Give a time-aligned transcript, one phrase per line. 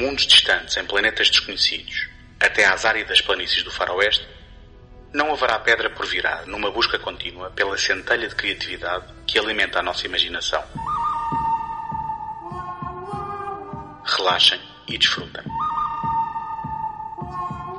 [0.00, 2.08] Mundos distantes em planetas desconhecidos
[2.40, 4.26] até às áridas planícies do faroeste,
[5.12, 9.82] não haverá pedra por virar numa busca contínua pela centelha de criatividade que alimenta a
[9.82, 10.62] nossa imaginação.
[14.04, 15.44] Relaxem e desfrutem.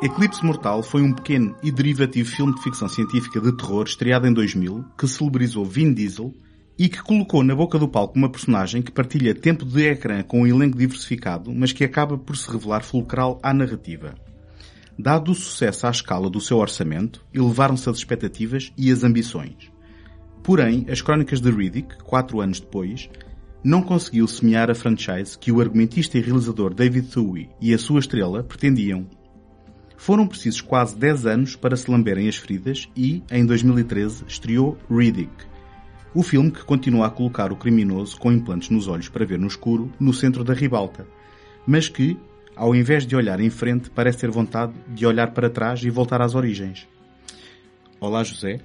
[0.03, 4.33] Eclipse Mortal foi um pequeno e derivativo filme de ficção científica de terror estreado em
[4.33, 6.33] 2000 que celebrizou Vin Diesel
[6.81, 10.41] e que colocou na boca do palco uma personagem que partilha tempo de ecrã com
[10.41, 14.15] um elenco diversificado, mas que acaba por se revelar fulcral à narrativa.
[14.97, 19.71] Dado o sucesso à escala do seu orçamento, elevaram-se as expectativas e as ambições.
[20.41, 23.11] Porém, as crónicas de Riddick, quatro anos depois,
[23.63, 27.99] não conseguiu semear a franchise que o argumentista e realizador David Thuey e a sua
[27.99, 29.05] estrela pretendiam.
[29.95, 35.50] Foram precisos quase 10 anos para se lamberem as feridas e, em 2013, estreou Riddick,
[36.13, 39.47] o filme que continua a colocar o criminoso com implantes nos olhos para ver no
[39.47, 41.07] escuro no centro da ribalta,
[41.65, 42.17] mas que,
[42.55, 46.21] ao invés de olhar em frente, parece ter vontade de olhar para trás e voltar
[46.21, 46.87] às origens.
[47.99, 48.59] Olá, José.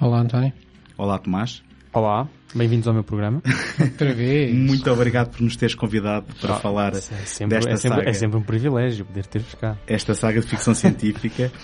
[0.00, 0.52] Olá, António.
[0.96, 1.62] Olá, Tomás.
[1.94, 3.40] Olá, bem-vindos ao meu programa.
[3.80, 4.52] Outra vez.
[4.58, 8.10] Muito obrigado por nos teres convidado para Ah, falar é sempre, desta é, sempre, saga.
[8.10, 9.76] é sempre um privilégio poder ter-vos cá.
[9.86, 11.50] esta saga de ficção científica.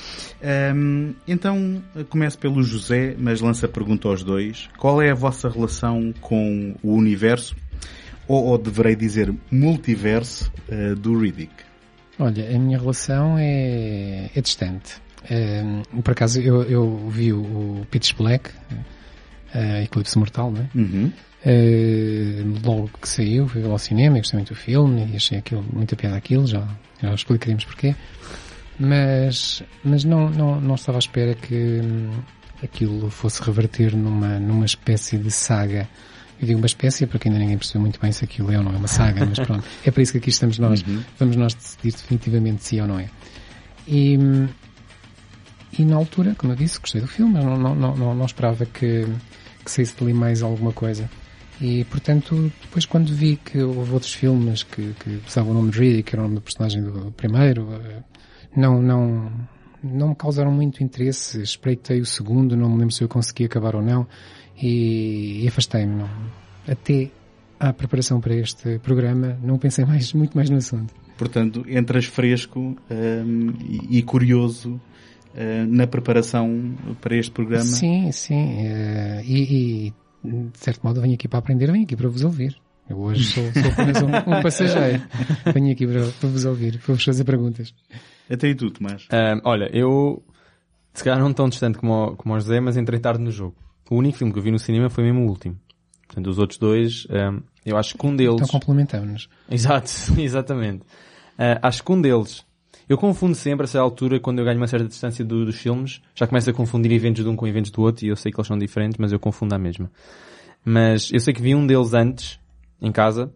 [0.74, 4.70] Hum, então, começo pelo José, mas lança a pergunta aos dois.
[4.78, 7.54] Qual é a vossa relação com o universo,
[8.26, 11.52] ou, ou deverei dizer multiverso, eh, do Riddick?
[12.18, 14.94] Olha, a minha relação é, é distante.
[15.30, 18.48] Eh, por acaso, eu, eu vi o, o Pitch Black,
[19.54, 20.68] eh, Eclipse Mortal, não é?
[20.74, 21.12] Uhum.
[21.44, 25.96] Eh, logo que saiu, fui ao cinema, gostei muito do filme e achei aquilo, muita
[25.96, 26.66] piada aquilo, já,
[27.02, 27.94] já explicaremos porquê.
[28.78, 32.10] Mas, mas não, não, não estava à espera que hum,
[32.62, 35.88] aquilo fosse reverter numa, numa espécie de saga.
[36.40, 38.72] Eu digo uma espécie porque ainda ninguém percebeu muito bem se aquilo é ou não
[38.72, 39.64] é uma saga, mas pronto.
[39.84, 40.82] É para isso que aqui estamos nós.
[41.18, 43.10] Vamos nós decidir definitivamente se é ou não é.
[43.86, 44.48] E, hum,
[45.78, 48.64] e na altura, como eu disse, gostei do filme, mas não, não, não, não esperava
[48.64, 49.06] que,
[49.70, 51.08] que saísse dali mais alguma coisa.
[51.60, 55.78] E, portanto, depois quando vi que houve outros filmes que, que usavam o nome de
[55.78, 58.02] Riddick, que era o nome do personagem do primeiro, eh,
[58.56, 59.30] não, não,
[59.82, 61.42] não me causaram muito interesse.
[61.42, 64.06] Espreitei o segundo, não me lembro se eu consegui acabar ou não,
[64.60, 66.04] e, e afastei-me.
[66.66, 67.10] Até
[67.58, 70.94] à preparação para este programa, não pensei mais, muito mais no assunto.
[71.18, 73.52] Portanto, entras fresco hum,
[73.90, 74.80] e, curioso
[75.68, 77.64] na preparação para este programa.
[77.64, 78.66] Sim, sim.
[78.66, 82.56] eh, e, e, de certo modo, venho aqui para aprender, venho aqui para vos ouvir.
[82.88, 85.02] Eu hoje sou, sou apenas um, um passageiro.
[85.54, 87.72] Venho aqui para, para vos ouvir, para vos fazer perguntas.
[88.28, 89.06] Até e tu, Tomás.
[89.44, 90.22] Olha, eu,
[90.92, 93.54] se calhar não tão distante como, o- como o José, mas entrei tarde no jogo.
[93.88, 95.56] O único filme que eu vi no cinema foi mesmo o último.
[96.06, 97.06] Portanto, os outros dois,
[97.64, 98.34] eu acho que um deles...
[98.34, 99.28] Então complementamos-nos.
[99.48, 100.82] Exato, exatamente.
[101.38, 102.44] Ah, acho que um deles.
[102.90, 106.26] Eu confundo sempre, essa altura, quando eu ganho uma certa distância do- dos filmes, já
[106.26, 108.48] começo a confundir eventos de um com eventos do outro, e eu sei que eles
[108.48, 109.88] são diferentes, mas eu confundo a mesma.
[110.64, 112.40] Mas eu sei que vi um deles antes,
[112.82, 113.32] em casa,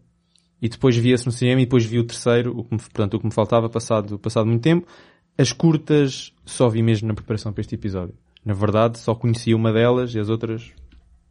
[0.61, 3.15] e depois vi esse no cinema, e depois vi o terceiro, o que me, portanto,
[3.15, 4.89] o que me faltava, passado, passado muito tempo.
[5.39, 8.17] As curtas só vi mesmo na preparação para este episódio.
[8.45, 10.73] Na verdade, só conhecia uma delas, e as outras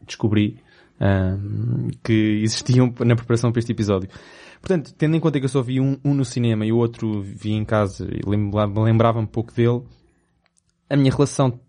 [0.08, 0.60] descobri
[0.98, 4.08] ahm, que existiam na preparação para este episódio.
[4.64, 7.22] Portanto, tendo em conta que eu só vi um, um no cinema e o outro
[7.22, 9.84] vi em casa e lembra- lembrava-me um pouco dele,
[10.90, 11.60] a minha relação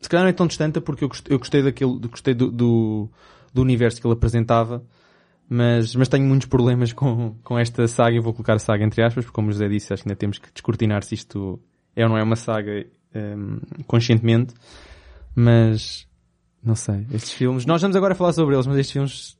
[0.00, 3.08] se calhar não é tão distante porque eu gostei, eu gostei daquele, gostei do, do,
[3.54, 4.84] do universo que ele apresentava,
[5.48, 9.24] mas, mas tenho muitos problemas com, com esta saga, eu vou colocar saga entre aspas,
[9.24, 11.60] porque como o José disse, acho que ainda temos que descortinar se isto
[11.94, 12.84] é ou não é uma saga
[13.14, 14.54] hum, conscientemente,
[15.36, 16.08] mas
[16.60, 19.38] não sei, estes filmes, nós vamos agora falar sobre eles, mas estes filmes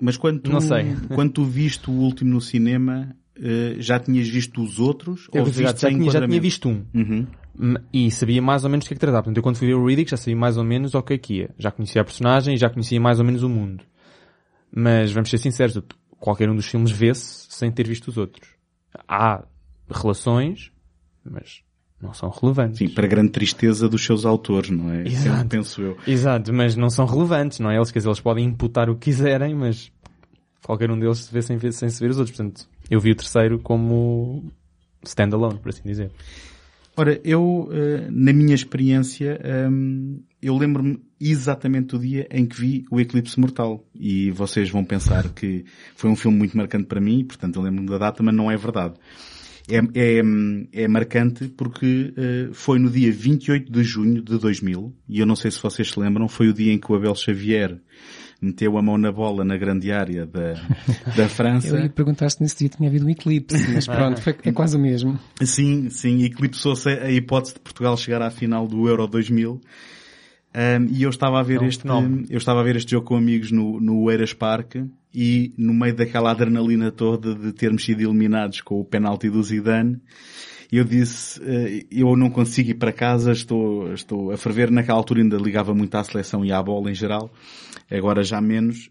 [0.00, 0.96] Mas quando tu, Não sei.
[1.14, 5.28] quando tu viste o último no cinema, eh, já tinhas visto os outros?
[5.32, 6.84] Eu ou já, já, tinha, já tinha visto um.
[6.94, 7.26] Uhum.
[7.92, 9.24] E sabia mais ou menos o que é que tratava.
[9.24, 11.18] Portanto, eu quando fui ver o Riddick já sabia mais ou menos o que é
[11.18, 11.50] que ia.
[11.58, 13.84] Já conhecia a personagem e já conhecia mais ou menos o mundo.
[14.74, 15.80] Mas vamos ser sinceros,
[16.18, 18.48] qualquer um dos filmes vê-se sem ter visto os outros.
[19.08, 19.44] Há
[19.90, 20.70] relações,
[21.24, 21.62] mas
[22.00, 22.78] não são relevantes.
[22.78, 25.02] Sim, para grande tristeza dos seus autores, não é?
[25.06, 25.48] Exato.
[25.48, 25.96] Penso eu.
[26.06, 27.76] Exato, mas não são relevantes, não é?
[27.76, 29.90] Eles, quer dizer, eles podem imputar o que quiserem, mas
[30.62, 32.36] qualquer um deles se vê sem, ver, sem se ver os outros.
[32.36, 34.44] Portanto, eu vi o terceiro como
[35.04, 36.10] standalone, por assim dizer.
[36.96, 42.84] Ora, eu, eh, na minha experiência, ehm, eu lembro-me exatamente do dia em que vi
[42.90, 43.84] o Eclipse Mortal.
[43.94, 45.64] E vocês vão pensar que
[45.94, 48.56] foi um filme muito marcante para mim, portanto eu lembro-me da data, mas não é
[48.56, 48.94] verdade.
[49.68, 55.20] É, é, é marcante porque uh, foi no dia 28 de junho de 2000, e
[55.20, 57.78] eu não sei se vocês se lembram, foi o dia em que o Abel Xavier
[58.40, 60.54] meteu a mão na bola na grande área da,
[61.16, 61.68] da França.
[61.68, 64.76] Eu ia perguntar se nesse dia tinha havido um eclipse, mas pronto, foi, é quase
[64.76, 65.18] o mesmo.
[65.42, 69.60] Sim, sim, eclipsou-se a hipótese de Portugal chegar à final do Euro 2000.
[70.58, 72.24] Um, e eu estava a ver É este, fenómeno.
[72.28, 74.74] eu estava a ver este jogo com amigos no, no Eiras Park
[75.14, 80.00] e no meio daquela adrenalina toda de termos sido eliminados com o penalti do Zidane,
[80.70, 84.68] eu disse, eh, eu não consigo ir para casa, estou, estou a ferver.
[84.70, 87.32] Naquela altura ainda ligava muito à seleção e à bola em geral,
[87.88, 88.90] agora já menos,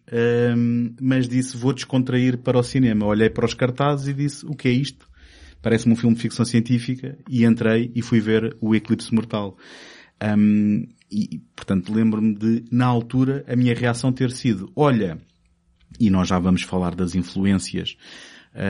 [0.99, 3.05] mas disse, vou descontrair para o cinema.
[3.05, 5.05] Olhei para os cartazes e disse, o que é isto?
[5.61, 9.57] Parece-me um filme de ficção científica e entrei e fui ver o Eclipse Mortal.
[11.12, 15.18] E, portanto, lembro-me de, na altura, a minha reação ter sido, olha,
[16.00, 17.98] e nós já vamos falar das influências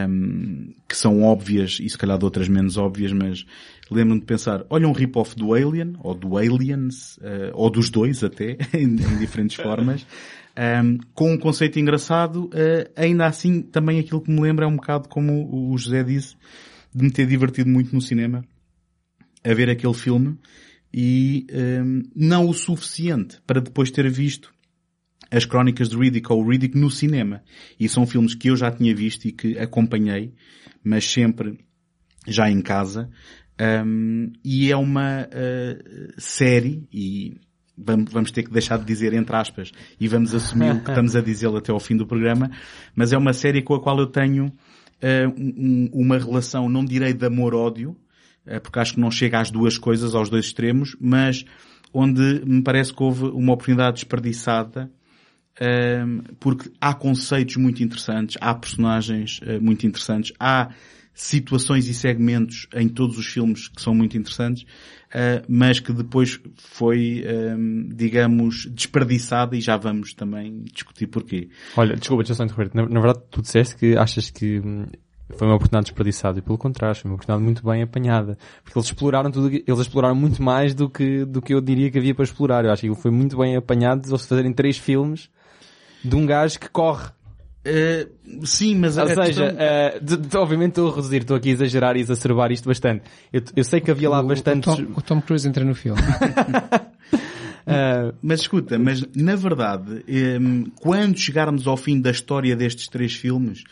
[0.07, 3.45] hum, que são óbvias e se calhar de outras menos óbvias, mas
[3.89, 8.23] lembro-me de pensar, olha um rip-off do Alien, ou do Aliens, eh, ou dos dois
[8.23, 10.05] até, em, em diferentes formas,
[10.83, 14.75] hum, com um conceito engraçado, eh, ainda assim também aquilo que me lembra é um
[14.75, 16.35] bocado como o José disse,
[16.93, 18.43] de me ter divertido muito no cinema,
[19.43, 20.37] a ver aquele filme,
[20.93, 24.53] e hum, não o suficiente para depois ter visto
[25.29, 27.43] as Crónicas de Riddick ou Riddick no cinema.
[27.79, 30.33] E são filmes que eu já tinha visto e que acompanhei,
[30.83, 31.59] mas sempre
[32.27, 33.09] já em casa.
[33.59, 37.35] Um, e é uma uh, série, e
[37.77, 41.15] vamos, vamos ter que deixar de dizer entre aspas, e vamos assumir o que estamos
[41.15, 42.51] a dizê-lo até ao fim do programa,
[42.95, 47.13] mas é uma série com a qual eu tenho uh, um- uma relação, não direi
[47.13, 47.97] de amor-ódio,
[48.61, 51.45] porque acho que não chega às duas coisas, aos dois extremos, mas
[51.93, 54.91] onde me parece que houve uma oportunidade desperdiçada,
[55.59, 60.69] ehm, porque há conceitos muito interessantes, há personagens eh, muito interessantes, há
[61.13, 64.65] situações e segmentos em todos os filmes que são muito interessantes,
[65.11, 71.49] eh, mas que depois foi, ehm, digamos, desperdiçada e já vamos também discutir porquê.
[71.75, 72.75] Olha, desculpa, deixa só interromper.
[72.75, 74.85] Na, verdade, tu disseste que achas que hum,
[75.35, 78.37] foi uma oportunidade desperdiçada e pelo contrário, foi uma oportunidade muito bem apanhada.
[78.63, 81.97] Porque eles exploraram tudo, eles exploraram muito mais do que, do que eu diria que
[81.97, 82.63] havia para explorar.
[82.65, 85.29] Eu acho que foi muito bem apanhado eles fazerem três filmes
[86.03, 87.09] de um gajo que corre.
[87.69, 88.07] Eh,
[88.45, 91.49] sim, mas Ou a seja, questão- eh, de- de- obviamente estou a reduzir, estou aqui
[91.49, 93.03] a exagerar e exacerbar isto bastante.
[93.33, 94.71] Eu, eu sei que havia lá O- bastantes...
[94.71, 95.99] O Tom, o Tom Cruise entra no filme.
[97.67, 100.03] eh, Mas escuta, mas na verdade,
[100.39, 103.63] hum, quando chegarmos ao fim da história destes três filmes,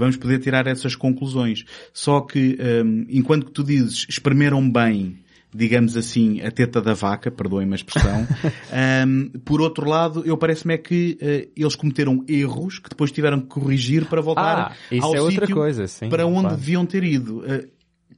[0.00, 1.64] vamos poder tirar essas conclusões.
[1.92, 5.18] Só que, hum, enquanto que tu dizes, espremeram bem,
[5.54, 8.26] digamos assim, a teta da vaca, perdoem-me a expressão,
[9.06, 13.40] hum, por outro lado, eu parece-me é que eh, eles cometeram erros que depois tiveram
[13.40, 16.56] que corrigir para voltar Ah, isso ao é outra sítio coisa, sim, para onde claro.
[16.56, 17.44] deviam ter ido.
[17.46, 17.66] Eh,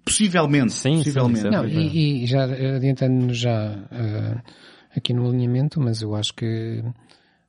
[0.05, 1.47] possivelmente, Sim, sim, possivelmente.
[1.47, 4.37] é Não, e, e já adiantando-nos já eh,
[4.97, 6.83] aqui no alinhamento, mas eu acho que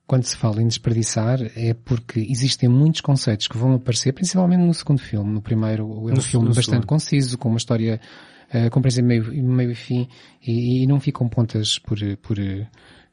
[0.06, 4.74] quando se fala em desperdiçar é porque existem muitos conceitos que vão aparecer, principalmente no
[4.74, 5.32] segundo filme.
[5.32, 6.86] No primeiro é um No- filme no bastante segundo.
[6.86, 8.00] conciso, com uma história
[8.54, 10.06] uh, compreensível meio, meio e fim,
[10.46, 12.66] e, e não ficam pontas por, por eh,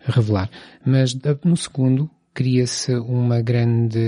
[0.05, 0.49] revelar.
[0.85, 3.99] Mas no segundo cria-se uma grande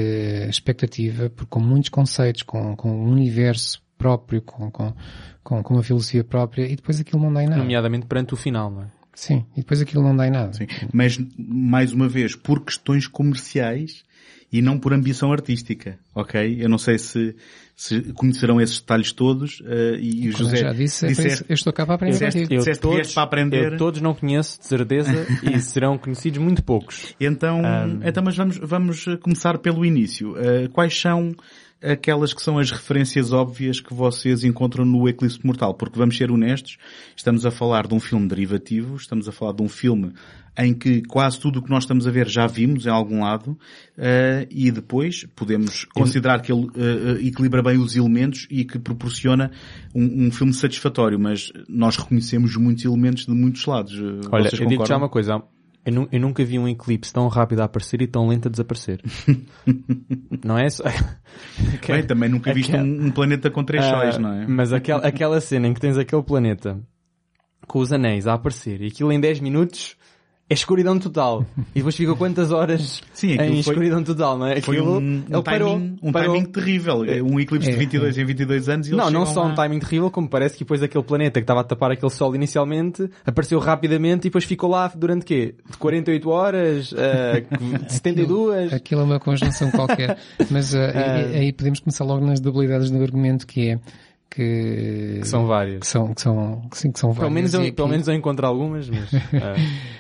[0.50, 4.94] expectativa, por- com muitos conceitos, com, com um universo próprio, com, com,
[5.42, 7.62] com, com uma filosofia própria, e depois aquilo não dá em nada.
[7.62, 8.88] nomeadamente perante o final, não é?
[9.14, 10.54] Sim, e depois aquilo não dá em nada.
[10.54, 10.68] Sim.
[10.92, 14.04] Mas, mais uma vez, por questões comerciais
[14.52, 16.58] e não por ambição artística, ok?
[16.60, 17.36] Eu não sei se,
[17.76, 21.46] se conhecerão esses detalhos todos eh, e o José eu já disse, é disseste- isso-
[21.50, 22.60] eu estou cá para aprender Disseste- contigo.
[22.60, 23.74] disseste que vieste para aprender.
[23.74, 25.12] eu todos não conheço, de certeza,
[25.44, 27.16] e serão conhecidos muito poucos.
[27.20, 27.62] Então,
[28.06, 30.36] então mas vamos, vamos começar pelo início.
[30.38, 31.36] Eh, quais são
[31.84, 35.74] aquelas que são as referências óbvias que vocês encontram no Eclipse Mortal?
[35.74, 36.78] Porque vamos ser honestos,
[37.16, 40.14] estamos a falar de um filme derivativo, estamos a falar de um filme
[40.58, 43.58] em que quase tudo o que nós estamos a ver já vimos em algum lado,
[43.98, 49.52] eh, e depois podemos considerar que ele eh, equilibra bem os elementos e que proporciona
[49.96, 54.00] um, um filme satisfatório, mas nós reconhecemos muitos elementos de muitos lados.
[54.32, 55.42] Olha, Vocês eu digo já uma coisa.
[55.86, 58.52] Eu, nu- eu nunca vi um eclipse tão rápido a aparecer e tão lento a
[58.52, 59.02] desaparecer.
[60.44, 60.70] não é?
[60.70, 60.84] Só-
[61.88, 64.48] Bem, também nunca viste Aquela- um, um planeta com três Ah, sóis, não é?
[64.48, 66.80] Mas aquela, aquela cena em que tens aquele planeta
[67.68, 69.96] com os anéis a aparecer e aquilo em 10 minutos
[70.50, 71.46] é escuridão total.
[71.74, 74.62] E depois fica quantas horas Sim, aquilo em foi- escuridão total, não é?
[74.62, 76.34] Foi Aquilo, um, um ele parou, timing, um parou.
[76.36, 76.98] timing terrível.
[77.26, 79.80] Um eclipse de É, 22 em 22 anos e eles Não, não só um timing
[79.80, 83.58] terrível, como parece que depois aquele planeta que estava a tapar aquele sol inicialmente apareceu
[83.60, 85.56] rapidamente e depois ficou lá durante quê?
[85.72, 86.94] De 48 horas?
[87.88, 88.74] de 72?
[88.74, 90.18] Aquilo é uma conjunção qualquer.
[90.52, 93.80] Mas ah, aí, aí podemos começar logo nas debilidades do argumento que é
[94.34, 95.80] que, Que são várias.
[95.80, 97.34] que são, que são, sim, que são Pelo várias.
[97.34, 99.10] menos, eu, aqui- pelo menos eu encontro algumas, mas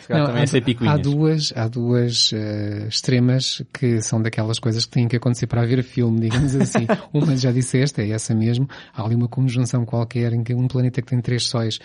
[0.08, 1.02] calhar Não, também há, é ser há picuinhas.
[1.02, 5.84] duas, há duas eh, extremas que são daquelas coisas que têm que acontecer para haver
[5.84, 6.88] filme, digamos assim.
[7.14, 8.68] uma já disseste, é essa mesmo.
[8.94, 11.80] Há ali uma conjunção qualquer em que um planeta que tem três sóis,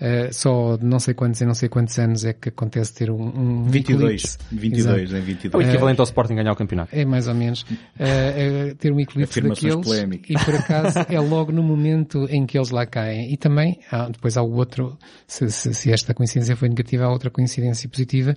[0.00, 3.10] eh, só de não sei quantos e não sei quantos anos é que acontece ter
[3.10, 4.02] um, um 22.
[4.02, 4.38] eclipse.
[4.50, 5.14] 22 Exato.
[5.14, 5.68] em É o 22.
[5.68, 6.94] equivalente ao Sporting ganhar o campeonato.
[6.94, 7.64] É mais ou menos.
[7.98, 10.30] eh, eh, ter um eclipse daqueles polémicas.
[10.30, 13.32] e por acaso é logo no momento em que eles lá caem.
[13.32, 17.10] E também, há, depois há o outro, se, se, se esta coincidência foi negativa, há
[17.10, 18.34] outra coincidência positiva,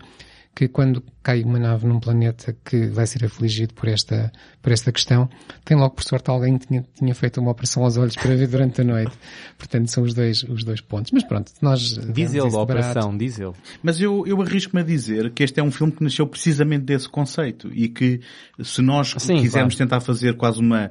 [0.58, 4.92] que quando cai uma nave num planeta que vai ser afligido por esta, por esta
[4.92, 5.30] questão,
[5.64, 8.48] tem logo por sorte alguém que tinha, tinha feito uma operação aos olhos para ver
[8.48, 9.12] durante a noite.
[9.56, 11.12] Portanto, são os dois, os dois pontos.
[11.12, 12.00] Mas pronto, nós...
[12.12, 13.52] Diz ele, a operação, diz ele.
[13.84, 17.08] Mas eu, eu arrisco-me a dizer que este é um filme que nasceu precisamente desse
[17.08, 18.20] conceito e que
[18.64, 19.90] se nós Sim, quisermos claro.
[19.90, 20.90] tentar fazer quase uma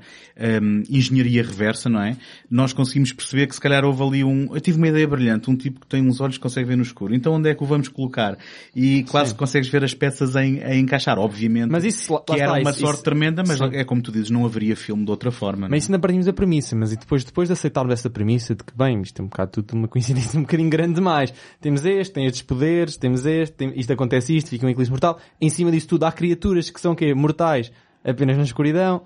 [0.63, 2.17] hum, engenharia reversa, não é?
[2.49, 4.55] Nós conseguimos perceber que se calhar houve ali um...
[4.55, 6.85] Eu tive uma ideia brilhante, um tipo que tem uns olhos que consegue ver no
[6.85, 7.13] escuro.
[7.17, 8.39] Então onde é que o vamos colocar?
[8.73, 9.37] E quase Sim.
[9.57, 11.71] Consegues ver as peças em, a encaixar, obviamente.
[11.71, 13.71] Mas isso, lá que era uma isso- sorte isso- tremenda, mas Sim.
[13.73, 15.61] é como tu dizes, não haveria filme de outra forma.
[15.63, 15.71] não é?
[15.71, 18.63] Mas isso ainda partimos da premissa, mas e depois, depois de aceitarmos essa premissa de
[18.63, 21.33] que, bem, isto é um bocado tudo uma coincidência um bocadinho grande demais.
[21.61, 25.19] Temos este, tem estes poderes, temos este, tem, isto acontece isto, fica um eclipse mortal.
[25.41, 27.15] Em cima disso tudo há criaturas que são quê?
[27.15, 27.73] Mortais,
[28.05, 29.03] apenas na escuridão.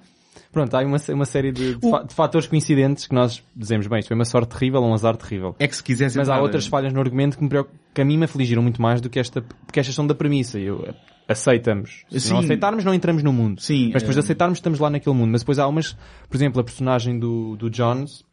[0.53, 4.01] Pronto, há uma, uma série de, de, fa- de fatores coincidentes que nós dizemos, bem,
[4.01, 5.55] isto foi uma sorte terrível ou um azar terrível.
[5.61, 5.83] É que se
[6.17, 8.81] Mas há outras falhas no argumento que, me preocup- que a mim me afligiram muito
[8.81, 10.59] mais do que esta, porque estas são da premissa.
[10.59, 10.95] Eu,
[11.29, 12.05] aceitamos.
[12.11, 12.33] Se Sim.
[12.35, 13.61] não aceitarmos, não entramos no mundo.
[13.61, 15.31] Sim, Mas depois de eh, aceitarmos, estamos lá naquele mundo.
[15.31, 15.97] Mas depois há umas,
[16.29, 18.25] por exemplo, a personagem do, do Jones,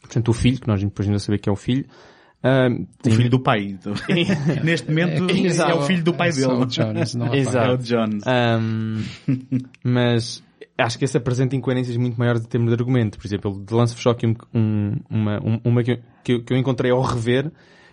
[0.00, 1.84] portanto o filho, que nós depois ainda saber que é o filho,
[2.42, 2.68] ah,
[3.06, 3.78] O filho do pai.
[4.64, 6.46] Neste momento é, só- o filho do pai é dele.
[6.46, 7.58] o Jones, não há Exato.
[7.58, 7.68] pai.
[7.68, 8.22] É o Jones.
[8.26, 9.02] Ahm,
[9.84, 10.42] mas
[10.78, 13.18] acho que esse apresenta incoerências muito maiores em termos de argumento.
[13.18, 16.56] Por exemplo, ele lança-vos só aqui um, um- uma, um- uma que, eu, que eu
[16.56, 17.50] encontrei ao rever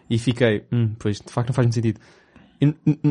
[0.09, 1.99] e fiquei, hum, pois de facto não faz muito sentido.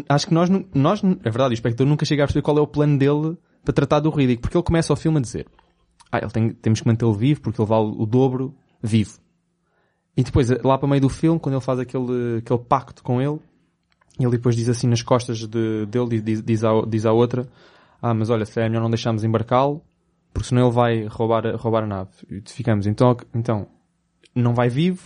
[0.08, 2.66] Acho que nós, nós, é verdade, o espectador nunca chega a perceber qual é o
[2.66, 5.46] plano dele para tratar do ridículo, porque ele começa o filme a dizer,
[6.10, 9.18] ah, ele tem, temos que mantê-lo vivo porque ele vale o dobro vivo.
[10.16, 13.38] E depois, lá para meio do filme, quando ele faz aquele, aquele pacto com ele,
[14.18, 17.46] ele depois diz assim nas costas de, dele, diz, diz, à, diz à outra,
[18.00, 19.82] ah, mas olha, se é melhor não deixarmos embarcá-lo,
[20.32, 22.10] porque senão ele vai roubar, roubar a nave.
[22.30, 23.68] E ficamos, então, então,
[24.34, 25.02] não vai vivo,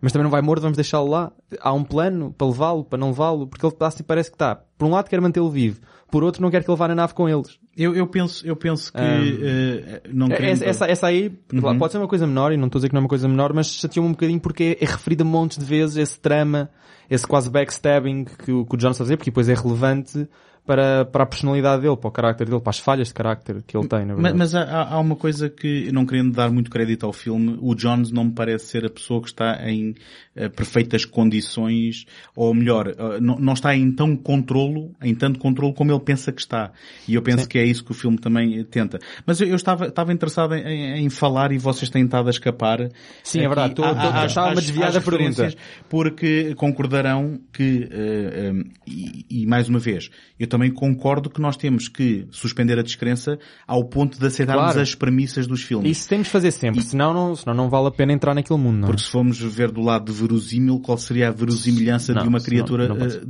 [0.00, 1.32] mas também não vai morto, vamos deixá-lo lá.
[1.60, 4.56] Há um plano para levá-lo, para não levá-lo, porque ele está assim, parece que está.
[4.76, 7.14] Por um lado quer mantê-lo vivo, por outro não quer que ele vá na nave
[7.14, 7.58] com eles.
[7.76, 10.62] Eu, eu penso, eu penso que Ahm, eh, não É- querendo...
[10.62, 11.78] Essa, essa, aí, Uhum.
[11.78, 13.28] pode ser uma coisa menor, e não estou a dizer que não é uma coisa
[13.28, 16.68] menor, mas chateou-me um bocadinho porque é, é referido a montes de vezes esse trama,
[17.10, 20.28] esse quase backstabbing que, o- que o John está a fazer, porque depois é relevante
[20.68, 23.74] para, para a personalidade dele, para o carácter dele, para as falhas de carácter que
[23.74, 24.38] ele tem, na Mas, verdade.
[24.38, 27.74] mas há, há- há uma coisa que, não querendo dar muito crédito ao filme, o
[27.74, 29.94] Jones não me parece ser a pessoa que está em
[30.36, 32.04] eh, perfeitas condições,
[32.36, 36.30] ou melhor, eh, não, não está em tão controlo, em tanto controlo como ele pensa
[36.32, 36.70] que está.
[37.08, 38.98] E eu penso que é isso que o filme também eh, tenta.
[39.24, 42.90] Mas eu, eu estava, estava interessado em, em- falar e vocês têm estado a escapar.
[43.22, 43.72] Sim, é verdade.
[43.72, 45.50] aqui Estou- à- estou- a às- desviar às da pergunta.
[45.88, 51.56] Porque concordarão que, eh, eh, e, e mais uma vez, eu também concordo que nós
[51.56, 54.80] temos que suspender a descrença ao ponto de aceitarmos Claro.
[54.80, 55.98] as premissas dos filmes.
[55.98, 58.78] Isso temos de fazer sempre, senão, não, senão não vale a pena entrar naquele mundo,
[58.78, 58.90] não é?
[58.90, 62.38] Porque se formos ver do lado de verosímil, qual seria a verosimilhança Não, de uma
[62.38, 63.20] isso criatura não- não pode eh,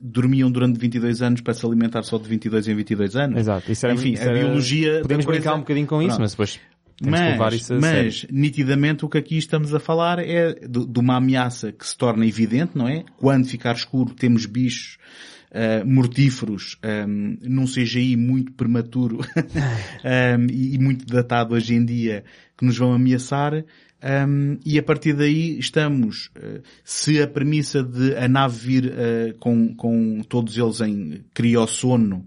[0.00, 3.38] dormiam durante 22 anos para se alimentar só de 22 em 22 anos?
[3.38, 3.70] Exato.
[3.72, 5.00] Isso era, Enfim, isso a era- biologia...
[5.02, 6.20] Podemos coisa- brincar um bocadinho com isso, Pronto.
[6.20, 6.60] mas depois
[6.96, 10.98] temos Mas, isso a mas nitidamente o que aqui estamos a falar é de, de
[11.00, 13.04] uma ameaça que se torna evidente, não é?
[13.16, 14.96] Quando ficar escuro temos bichos
[15.54, 19.20] ah, mortíferos ahm, num CGI muito prematuro
[20.02, 22.24] ahm, e, e muito datado hoje em dia
[22.58, 23.64] que nos vão ameaçar
[24.02, 29.34] ahm, e a partir daí estamos, ah, se a premissa de a nave vir ah,
[29.38, 32.26] com, com todos eles em criossono,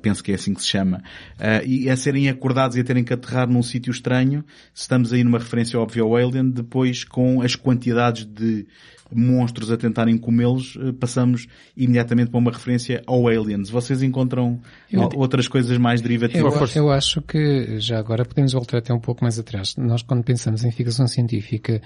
[0.00, 1.02] penso que é assim que se chama,
[1.36, 5.12] ah, e a serem acordados e a terem que aterrar num sítio estranho, se estamos
[5.12, 8.68] aí numa referência óbvia ao Alien, depois com as quantidades de
[9.12, 11.46] monstros a tentarem comê-los, eh, passamos
[11.76, 13.70] imediatamente para uma referência ao Aliens.
[13.70, 14.60] Vocês encontram
[14.90, 16.76] Eu- outras coisas mais derivativas?
[16.76, 19.76] Eu, eu acho que já agora podemos voltar até um pouco mais atrás.
[19.76, 21.80] Nós quando pensamos em ficção científica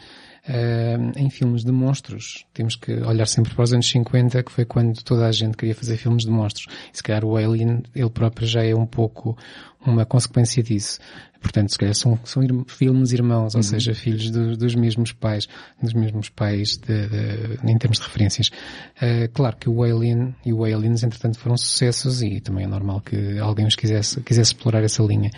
[0.48, 2.44] uh, em filmes de monstros.
[2.52, 5.74] Temos que olhar sempre para os anos 50, que foi quando toda a gente queria
[5.74, 6.66] fazer filmes de monstros.
[6.92, 9.36] E se calhar o Alien, ele próprio já é um pouco
[9.84, 10.98] uma consequência disso.
[11.40, 13.62] Portanto, se calhar são, são filmes irmãos, ou uhum.
[13.64, 15.48] seja, filhos do, dos mesmos pais,
[15.82, 18.48] dos mesmos pais de, de, em termos de referências.
[18.96, 23.00] Uh, claro que o Alien e o Aliens, entretanto, foram sucessos e também é normal
[23.00, 25.30] que alguém os quisesse, quisesse explorar essa linha.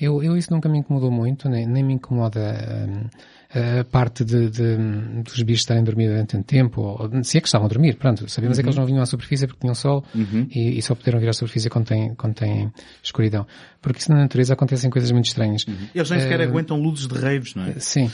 [0.00, 3.08] Eu, eu isso nunca me incomodou muito, nem, nem me incomoda um,
[3.52, 4.76] a parte de, de,
[5.24, 7.96] dos bichos estarem a dormir durante tanto tempo, ou, se é que estavam a dormir,
[7.96, 8.60] pronto, sabemos uhum.
[8.60, 8.82] é que eles uhum.
[8.82, 10.46] não vinham à superfície porque tinham sol uhum.
[10.54, 13.44] e, e, só puderam vir à superfície quando tem, quando tem escuridão.
[13.82, 15.66] Porque isso na natureza acontecem coisas muito estranhas.
[15.66, 15.88] Uhum.
[15.92, 17.72] Eles nem sequer uh, aguentam luzes de raves, não é?
[17.80, 18.08] Sim.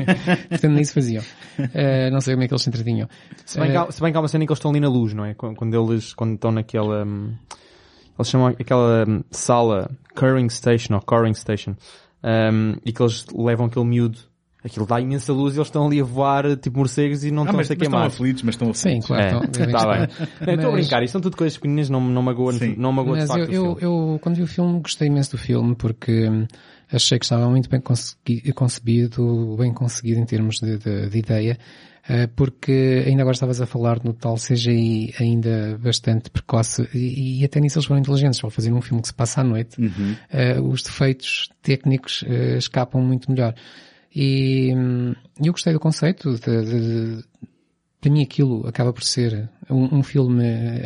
[0.48, 1.22] Portanto, nem isso faziam.
[1.58, 3.08] Uh, não sei como é que eles se entretinham.
[3.44, 4.70] Se bem, que há, eh, se bem que há uma cena em que eles estão
[4.70, 5.34] ali na luz, não é?
[5.34, 7.34] Quando eles, quando estão naquela, um,
[8.18, 11.76] eles chamam aquela um, sala Curring Station, ou Coring Station,
[12.24, 14.18] um, e que eles levam aquele miúdo
[14.64, 17.44] Aquilo dá imensa luz e eles estão ali a voar tipo morcegos e não ah,
[17.44, 18.00] estão mas, a queimar.
[18.00, 19.06] Mas estão aflitos, mas estão aflitos.
[19.06, 19.44] Sim, claro.
[19.44, 20.08] É, está bem.
[20.40, 20.48] Mas...
[20.48, 23.28] Estou a brincar, isto são tudo coisas pequeninas, não, não magoa, não magoa mas de
[23.28, 26.46] facto eu, eu, eu, quando vi o filme, gostei imenso do filme porque hum,
[26.92, 27.80] achei que estava muito bem
[28.52, 31.58] concebido, bem conseguido em termos de, de, de ideia
[32.08, 37.44] eh, porque ainda agora estavas a falar no tal CGI ainda bastante precoce e, e
[37.44, 40.16] até nisso eles foram inteligentes ao fazer um filme que se passa à noite uhum.
[40.32, 43.54] uh, os defeitos técnicos uh, escapam muito melhor
[44.14, 47.24] e hum, eu gostei do conceito de, de, de
[48.00, 50.44] para mim aquilo acaba por ser um, um filme,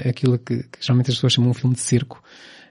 [0.09, 2.23] aquilo que, que, geralmente as pessoas chamam um filme de circo,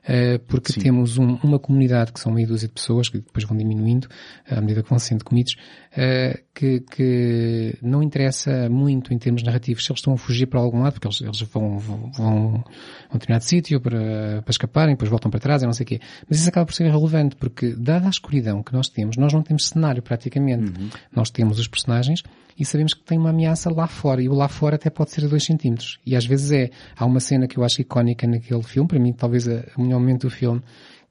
[0.03, 0.81] uh, porque Sim.
[0.81, 4.07] temos um, uma comunidade que são meia dúzia de pessoas que depois vão diminuindo
[4.49, 5.55] à medida que vão sendo comidos,
[5.91, 10.59] uh, que, que não interessa muito em termos narrativos se eles estão a fugir para
[10.59, 12.63] algum lado, porque eles, eles vão, vão, vão
[13.09, 15.87] a um determinado sítio para, para escaparem, depois voltam para trás e não sei o
[15.87, 15.99] quê.
[16.29, 19.41] Mas isso acaba por ser irrelevante, porque dada a escuridão que nós temos, nós não
[19.41, 20.71] temos cenário praticamente.
[20.79, 20.89] Uhum.
[21.15, 22.23] Nós temos os personagens
[22.57, 25.25] e sabemos que tem uma ameaça lá fora, e o lá fora até pode ser
[25.25, 25.99] a 2 centímetros.
[26.05, 26.69] E às vezes é.
[26.95, 30.27] Há uma cena que eu acho icónica naquele filme, para mim talvez o melhor momento
[30.27, 30.61] do filme,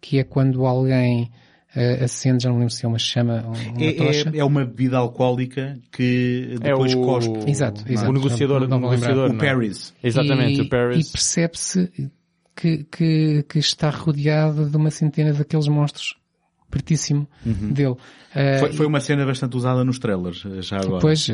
[0.00, 1.30] que é quando alguém
[1.76, 4.30] uh, acende, já não lembro se é uma chama uma é, tocha.
[4.34, 7.02] É, é uma bebida alcoólica que depois é o...
[7.02, 7.50] cospe.
[7.50, 8.10] Exato, exato.
[8.10, 9.94] O negociador, não, não o negociador, o Paris.
[10.02, 11.08] Exatamente, e, o Paris.
[11.08, 12.10] E percebe-se
[12.54, 16.14] que, que, que está rodeado de uma centena daqueles monstros
[16.70, 17.72] pertíssimo uhum.
[17.72, 17.90] dele.
[17.90, 21.00] Uh, foi, foi, uma cena bastante usada nos trailers, já agora.
[21.00, 21.32] Pois, uh,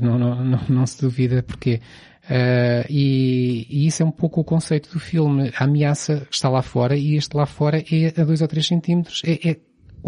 [0.00, 1.80] não, não, não, não, se duvida porque.
[2.24, 5.50] Uh, e, e, isso é um pouco o conceito do filme.
[5.56, 9.22] A ameaça está lá fora e este lá fora é a 2 ou 3 centímetros,
[9.24, 9.56] é, é,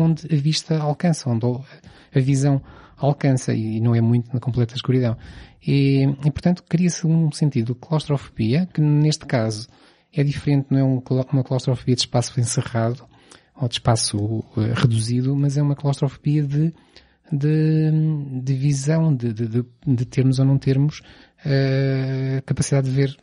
[0.00, 2.62] onde a vista alcança, onde a visão
[2.96, 5.16] alcança e não é muito na completa escuridão.
[5.66, 9.68] E, e portanto cria-se um sentido de claustrofobia, que neste caso
[10.12, 10.82] é diferente, não é
[11.32, 13.06] uma claustrofobia de espaço encerrado,
[13.60, 16.72] ou de espaço uh, reduzido, mas é uma claustrofobia de,
[17.30, 17.90] de,
[18.42, 21.00] de visão, de, de, de, termos ou não termos
[21.44, 23.16] uh, capacidade de ver,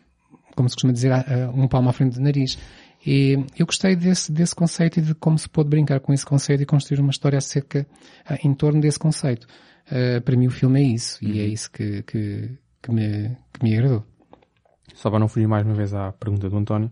[0.56, 2.58] como se costuma dizer, uh, um palmo à frente do nariz.
[3.08, 6.62] E eu gostei desse, desse conceito e de como se pode brincar com esse conceito
[6.62, 7.88] e construir uma história acerca,
[8.30, 9.48] uh, em torno desse conceito.
[9.89, 11.32] Uh, para mim o filme é isso, uhum.
[11.32, 11.50] e é uhum.
[11.50, 12.52] isso que, que,
[12.84, 14.04] que, me, que me agradou.
[14.93, 16.91] Só para não fugir mais uma vez à pergunta do António,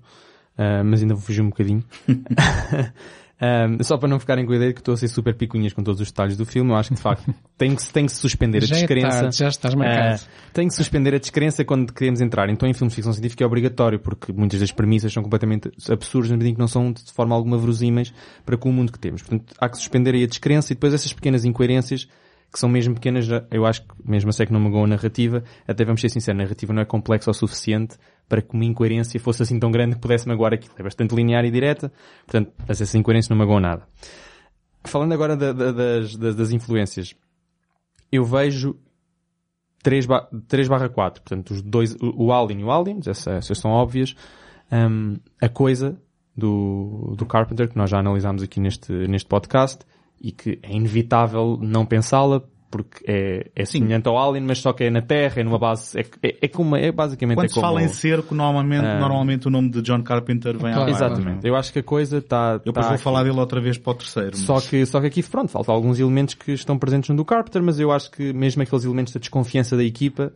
[0.57, 1.83] uh, mas ainda vou fugir um bocadinho.
[3.41, 5.73] Um, só para não ficarem com a ideia de que estou a ser super picunhas
[5.73, 8.13] com todos os detalhes do filme, eu acho que de facto tem que, tem que
[8.13, 9.07] suspender a descrença.
[9.07, 10.21] É tarde, já estás marcado.
[10.21, 12.49] Uh, tem que suspender a descrença quando queremos entrar.
[12.49, 16.31] Então em filmes de ficção científica é obrigatório, porque muitas das premissas são completamente absurdas,
[16.31, 18.13] no que não são de forma alguma verosímeis
[18.45, 19.21] para com o mundo que temos.
[19.21, 22.07] Portanto, há que suspender aí a descrença e depois essas pequenas incoerências
[22.55, 25.83] que são mesmo pequenas, eu acho que mesmo assim que não me a narrativa, até
[25.83, 27.97] vamos ser sinceros, a narrativa não é complexa o suficiente
[28.29, 30.73] para que uma incoerência fosse assim tão grande que pudesse magoar aquilo.
[30.77, 31.91] É bastante linear e direta,
[32.25, 33.85] portanto, essa incoerência não magoou nada.
[34.85, 37.13] Falando agora da, da, das, das, influências,
[38.09, 38.79] eu vejo
[39.83, 40.07] 3,
[40.47, 43.71] 3 barra 4, portanto, os dois, o, o Alien e o Aliens, essas, essas são
[43.71, 44.15] óbvias,
[44.71, 45.99] um, a coisa
[46.37, 49.85] do, do Carpenter, que nós já analisámos aqui neste, neste podcast,
[50.19, 52.41] e que é inevitável não pensá-la,
[52.75, 55.97] porque é, é semelhante ao Alien, mas só que é na Terra, é numa base,
[55.97, 59.47] é, é, é como, é basicamente Quando é se fala em cerco, normalmente, uh, normalmente
[59.47, 61.47] o nome de John Carpenter vem claro, Exatamente.
[61.47, 62.53] Eu acho que a coisa está...
[62.53, 63.03] Eu depois tá vou aqui.
[63.03, 64.31] falar dele outra vez para o terceiro.
[64.33, 64.41] Mas...
[64.41, 67.63] Só, que, só que aqui, pronto, faltam alguns elementos que estão presentes no do Carpenter,
[67.63, 70.33] mas eu acho que mesmo aqueles elementos da desconfiança da equipa,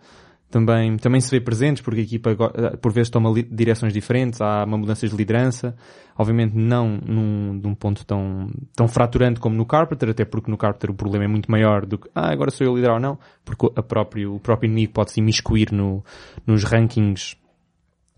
[0.50, 2.36] também, também se vê presentes, porque a equipa
[2.82, 5.76] por vezes toma direções diferentes, há uma mudança de liderança,
[6.18, 10.90] obviamente não num, num ponto tão, tão fraturante como no Carpenter, até porque no Carpenter
[10.90, 13.70] o problema é muito maior do que, ah, agora sou eu líder ou não, porque
[13.76, 16.04] a próprio, o próprio inimigo pode se imiscuir no,
[16.48, 17.36] nos rankings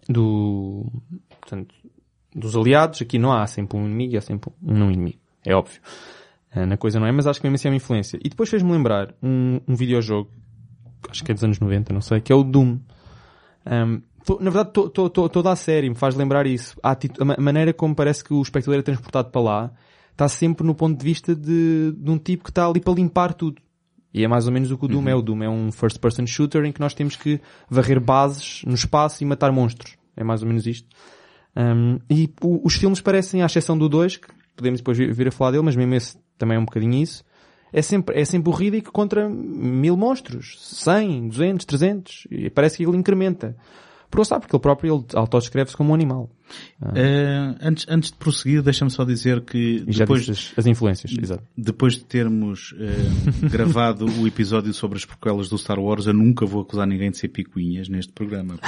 [0.07, 0.85] do,
[1.41, 1.75] portanto,
[2.33, 5.81] dos aliados, aqui não há sempre um inimigo, há sempre um não inimigo, é óbvio.
[6.55, 7.11] uh, na coisa, não é?
[7.11, 8.17] Mas acho que mesmo assim é uma influência.
[8.23, 10.31] E depois fez-me lembrar um, um videojogo,
[11.09, 12.79] acho que é dos anos 90, não sei, que é o Doom.
[13.65, 16.77] Um, to, na verdade, to, to, toda a série me faz lembrar isso.
[16.83, 19.71] A, a, maneira como parece que o espectador é transportado para lá
[20.11, 23.33] está sempre no ponto de vista de, de um tipo que está ali para limpar
[23.33, 23.61] tudo.
[24.13, 25.09] E é mais ou menos o que o Doom uhum.
[25.09, 25.15] é.
[25.15, 28.73] O Doom é um first person shooter em que nós temos que varrer bases no
[28.73, 29.95] espaço e matar monstros.
[30.15, 30.87] É mais ou menos isto.
[31.55, 35.27] Um, e o, os filmes parecem, à exceção do 2, que podemos depois vir, vir,
[35.29, 37.23] a falar dele, mas mesmo esse também é um bocadinho isso.
[37.73, 40.57] É sempre, é sempre o Riddick contra mil monstros.
[40.59, 42.27] 100, 200, 300.
[42.29, 43.55] E parece que ele incrementa.
[44.11, 46.29] Por sabe, porque ele próprio ele autodescreve-se como um animal.
[46.81, 51.41] Uh, antes, antes de prosseguir, deixa-me só dizer que e depois as, as, influências, exato.
[51.57, 52.75] depois de termos uh,
[53.49, 57.17] gravado o episódio sobre as prequelas do Star Wars, eu nunca vou acusar ninguém de
[57.17, 58.59] ser picuinhas neste programa.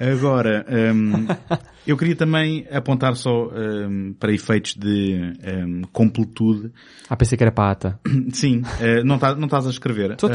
[0.00, 1.26] Agora, um,
[1.86, 5.34] eu queria também apontar só um, para efeitos de
[5.66, 6.70] um, completude.
[7.08, 8.00] Ah, pensei que era para a ata.
[8.32, 10.12] Sim, uh, não, tá, não estás a escrever.
[10.12, 10.30] Estou.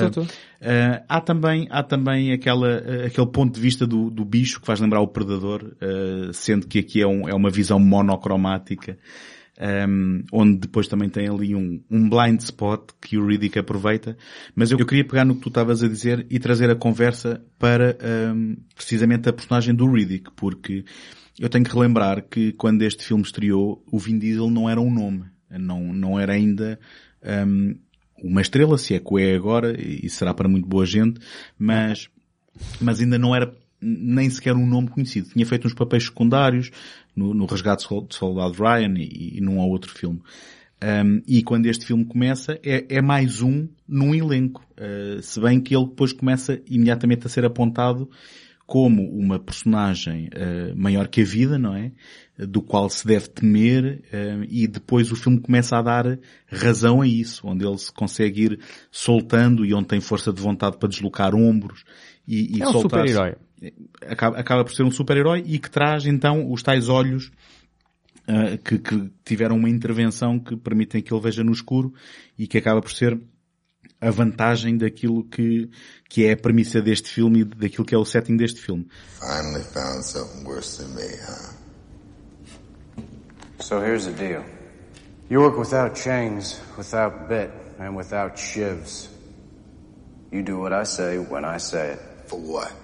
[1.08, 4.80] Há também, há também aquela, uh, aquele ponto de vista do, do bicho que faz
[4.82, 8.97] lembrar o predador, uh, sendo que aqui é, um, é uma visão monocromática
[9.60, 14.18] um, onde depois também tem ali um, um blind spot que o Riddick aproveita.
[14.56, 17.44] Mas eu, eu queria pegar no que tu estavas a dizer e trazer a conversa
[17.60, 17.98] para
[18.34, 20.84] um, precisamente a personagem do Riddick, porque
[21.39, 24.92] eu tenho que relembrar que quando este filme estreou, o Vin Diesel não era um
[24.92, 26.80] nome, não, não era ainda
[27.48, 27.76] um,
[28.24, 31.20] uma estrela, se é que o é agora, e será para muito boa gente,
[31.58, 32.10] mas,
[32.80, 35.30] mas ainda não era nem sequer um nome conhecido.
[35.30, 36.72] Tinha feito uns papéis secundários
[37.15, 40.22] no, no Resgate de Soldado Ryan e, e num ou outro filme.
[40.84, 44.65] Um, e quando este filme começa, é, é mais um num elenco.
[44.72, 48.10] Uh, se bem que ele depois começa imediatamente a ser apontado
[48.65, 51.91] como uma personagem uh, maior que a vida, não é?
[52.38, 57.08] Do qual se deve temer, uh, e depois o filme começa a dar razão a
[57.08, 58.60] isso, onde ele se consegue ir
[58.91, 61.86] soltando e onde tem força de vontade para deslocar ombros
[62.28, 63.36] e, e é um super-herói
[64.02, 67.32] acaba, acaba por ser um super-herói e que traz então os tais olhos
[68.28, 71.93] uh, que, que, tiveram uma intervenção que permitem que ele veja no escuro
[72.38, 73.19] e que acaba por ser
[74.02, 75.69] a vantagem daquilo que,
[76.10, 78.86] que é a premissa deste filme e daquilo que é o setting deste filme.
[79.19, 81.54] Finally found something worse than me, huh?
[83.60, 84.43] So here's the deal.
[85.30, 87.49] You work without chains, without bit,
[87.80, 89.08] and without shivs.
[90.32, 91.99] You do what I say when I say it.
[92.28, 92.83] For what?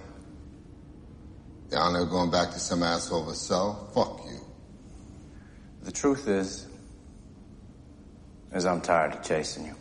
[1.72, 3.90] Y'all never going back to some asshole of a cell?
[3.94, 4.40] Fuck you.
[5.84, 6.68] The truth is,
[8.54, 9.76] is I'm tired of chasing you.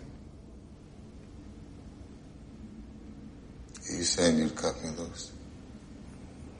[3.91, 5.33] Are you saying you'd cut me loose?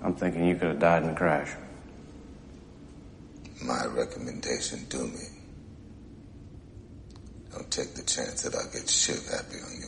[0.01, 1.51] I'm thinking you could have died in a crash.
[3.63, 5.25] My recommendation to me.
[7.53, 9.88] Don't take the chance that I'll get shit happy on you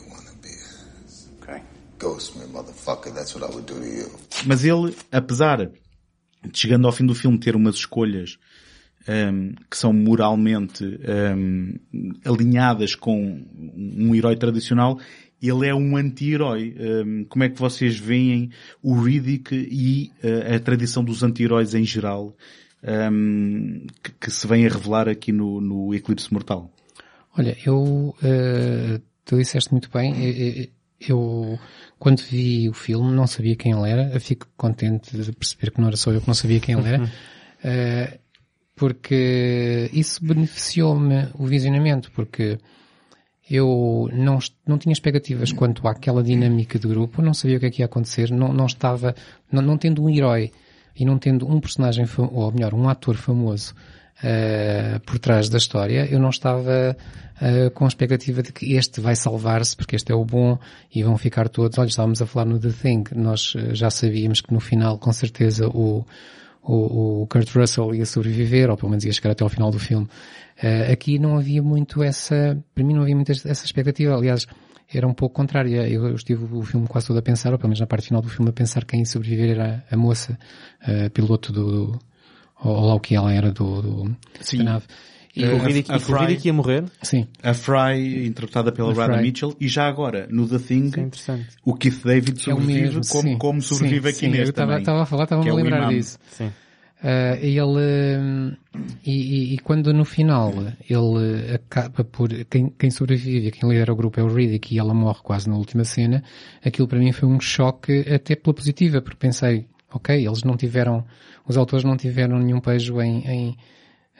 [2.01, 3.13] Ghost me, motherfucker.
[3.13, 4.09] That's what I would do to you.
[4.45, 5.71] Mas ele, apesar de
[6.53, 8.39] chegando ao fim do filme ter umas escolhas
[9.07, 11.75] um, que são moralmente um,
[12.25, 14.99] alinhadas com um herói tradicional,
[15.41, 16.75] ele é um anti-herói.
[16.79, 21.83] Um, como é que vocês veem o Riddick e uh, a tradição dos anti-heróis em
[21.83, 22.35] geral
[23.11, 26.71] um, que, que, se vem a revelar aqui no, no Eclipse Mortal?
[27.37, 31.57] Olha, eu, uh, tu disseste muito bem, eu,
[32.01, 34.09] quando vi o filme, não sabia quem ele era.
[34.11, 36.87] Eu fico contente de perceber que não era só eu que não sabia quem ele
[36.87, 37.03] era.
[37.03, 38.19] uh,
[38.75, 42.57] porque isso beneficiou-me o visionamento, porque
[43.47, 47.69] eu não, não tinha expectativas quanto àquela dinâmica de grupo, não sabia o que é
[47.69, 49.13] que ia acontecer, não, não estava,
[49.51, 50.51] não, não tendo um herói
[50.95, 53.75] e não tendo um personagem, ou melhor, um ator famoso
[54.23, 56.95] uh, por trás da história, eu não estava
[57.41, 60.57] uh, com a expectativa de que este vai salvar-se, porque este é o bom,
[60.93, 61.77] e vão ficar todos.
[61.77, 65.11] Olha, estávamos a falar no The Thing, nós uh, já sabíamos que no final, com
[65.11, 66.05] certeza, o,
[66.63, 69.79] o, o, Kurt Russell ia sobreviver, ou pelo menos ia chegar até ao final do
[69.79, 70.07] filme.
[70.63, 74.15] Uh, aqui não havia muito essa, para mim não havia muito essa expectativa.
[74.15, 74.45] Aliás,
[74.93, 75.87] era um pouco contrária.
[75.87, 78.21] Eu, eu estive o filme quase todo a pensar, ou pelo menos na parte final
[78.21, 80.37] do filme, a pensar quem ia sobreviver era a moça,
[80.83, 81.99] uh, piloto do,
[82.63, 84.59] ou lá o que ela era do, do Sim.
[84.59, 84.85] da nave.
[85.35, 86.83] E uh, o Riddick, a, a Fry, ia morrer?
[87.01, 87.25] Sim.
[87.41, 92.03] A Fry, interpretada pela Radha Mitchell, e já agora, no The Thing, é o Keith
[92.03, 95.05] David sobrevive é mesmo, como, como sobrevive sim, aqui sim, neste eu tava, Estava a
[95.05, 96.19] falar, estava-me a é lembrar disso.
[96.31, 96.51] Sim.
[97.01, 98.57] Uh, ele,
[99.03, 100.53] e, e, e, quando no final
[100.87, 104.93] ele acaba por, quem, quem sobrevive, quem lidera o grupo é o Riddick e ela
[104.93, 106.23] morre quase na última cena,
[106.63, 111.03] aquilo para mim foi um choque até pela positiva, porque pensei, ok, eles não tiveram,
[111.47, 113.57] os autores não tiveram nenhum pejo em, em,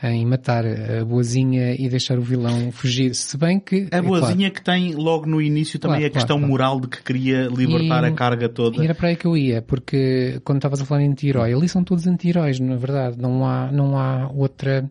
[0.04, 3.14] em matar a boazinha e deixar o vilão fugir.
[3.16, 3.88] Se bem que...
[3.92, 6.72] A boazinha que tem logo no início também Claro, a questão claro, claro.
[6.74, 8.82] moral de que queria libertar E- a carga toda.
[8.82, 11.70] E era para aí que eu ia, porque quando estavas a falar em anti-herói, ali
[11.70, 13.18] são todos anti-heróis, na verdade.
[13.20, 14.90] Não há, não há outra,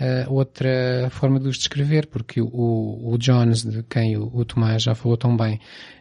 [0.00, 2.48] eh, outra forma de os descrever, porque o,
[3.12, 5.58] o Jones, de quem o, o Tomás já falou tão bem,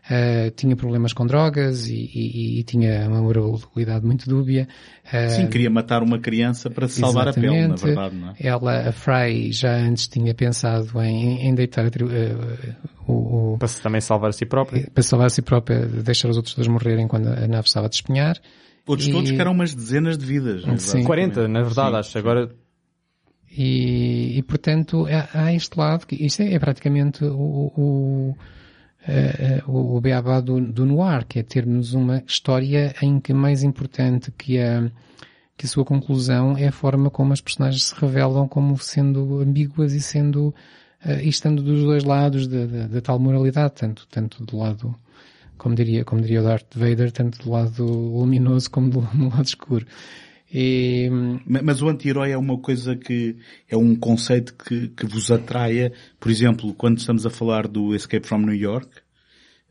[0.09, 4.67] eh, tinha problemas com drogas e, e- e tinha uma moralidade muito dúbia.
[5.11, 8.33] Eh, Sim, queria matar uma criança para se salvar a pele, na verdade, não é?
[8.39, 11.85] Ela, a Frey, já antes tinha pensado em, em deitar
[13.07, 13.11] o,
[13.53, 14.89] o- Para se também salvar a si próprio.
[14.91, 17.89] para salvar a si própria, deixar os outros dois morrerem quando a nave estava a
[17.89, 18.37] despenhar.
[18.85, 20.61] Outros E- todos que eram umas dezenas de vidas.
[20.63, 20.71] Sim.
[20.73, 21.05] exatamente.
[21.05, 22.11] 40, na verdade, Sim, acho.
[22.11, 22.19] sim.
[22.19, 22.49] Agora,
[23.57, 28.37] E, e portanto, há, há este lado, que isto é, é praticamente o, o,
[29.07, 33.33] eh, eh, o, o beabá do, do noir, que é termos uma história em que
[33.33, 34.91] mais importante que a,
[35.57, 39.91] que a sua conclusão é a forma como as personagens se revelam como sendo ambíguas
[39.93, 40.53] e sendo,
[41.03, 44.95] eh, e estando dos dois lados da tal moralidade, tanto, tanto do lado,
[45.57, 49.45] como diria, como diria o Darth Vader, tanto do lado luminoso como do, do lado
[49.45, 49.87] escuro.
[50.53, 51.09] E,
[51.45, 53.35] Ma- Mas o anti-herói é uma coisa que
[53.69, 55.91] é um conceito que, que vos atraia.
[56.19, 58.87] Por exemplo, quando estamos a falar do Escape from New York,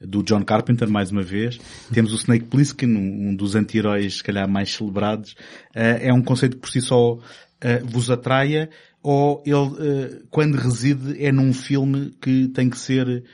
[0.01, 1.59] do John Carpenter, mais uma vez,
[1.93, 5.35] temos o Snake Plissken, um dos anti-heróis, se calhar, mais celebrados.
[5.75, 7.19] Eh, é um conceito que por si só
[7.63, 8.69] eh, vos atraia,
[9.03, 13.25] ou ele, eh, quando reside, é num filme que tem que ser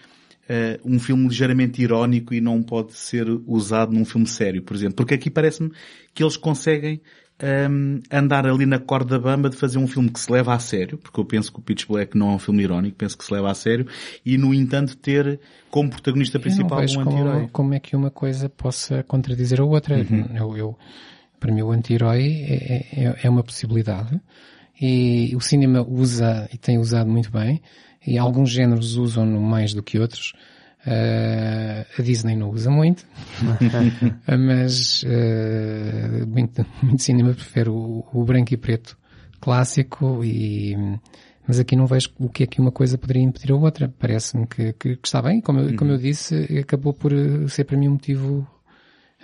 [0.85, 4.97] um filme ligeiramente irónico e não pode ser usado num filme sério, por exemplo.
[4.97, 5.73] Porque aqui parece-me
[6.13, 7.01] que eles conseguem
[7.71, 10.97] hum, andar ali na corda bamba de fazer um filme que se leva a sério,
[10.99, 13.33] porque eu penso que o Pitch Black não é um filme irónico, penso que se
[13.33, 13.87] leva a sério,
[14.25, 17.49] e no entanto ter como protagonista principal um como, anti-herói.
[17.53, 19.99] como é que uma coisa possa contradizer a outra.
[20.35, 20.79] Eu, eu-
[21.41, 24.21] para mim o anti-herói é, é, é uma possibilidade
[24.81, 27.61] e o cinema usa e tem usado muito bem
[28.07, 30.33] e alguns géneros usam-no mais do que outros.
[30.85, 33.07] Eh, a Disney não usa muito,
[34.39, 38.97] mas eh, muito, muito cinema prefere o, o branco e preto
[39.41, 40.77] clássico e
[41.47, 43.93] mas aqui não vejo o que é que uma coisa poderia impedir a outra.
[43.99, 45.41] Parece-me que, que- que está bem.
[45.41, 48.47] Como eu, como eu disse, acabou por eh, ser para mim um motivo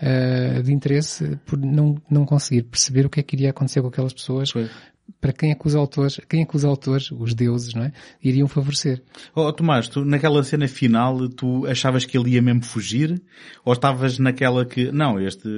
[0.00, 3.88] eh, de interesse por não, não conseguir perceber o que é que iria acontecer com
[3.88, 4.50] aquelas pessoas.
[4.52, 4.68] Pois.
[5.20, 7.92] Para quem é que os autores, quem é que os autores, os deuses, não é?
[8.22, 9.02] Iriam favorecer.
[9.34, 13.20] Oh, Tomás, tu, naquela cena final, tu achavas que ele ia mesmo fugir?
[13.64, 15.48] Ou estavas naquela que, não, este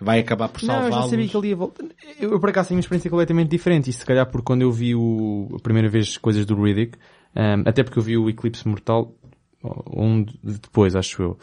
[0.00, 1.84] vai acabar por Não, eu já sabia que ele ia voltar.
[2.20, 3.88] Eu, eu por acaso tenho uma experiência completamente diferente.
[3.88, 6.98] E se calhar por quando eu vi o, a primeira vez coisas do Riddick,
[7.34, 9.14] um, até porque eu vi o Eclipse Mortal,
[9.96, 11.38] um de- depois, acho eu.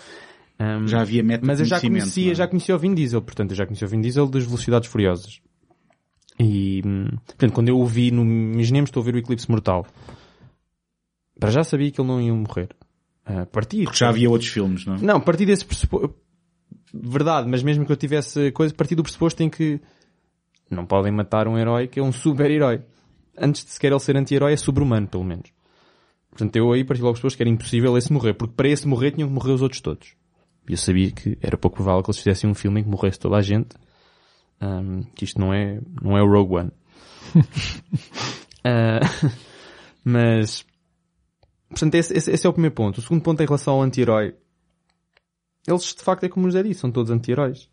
[0.60, 2.36] Um, Já havia meta Mas eu já conhecia, é?
[2.36, 5.40] já conhecia o Vin Diesel, portanto eu já conhecia o Vin Diesel das Velocidades Furiosas.
[6.40, 9.86] E, hum, portanto, quando eu o vi no, imaginemos estou a ver o Eclipse Mortal.
[11.38, 12.70] Para já sabia que ele não ia morrer.
[13.28, 13.84] Uh, parti.
[13.84, 15.02] Porque já havia outros filmes, não é?
[15.02, 16.16] Não, parti desse pressuposto.
[16.94, 19.80] Verdade, mas mesmo que eu tivesse coisa, parti do pressuposto em que
[20.72, 22.82] não podem matar um herói que é um super-herói.
[23.38, 25.52] Antes de sequer ele ser anti-herói, é sobre-humano, pelo menos.
[26.30, 29.12] Portanto, eu aí parti logo pressuposto que era impossível esse morrer, porque para esse morrer
[29.12, 30.16] tinham que morrer os outros todos.
[30.68, 33.20] E eu sabia que era pouco provável que eles fizessem um filme em que morresse
[33.20, 33.76] toda a gente.
[34.62, 36.72] Ahm, que isto não é, não é o Rogue One.
[38.62, 39.00] Ah,
[40.04, 40.66] mas,
[41.70, 42.98] portanto, esse, esse- esse é o primeiro ponto.
[42.98, 44.36] O segundo ponto é em relação ao anti-herói.
[45.68, 47.70] Eles, de facto, é como eu já disse, são todos anti-heróis.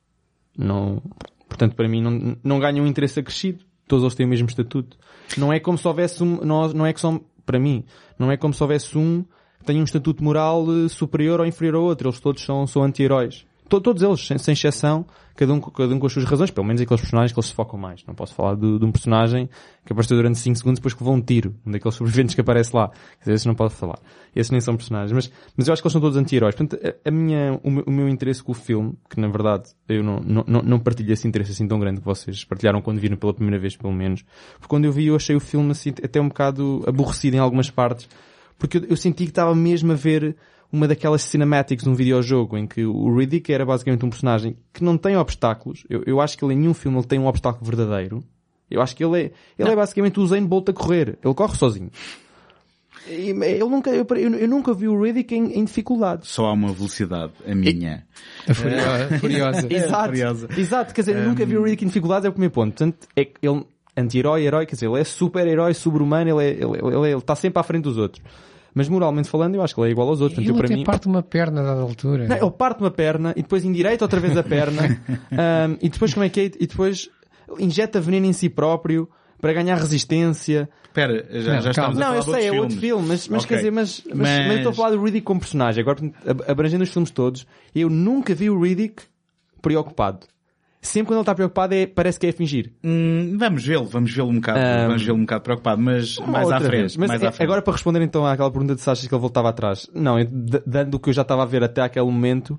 [0.56, 1.02] Não,
[1.48, 3.64] portanto, para mim, não, não ganham um interesse acrescido.
[3.88, 4.96] Todos eles têm o mesmo estatuto.
[5.36, 7.84] Não é como se houvesse um, não, não é que são, para mim,
[8.18, 9.22] não é como se houvesse um
[9.58, 12.08] que tenha um estatuto moral eh, superior ou inferior ao outro.
[12.08, 13.45] Eles todos são, são anti-heróis.
[13.68, 16.66] To- Todos eles, sem, sem exceção, cada um, cada um com as suas razões, pelo
[16.66, 18.04] menos aqueles personagens que eles se focam mais.
[18.06, 19.48] Não posso falar de, de um personagem
[19.84, 22.74] que apareceu durante 5 segundos depois que levou um tiro, um daqueles sobreviventes que aparece
[22.74, 22.88] lá.
[22.88, 23.98] Quer dizer, esses não posso falar.
[24.34, 25.12] Esses nem são personagens.
[25.12, 26.54] Mas, mas eu acho que eles são todos anti-heróis.
[26.54, 29.64] Portanto, a, a minha, o, meu, o meu interesse com o filme, que na verdade
[29.88, 33.16] eu não, não, não partilho esse interesse assim tão grande que vocês partilharam quando viram
[33.16, 34.24] pela primeira vez, pelo menos.
[34.54, 37.68] Porque quando eu vi, eu achei o filme assim, até um bocado aborrecido em algumas
[37.70, 38.08] partes.
[38.58, 40.34] Porque eu, eu senti que estava mesmo a ver
[40.72, 44.82] uma daquelas cinematics de um videojogo em que o Riddick era basicamente um personagem que
[44.84, 45.84] não tem obstáculos.
[45.88, 48.22] Eu, eu acho que ele em nenhum filme ele tem um obstáculo verdadeiro.
[48.70, 51.18] Eu acho que ele é, ele é basicamente o Zayn Bolt a correr.
[51.24, 51.90] Ele corre sozinho.
[53.08, 56.28] E, ele nunca, eu, eu- eu nunca vi o Riddick em, em dificuldades.
[56.28, 58.04] Só há uma velocidade, a minha.
[58.48, 58.52] A
[59.20, 59.68] furiosa.
[59.72, 60.08] Exato.
[60.08, 60.48] curiosa.
[60.58, 60.92] Exato.
[60.94, 62.70] Quer dizer, eu nunca vi o Riddick em dificuldades, é o primeiro ponto.
[62.74, 63.64] Portanto, é que ele,
[63.96, 67.36] anti-herói, herói, quer dizer, ele é super-herói, sobre-humano, ele, é, ele, ele, ele, ele está
[67.36, 68.20] sempre à frente dos outros.
[68.76, 70.36] Mas moralmente falando, eu acho que ele é igual aos outros.
[70.36, 72.28] Portanto, Ele eu, para mim, parte uma perna dada altura.
[72.28, 74.82] Não, ele parte uma perna e depois endireita outra vez a perna
[75.32, 76.44] ahm, e depois como é que é?
[76.44, 77.08] E depois
[77.58, 79.08] injeta veneno em si próprio.
[79.40, 80.68] para ganhar resistência.
[80.84, 81.90] Espera, já, Não, já estamos calma.
[81.90, 82.80] a Não, falar eu de sei, é outros outro filmes.
[82.80, 83.48] filme, mas, mas Ok.
[83.48, 85.80] quer dizer, mas, mas, Mas- mas estou a falar do Riddick como personagem.
[85.82, 89.02] Agora, ab- abrangendo os filmes todos, eu nunca vi o Riddick
[89.62, 90.26] preocupado.
[90.86, 92.72] Sempre quando ele está preocupado é, parece que é a fingir.
[92.84, 96.50] Hum, vamos vê-lo, vamos vê-lo um bocado, Ahm, vamos vê-lo um bocado preocupado, mas mais
[96.50, 96.70] à frente.
[96.70, 96.96] vez.
[96.96, 97.44] Mas mais é- à frente.
[97.46, 99.88] agora para responder então àquela pergunta de se achas que ele voltava atrás.
[99.94, 100.26] Não, eu,
[100.66, 102.58] dando o que eu já estava a ver até aquele momento,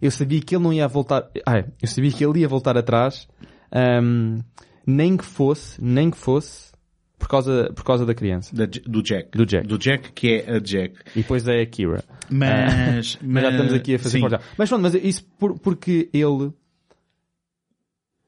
[0.00, 1.28] eu sabia que ele não ia voltar.
[1.44, 3.26] Ah, eu sabia que ele ia voltar atrás,
[3.72, 4.38] ahm,
[4.86, 6.68] nem que fosse, nem que fosse
[7.18, 8.54] por causa, por causa da criança.
[8.54, 9.36] Da- do Jack.
[9.36, 9.66] Do Jack.
[9.66, 10.94] Do Jack, que é a Jack.
[11.16, 12.04] E depois é a Kira.
[12.30, 14.40] Mas, Mas já estamos aqui a fazer.
[14.56, 16.52] Mas pronto, mas isso por- porque ele.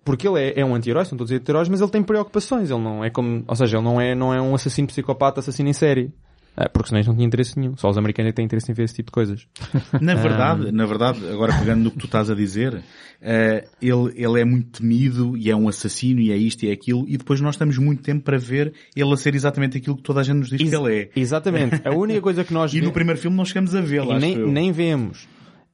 [0.05, 2.71] Porque ele é, é um anti-herói, são todos anti-heróis, mas ele tem preocupações.
[2.71, 3.45] Ele não é como.
[3.47, 6.13] Ou seja, ele não é, não é um assassino psicopata, assassino em série.
[6.57, 7.77] Ah, porque senão eles não tinham interesse nenhum.
[7.77, 9.47] Só os americanos é têm interesse em ver esse tipo de coisas.
[10.01, 12.83] Na verdade, na verdade, agora pegando no que tu estás a dizer,
[13.23, 16.73] eh, ele, ele é muito temido e é um assassino e é isto e é
[16.73, 20.03] aquilo e depois nós temos muito tempo para ver ele a ser exatamente aquilo que
[20.03, 21.11] toda a gente nos diz que ele é.
[21.15, 21.81] Exatamente.
[21.85, 24.73] A única coisa que nós E no primeiro filme não chegamos a vê-lo, nem, nem
[24.73, 25.27] vemos.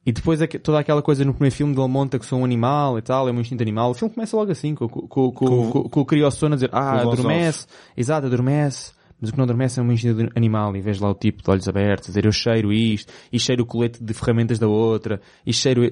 [0.07, 3.01] E depois toda aquela coisa no primeiro filme dele monta que sou um animal e
[3.01, 3.91] tal, é um instinto animal.
[3.91, 7.67] O filme começa logo assim, com, com, com, com, o Criossono a dizer, ah, adormece,
[7.97, 11.13] exato, adormece, mas o que não adormece é um instinto animal e vês lá o
[11.13, 14.57] tipo de olhos abertos, a dizer eu cheiro isto, e cheiro o colete de ferramentas
[14.57, 15.91] da outra, e cheiro...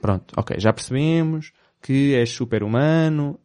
[0.00, 3.38] Pronto, ok, já percebemos que és super humano,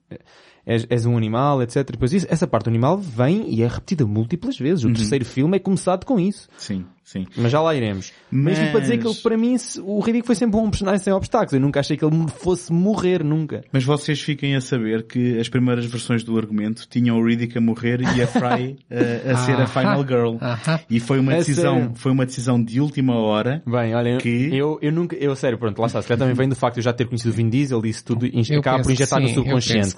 [0.66, 1.92] és, és um animal, etc.
[1.92, 4.86] Depois isso, essa parte do animal vem e é repetida múltiplas vezes.
[4.86, 4.94] O Uhum.
[4.94, 6.48] terceiro filme é começado com isso.
[6.58, 7.26] Sim, sim.
[7.38, 8.12] Mas já lá iremos.
[8.32, 11.14] Mas, Mas- para dizer que ele, para mim, o Riddick foi sempre um personagem sem
[11.14, 11.54] obstáculos.
[11.54, 13.64] Eu nunca achei que ele fosse morrer, nunca.
[13.72, 17.62] Mas vocês fiquem a saber que as primeiras versões do argumento tinham o Riddick a
[17.62, 19.68] morrer e a Fry eh, a ser a.
[19.68, 20.36] Final Girl.
[20.90, 21.92] E foi uma É decisão, sério?
[21.96, 23.62] foi uma decisão de última hora.
[23.66, 26.02] Bem, olha, Que- eu, eu nunca, eu sério, pronto, lá está.
[26.02, 27.90] Se calhar também vem do facto de eu já ter conhecido o Vin Diesel e
[27.90, 29.96] isso tudo Eu acaba por injetar no sim, eu subconsciente.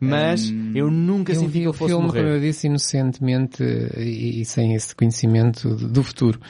[0.00, 2.40] Mas eu nunca Eu senti que vi ele o fosse filme, como eu morrer.
[2.40, 3.62] disse, inocentemente
[3.96, 6.40] e, e sem esse conhecimento do futuro.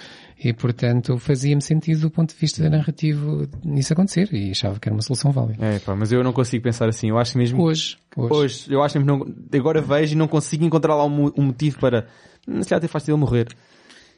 [0.44, 4.94] E, portanto, fazia-me sentido do ponto de vista narrativo nisso acontecer e achava que era
[4.94, 5.64] uma solução válida.
[5.64, 7.10] É, pá, mas eu não consigo pensar assim.
[7.10, 8.34] Eu acho mesmo Hoje, hoje.
[8.34, 11.42] Hoje, eu acho mesmo que não, agora vejo e não consigo encontrar lá um, um
[11.44, 12.08] motivo para,
[12.44, 13.48] se calhar até faz ele morrer.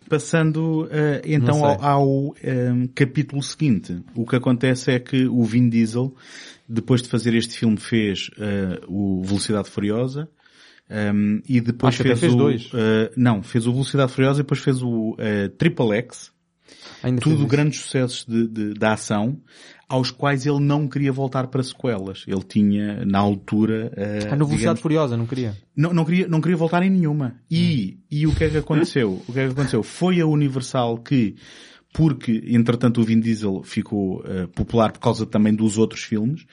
[0.09, 5.69] Passando eh, então ao, ao, ehm, capítulo seguinte, o que acontece é que o Vin
[5.69, 6.15] Diesel,
[6.69, 10.29] depois de fazer este filme, fez eh, o Velocidade Furiosa
[10.91, 12.71] ehm, e depois Acho fez, fez o dois.
[12.75, 16.33] eh, não fez o Velocidade Furiosa e depois fez o eh, Triple X,
[17.03, 19.39] Ainda tudo grandes sucessos de, de, da ação,
[19.89, 22.25] aos quais ele não queria voltar para sequelas.
[22.27, 25.55] Ele tinha na altura eh, Ah, no Velocidade digamos, Furiosa, não queria.
[25.77, 27.37] não, não, queria, não queria voltar em nenhuma.
[27.51, 29.23] E, e o que é que aconteceu?
[29.29, 29.83] O que é que aconteceu?
[29.83, 31.37] Foi a Universal que,
[31.93, 36.45] porque, entretanto, o Vin Diesel ficou eh, popular por causa também dos outros filmes,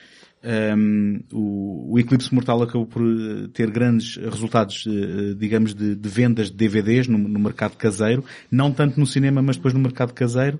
[0.42, 6.08] ehm, o, o Eclipse Mortal acabou por eh, ter grandes resultados, eh, digamos, de, de
[6.08, 10.12] vendas de DVDs no, no mercado caseiro, não tanto no cinema, mas depois no mercado
[10.12, 10.58] caseiro,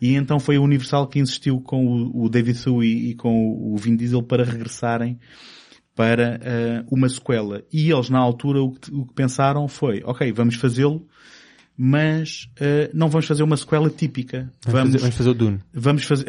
[0.00, 3.76] e então foi a Universal que insistiu com o, o David Thuy e com o
[3.76, 5.18] Vin Diesel para regressarem
[5.94, 7.62] para eh, uma sequela.
[7.70, 11.06] E eles, na altura, o que, o que pensaram foi, ok, vamos fazê-lo,
[11.76, 14.50] mas eh, não vamos fazer uma sequela típica.
[14.64, 15.60] Vamos, Vamos, fazer, vamos fazer o Dune.
[15.72, 16.26] vamos fazer...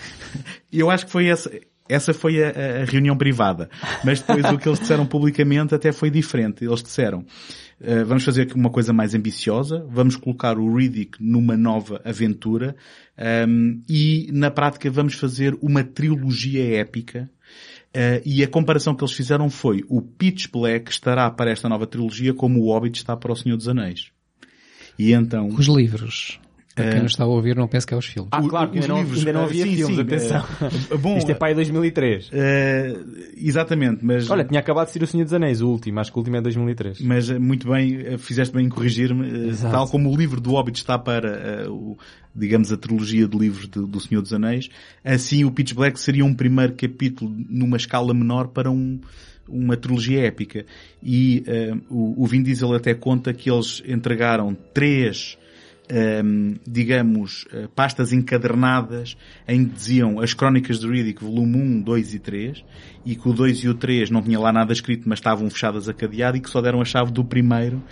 [0.70, 1.50] Eu acho que foi essa...
[1.88, 3.68] Essa foi a, a- reunião privada.
[4.04, 6.64] Mas depois o que eles disseram publicamente até foi diferente.
[6.64, 7.24] Eles disseram,
[7.80, 12.76] eh, vamos fazer aqui uma coisa mais ambiciosa, vamos colocar o Riddick numa nova aventura,
[13.16, 17.30] ehm, e na prática vamos fazer uma trilogia épica
[17.88, 21.86] Uh, e a comparação que eles fizeram foi o Pitch Black estará para esta nova
[21.86, 24.12] trilogia como o Hobbit está para o Senhor dos Anéis.
[24.98, 25.48] E então...
[25.48, 26.38] Os livros.
[26.82, 28.28] Para quem não está a ouvir, não penso que é os filmes.
[28.32, 30.44] Ah, claro, ainda não, livros, ainda não eh, havia sim, filmes, sim, atenção.
[30.90, 32.30] eh, bom, Isto é para aí 2003.
[32.32, 32.96] eh,
[33.36, 34.30] exatamente, mas...
[34.30, 36.36] Olha, tinha acabado de sair o Senhor dos Anéis, o último, acho que o último
[36.36, 37.00] é 2003.
[37.00, 40.50] Mas eh, muito bem, eh, fizeste bem em corrigir-me, eh, tal como o livro do
[40.52, 41.96] Hobbit está para, eh, o,
[42.34, 44.68] digamos, a trilogia de livros de- do Senhor dos Anéis,
[45.04, 49.00] assim o Pitch Black seria um primeiro capítulo numa escala menor para um,
[49.48, 50.64] uma trilogia épica.
[51.02, 55.38] E eh, o, o Vin Diesel até conta que eles entregaram três
[56.66, 59.16] digamos, eh, pastas encadernadas
[59.46, 62.64] em que diziam as Crónicas de Riddick, volume 1, 2 e 3,
[63.06, 65.88] e que o 2 e o 3 não tinha lá nada escrito, mas estavam fechadas
[65.88, 67.82] a cadeado e que só deram a chave do primeiro.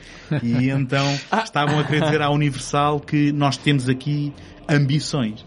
[0.43, 1.07] E então
[1.43, 4.33] estavam a querer dizer à Universal que nós temos aqui
[4.69, 5.45] ambições.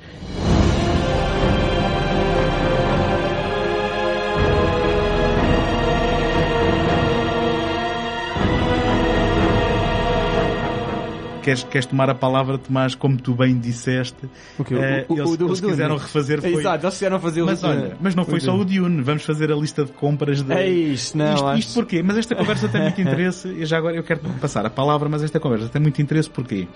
[11.40, 14.30] Queres, queres tomar a palavra, Tomás, como tu bem disseste.
[14.58, 14.76] O que?
[14.76, 15.72] eh, O- o- eles, o do eles Dune.
[15.74, 16.54] quiseram refazer foi...
[16.54, 19.02] Exato, eles quiseram fazer Mas olha, mas não foi só o Dune.
[19.02, 20.52] Vamos fazer a lista de compras de...
[20.54, 22.04] É isto, não, isto, acho- isto porquê?
[22.04, 23.48] Mas esta conversa tem muito interesse.
[23.48, 26.68] Eu já agora eu quero passar a palavra, mas esta conversa tem muito interesse porquê?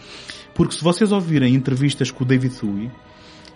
[0.53, 2.91] Porque se vocês ouvirem entrevistas com o David Thuy,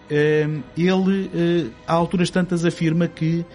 [0.10, 0.48] eh,
[0.78, 3.46] ele, eh, a alturas tantas, afirma que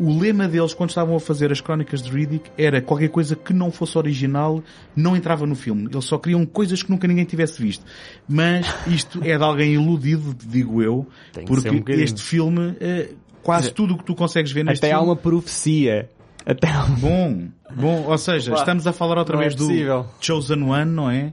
[0.00, 3.52] o lema deles, quando estavam a fazer as crónicas de Riddick, era qualquer coisa que
[3.52, 4.62] não fosse original,
[4.96, 5.88] não entrava no filme.
[5.92, 7.84] Eles só queriam coisas que nunca ninguém tivesse visto.
[8.26, 11.06] Mas isto é de alguém iludido, digo eu,
[11.46, 13.10] porque um este filme, eh,
[13.42, 15.10] quase tudo o que tu consegues ver neste Até há filme...
[15.10, 16.08] uma profecia.
[16.46, 16.84] Até há.
[16.84, 20.06] Bom, bom, ou seja, Opa, estamos a falar outra é vez do possível.
[20.18, 21.32] Chosen One, não é?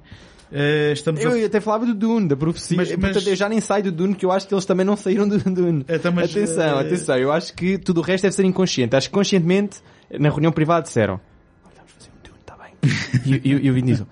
[0.51, 1.29] Eh, estamos a...
[1.29, 2.77] Eu até falava do Dune, da profecia.
[2.77, 4.85] Mas- mas- Portanto, eu já nem saio do Dune, que eu acho que eles também
[4.85, 5.85] não saíram do Dune.
[5.89, 7.17] Então, mas, atenção, eh, atenção.
[7.17, 8.95] Eu acho que tudo o resto deve ser inconsciente.
[8.95, 9.79] Acho que conscientemente,
[10.19, 11.19] na reunião privada, disseram:
[11.65, 13.41] "Olha, vamos fazer um Dune, está bem.
[13.43, 14.07] e, e, e o Vin Diesel: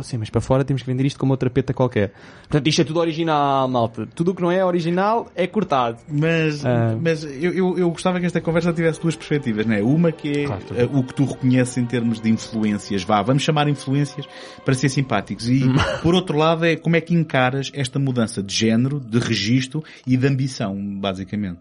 [0.00, 2.12] Ah, ser, mas para fora temos que vender isto como outra peta qualquer.
[2.42, 4.06] Portanto, isto é tudo original, malta.
[4.14, 5.98] Tudo o que não é original é cortado.
[6.08, 6.96] Mas, Ah.
[7.00, 9.82] mas eu, eu, eu gostava que esta conversa tivesse duas perspectivas, não é?
[9.82, 13.42] Uma que é Claro, eh, o que tu reconheces em termos de influências, vá, vamos
[13.42, 14.26] chamar influências
[14.64, 15.48] para ser simpáticos.
[15.48, 15.62] E,
[16.02, 20.16] por outro lado, é como é que encaras esta mudança de género, de registro e
[20.16, 21.60] de ambição, basicamente.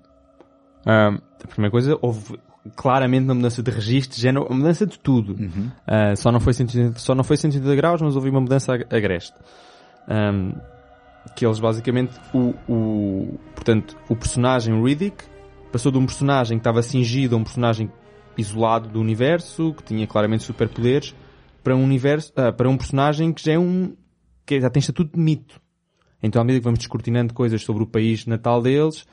[0.86, 2.38] Ah, a primeira coisa, houve
[2.76, 5.36] claramente uma mudança de registro, género, uma mudança de tudo.
[5.88, 8.86] Ah, só, não foi 180, só não foi 180 graus, mas houve uma mudança ag-
[8.90, 9.36] agreste.
[10.08, 10.54] Ahm,
[11.36, 15.24] que eles basicamente, o, o, portanto, o personagem Riddick
[15.72, 17.92] passou de um personagem que estava cingido a um personagem
[18.38, 21.14] isolado do universo, que tinha claramente superpoderes,
[21.64, 23.96] para um universo, ah, para um personagem que já é um,
[24.46, 25.62] que já tem estatuto de mito.
[26.22, 29.06] Então, à medida que vamos descortinando coisas sobre o país natal deles,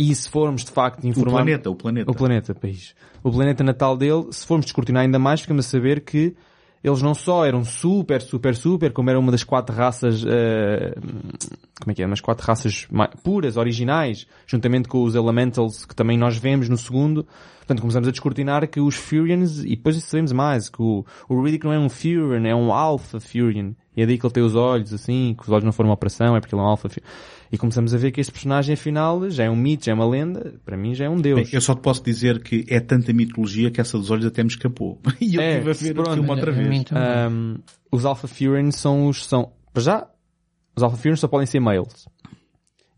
[0.00, 1.42] e se formos de facto O informar...
[1.42, 2.10] planeta, o planeta.
[2.10, 2.94] O planeta, país.
[3.22, 6.34] O planeta natal dele, se formos descortinar ainda mais, ficamos a saber que
[6.82, 10.94] eles não só eram super, super, super, como era uma das quatro raças, eh,
[11.78, 12.06] como é que é?
[12.06, 12.88] Umas quatro raças
[13.22, 17.26] puras, originais, juntamente com os Elementals que também nós vemos no segundo.
[17.58, 21.66] Portanto, começamos a descortinar que os Furians, e depois sabemos mais, que o, o Riddick
[21.66, 23.74] não é um Furian, é um Alpha Furian.
[23.94, 25.94] E é daí que ele tem os olhos assim, que os olhos não foram uma
[25.94, 27.06] operação, é porque ele é um Alpha Furian.
[27.52, 30.06] E começamos a ver que este personagem, afinal, já é um mito, já é uma
[30.08, 31.52] lenda, para mim já é um Bem, deus.
[31.52, 34.48] eu só te posso dizer que é tanta mitologia que essa dos olhos até me
[34.50, 35.00] escapou.
[35.20, 36.10] E eu É, estive a ver pronto.
[36.10, 36.84] o filme outra vez.
[37.32, 37.56] Um,
[37.90, 40.06] os Alpha Furians são os, são, para já,
[40.76, 42.06] os Alpha Furians só podem ser males.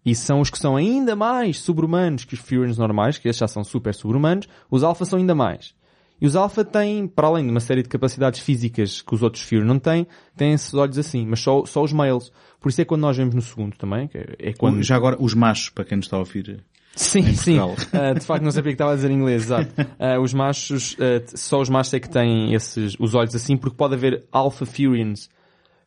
[0.04, 3.48] E são os que são ainda mais sobre-humanos que os Furians normais, que esses já
[3.48, 5.74] são super sobre-humanos, os Alpha são ainda mais.
[6.22, 9.42] E os Alpha têm, para além de uma série de capacidades físicas que os outros
[9.42, 10.06] Fury não têm,
[10.36, 12.30] têm esses olhos assim, mas só, só os males.
[12.60, 14.80] Por isso é quando nós vemos no segundo também, que é, quando...
[14.84, 16.62] Já agora, os machos, para quem nos está a ouvir.
[16.94, 17.58] Sim, sim.
[17.92, 19.74] Ah, de facto não sabia que estava a dizer em inglês, exato.
[19.98, 23.76] Ah, os machos, ah, só os machos é que têm esses, os olhos assim, porque
[23.76, 25.28] pode haver Alpha Furians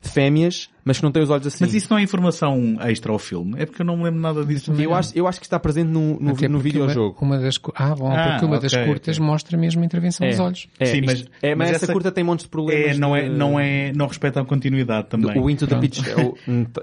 [0.01, 1.57] fêmeas, mas que não têm os olhos assim.
[1.65, 3.55] Mas isso não é informação extra ao filme?
[3.57, 4.71] É porque eu não me lembro nada disso.
[4.71, 7.17] eu acho, eu acho que está presente no, no, Até no videojogo.
[7.21, 9.27] Uma, uma das, ah, bom, Ah, porque uma das ok, curtas ok.
[9.27, 10.67] mostra mesmo a intervenção dos olhos.
[10.79, 12.95] É, Sim, isto- mas- é, mas, mas essa, essa- curta tem montes de problemas.
[12.95, 15.37] É, não é, não é, não respeita a continuidade também.
[15.41, 15.99] O Into the Pitch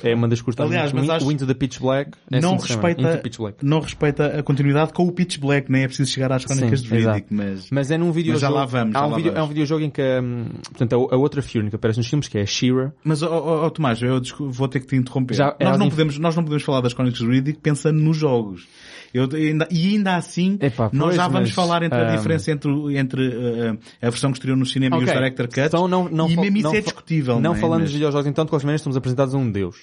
[0.03, 0.67] é, é uma das curtas.
[0.67, 3.23] Aliás, mas o, acho- o Into the Pitch Black é não assim chama, respeita, Into
[3.23, 3.65] Pitch Black.
[3.65, 6.89] não respeita a continuidade com o Pitch Black, nem é preciso chegar às crónicas Sim,
[6.89, 7.71] de Riddick, mas...
[7.71, 8.41] Mas é num videojogo.
[8.41, 9.41] já lá vamos, já um lá vídeo- vamos.
[9.41, 12.29] é um videojogo em que, hum, portanto, a, a outra Fury que aparece nos filmes,
[12.29, 15.35] que é a She-Ra, Mas, ó, Tomás, eu descu- vou ter que te interromper.
[15.35, 18.17] Já- nós, elas não podemos, nós não podemos falar das crónicas de Riddick pensando nos
[18.17, 18.67] jogos.
[19.13, 22.51] Eu, ainda- e ainda assim, nós pois, já vamos mas, falar entre a ahm, diferença
[22.51, 25.11] entre, entre uh, uh, a versão que estreou no cinema e os.
[25.13, 25.59] Director Cuts.
[25.67, 27.41] Então não, não e mesmo isso não é fa- discutível.
[27.41, 27.59] Não é?
[27.59, 29.77] falando Mas- dos videojogos, então, de qualquer maneira, estamos apresentados a um Deus.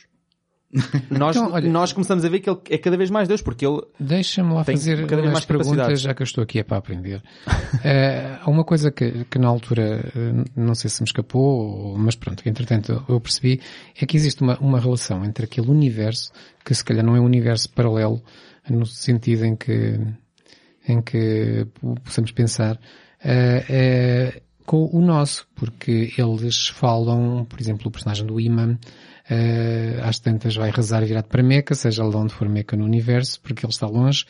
[1.09, 3.65] Nós, Então, olha- nós começamos a ver que ele é cada vez mais Deus, porque
[3.65, 3.81] ele...
[3.99, 7.23] Deixa-me lá fazer cada vez mais perguntas, já que eu estou aqui é para aprender.
[7.83, 11.41] Eh, Há uma coisa que, que na altura, eh, não sei se me escapou,
[11.93, 13.59] ou- mas pronto, que entretanto eu percebi,
[13.99, 16.31] é que existe uma, uma relação entre aquele universo,
[16.63, 18.21] que se calhar não é um universo paralelo,
[18.69, 19.99] no sentido em que,
[20.87, 21.65] em que
[22.03, 22.79] possamos pensar,
[23.23, 28.77] eh, eh, com o nosso, porque eles falam, por exemplo, o personagem do Imam,
[29.29, 32.85] eh, às tantas vai rezar virado para Meca, seja lá de onde for Meca no
[32.85, 34.25] universo, porque ele está longe,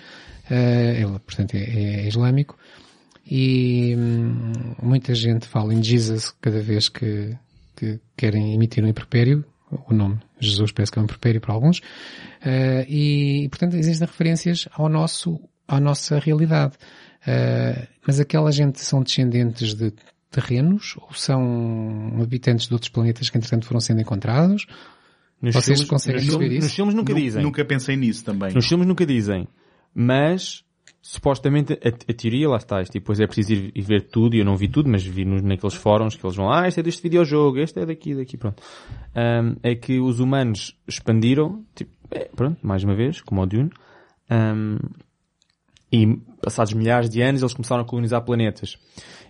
[0.49, 2.57] eh, ele, portanto, é, é islâmico,
[3.25, 7.35] e hum, muita gente fala em Jesus cada vez que,
[7.75, 9.45] que querem emitir um impropério,
[9.87, 11.81] o nome Jesus parece que é um impropério para alguns,
[12.43, 16.73] eh, e, portanto, existem referências ao nosso, à nossa realidade.
[17.27, 19.93] Eh, mas aquela gente são descendentes de
[20.31, 24.65] terrenos ou são habitantes de outros planetas que entretanto foram sendo encontrados?
[25.41, 26.61] Nos Vocês filmes, conseguem nos filmes- isso?
[26.65, 27.43] Nos filmes nunca Nu- dizem.
[27.43, 28.53] Nunca pensei nisso também.
[28.53, 29.47] Nos filmes nunca dizem.
[29.95, 30.63] Mas
[31.01, 34.35] supostamente a, a teoria, lá está, isto, e depois é preciso ir, ir ver tudo,
[34.35, 36.81] e eu não vi tudo, mas vi nos, naqueles fóruns que eles vão, ah, este
[36.81, 38.61] é deste videojogo, este é daqui, daqui, pronto.
[39.15, 43.69] Ahm, é que os humanos expandiram, tipo, é, pronto, mais uma vez, como o Dune,
[44.29, 44.77] ahm,
[45.91, 48.77] e passados milhares de anos eles começaram a colonizar planetas.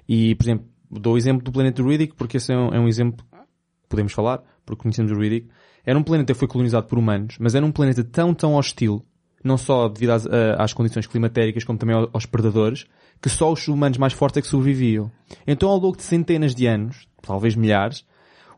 [0.07, 2.87] E, por exemplo, dou o exemplo do planeta Riddick, porque esse é um, é um
[2.87, 5.47] exemplo que podemos falar, porque conhecemos o Riddick.
[5.85, 9.03] Era um planeta que foi colonizado por humanos, mas era um planeta tão, tão hostil,
[9.43, 12.85] não só devido às, a- às condições climatéricas, como também ao- aos predadores,
[13.21, 15.11] que só os humanos mais fortes é que sobreviviam.
[15.47, 18.05] Então, ao longo de centenas de anos, talvez milhares,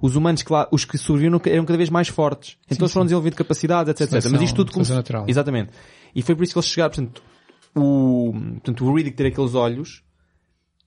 [0.02, 2.58] os humanos que lá, os que sobreviviam eram cada vez mais fortes.
[2.66, 4.32] Então eles foram desenvolvendo capacidades, etc, etc.
[4.32, 5.26] Mas isto tudo natural.
[5.30, 5.70] Exatamente.
[6.16, 7.22] E foi por isso que eles chegaram, portanto,
[7.76, 10.04] o, portanto, o Riddick ter aqueles olhos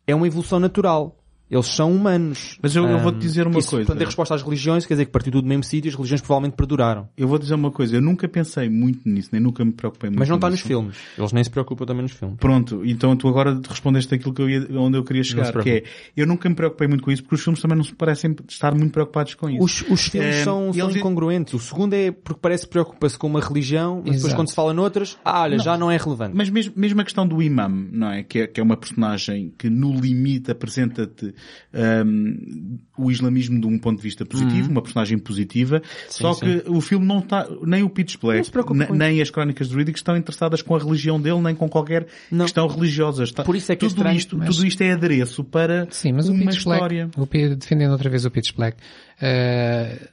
[0.06, 1.16] é uma evolução natural.
[1.54, 2.58] Eles são humanos.
[2.60, 3.86] Mas eu- eu vou-te dizer uma isso, coisa.
[3.86, 6.56] Portanto, é resposta às religiões, quer dizer que partiu do mesmo sítio, as religiões provavelmente
[6.56, 7.08] perduraram.
[7.16, 10.18] Eu vou dizer uma coisa, eu nunca pensei muito nisso, nem nunca me preocupei muito
[10.18, 10.96] Mas não está nos filmes.
[11.16, 12.36] Eles nem se preocupam também nos filmes.
[12.38, 15.84] Pronto, então tu agora respondeste aquilo que eu ia, onde eu queria chegar, que é,
[16.16, 18.74] eu nunca me preocupei muito com isso, porque os filmes também não se parecem estar
[18.74, 19.62] muito preocupados com isso.
[19.62, 21.54] Os, os filmes Eh, são, são incongruentes.
[21.54, 24.74] O segundo é porque parece que preocupa-se com uma religião, mas depois quando se fala
[24.74, 26.34] noutras, ah, olha, já não é relevante.
[26.36, 28.22] Mas mesmo, mesmo a questão do imam, não é?
[28.24, 28.46] Que, é?
[28.48, 31.34] que é uma personagem que no limite apresenta-te
[31.72, 36.34] hum, o islamismo de um ponto de vista positivo, uma personagem positiva, só Uhum.
[36.34, 36.40] sim.
[36.60, 38.50] que o filme não está, nem o Pitch Black,
[38.92, 42.44] nem as crónicas de Riddick estão interessadas com a religião dele, nem com qualquer Não.
[42.44, 43.24] questão religiosa.
[43.24, 45.86] Está, Por isso é que é tudo estranho, isto, mas- tudo isto é adereço para
[45.90, 47.10] Sim, mas o uma Pitch história.
[47.16, 48.76] Black, o, defendendo outra vez o Pitch Black,
[49.20, 50.08] eh,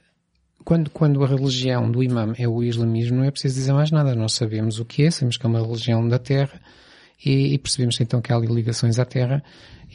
[0.64, 4.14] quando, quando a religião do imam é o islamismo, não é preciso dizer mais nada.
[4.14, 6.60] Nós sabemos o que é, sabemos que é uma religião da terra
[7.24, 9.42] e, e percebemos então que há ali ligações à terra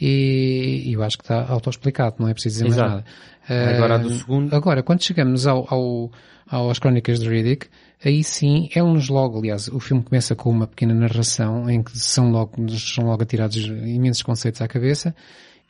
[0.00, 2.90] e, e eu acho que está autoexplicado, não é preciso dizer Exato.
[2.90, 3.76] mais nada.
[3.76, 5.66] Agora, Eh, do segundo- Agora, quando chegamos ao,
[6.48, 7.66] ao, às crónicas de Riddick,
[8.04, 12.30] aí sim é-nos logo, aliás, o filme começa com uma pequena narração em que são
[12.30, 15.14] logo, são logo atirados imensos conceitos à cabeça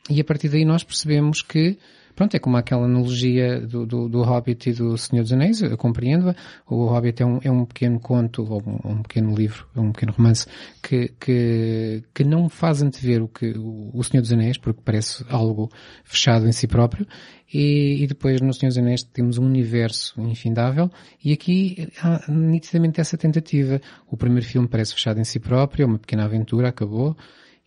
[0.09, 1.77] e a partir daí nós percebemos que
[2.19, 5.77] Pronto, é como aquela analogia do, do, do Hobbit e do Senhor dos Anéis, eu
[5.77, 6.35] compreendo-a.
[6.67, 10.11] O Hobbit é um, é um pequeno conto, ou um, um pequeno livro, um pequeno
[10.11, 10.45] romance,
[10.83, 15.23] que, que, que não faz antever o que o, o Senhor dos Anéis, porque parece
[15.29, 15.71] algo
[16.03, 17.07] fechado em si próprio,
[17.53, 20.91] e, e depois no Senhor dos Anéis temos um universo infindável,
[21.23, 23.79] e aqui há nitidamente essa tentativa.
[24.11, 27.15] O primeiro filme parece fechado em si próprio, é uma pequena aventura, acabou,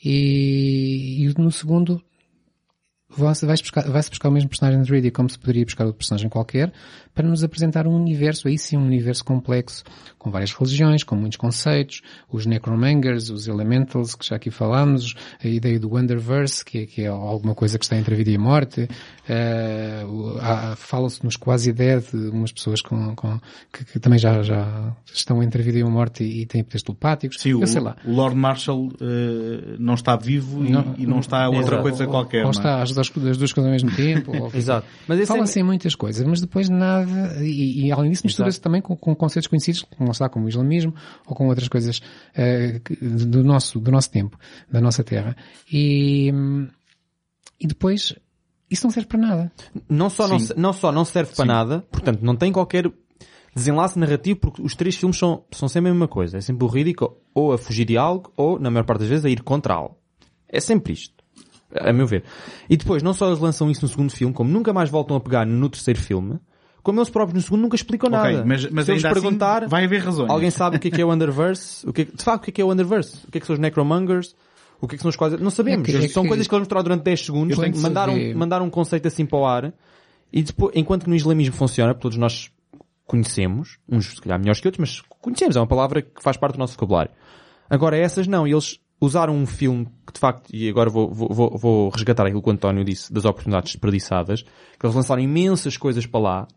[0.05, 2.03] e, e no segundo
[3.17, 6.29] vai-se buscar, vai buscar o mesmo personagem de Riddick como se poderia buscar outro personagem
[6.29, 6.73] qualquer,
[7.15, 9.85] para nos apresentar um universo, aí sim um universo complexo,
[10.19, 12.01] com várias religiões, com muitos conceitos,
[12.31, 17.03] os Necromangers, os Elementals, que já aqui falámos, a ideia do Wonderverse, que é, que
[17.03, 18.89] é alguma coisa que está entre a vida e a morte,
[19.29, 23.39] uh, fala-se nos quase dead, umas pessoas com, com,
[23.73, 26.63] que, que também já, já estão entre a vida e a morte e, e têm
[26.63, 27.97] poderes telepáticos, Sim, eu o, sei lá.
[28.05, 31.83] o Lord Marshall eh, não está vivo e não, e não está outra Exato.
[31.83, 32.39] coisa qualquer.
[32.39, 32.53] Ou não é?
[32.53, 34.37] está as duas, as duas coisas ao mesmo tempo.
[34.37, 34.87] ou- Exato.
[35.07, 37.02] Mas esse é- Fala-se em muitas coisas, mas depois nada,
[37.43, 40.95] e, e além disso mistura-se também com, com conceitos conhecidos, como está, como o islamismo,
[41.27, 42.01] ou com outras coisas
[42.85, 44.39] que- do nosso, do nosso tempo,
[44.71, 45.37] da nossa terra.
[45.73, 46.33] E,
[47.61, 48.15] e depois,
[48.71, 49.53] isso não serve para nada.
[49.89, 50.53] não só não, Sim.
[50.57, 52.91] não só não serve para nada, portanto, não tem qualquer
[53.55, 56.39] desenlace narrativo, porque os três filmes são, são sempre a mesma coisa.
[56.39, 59.25] É sempre o ridículo ou a fugir de algo, ou, na maior parte das vezes,
[59.25, 59.97] a ir contra algo.
[60.49, 61.23] É sempre isto.
[61.75, 62.25] A meu ver.
[62.69, 65.21] E depois, não só eles lançam isso no segundo filme, como nunca mais voltam a
[65.21, 66.39] pegar no terceiro filme,
[66.83, 68.45] como eles próprios no segundo nunca explicam nada.
[68.45, 70.31] mas, mas Se eles assim perguntar, vai haver razões.
[70.31, 71.87] alguém sabe o que é, que é o Underverse?
[71.89, 73.19] O que é, de facto, o que é, que é o Underverse?
[73.27, 74.35] O que é que são os Necromongers?
[74.81, 75.37] O que é que são os quase...
[75.37, 75.89] Não sabemos.
[75.89, 78.71] É que- é são que- coisas que eles mostraram durante 10 segundos, mandaram, mandaram um
[78.71, 79.73] conceito assim para o ar,
[80.33, 82.51] e depois, enquanto que no islamismo funciona, todos nós
[83.07, 86.55] conhecemos, uns se calhar melhores que outros, mas conhecemos, é uma palavra que faz parte
[86.55, 87.11] do nosso vocabulário.
[87.69, 91.29] Agora essas não, e eles usaram um filme que de facto, e agora vou, vou,
[91.33, 95.77] vou, vou resgatar aquilo que o António disse das oportunidades desperdiçadas, que eles lançaram imensas
[95.77, 96.49] coisas para lá,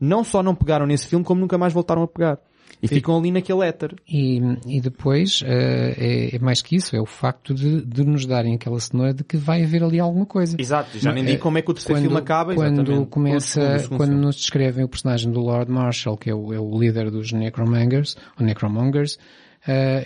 [0.00, 2.38] não só não pegaram nesse filme, como nunca mais voltaram a pegar.
[2.80, 3.96] E ficam ali naquele éter.
[4.08, 5.94] E, e depois, eh,
[6.32, 9.24] é, é mais que isso, é o facto de, de nos darem aquela cenoura de
[9.24, 10.56] que vai haver ali alguma coisa.
[10.60, 14.36] Exato, já nem digo como é que o terceiro filme acaba, quando começa, quando nos
[14.36, 18.46] descrevem o personagem do Lord Marshall, que é o, é o líder dos Necromangers, ou
[18.46, 19.47] Necromongers, eh,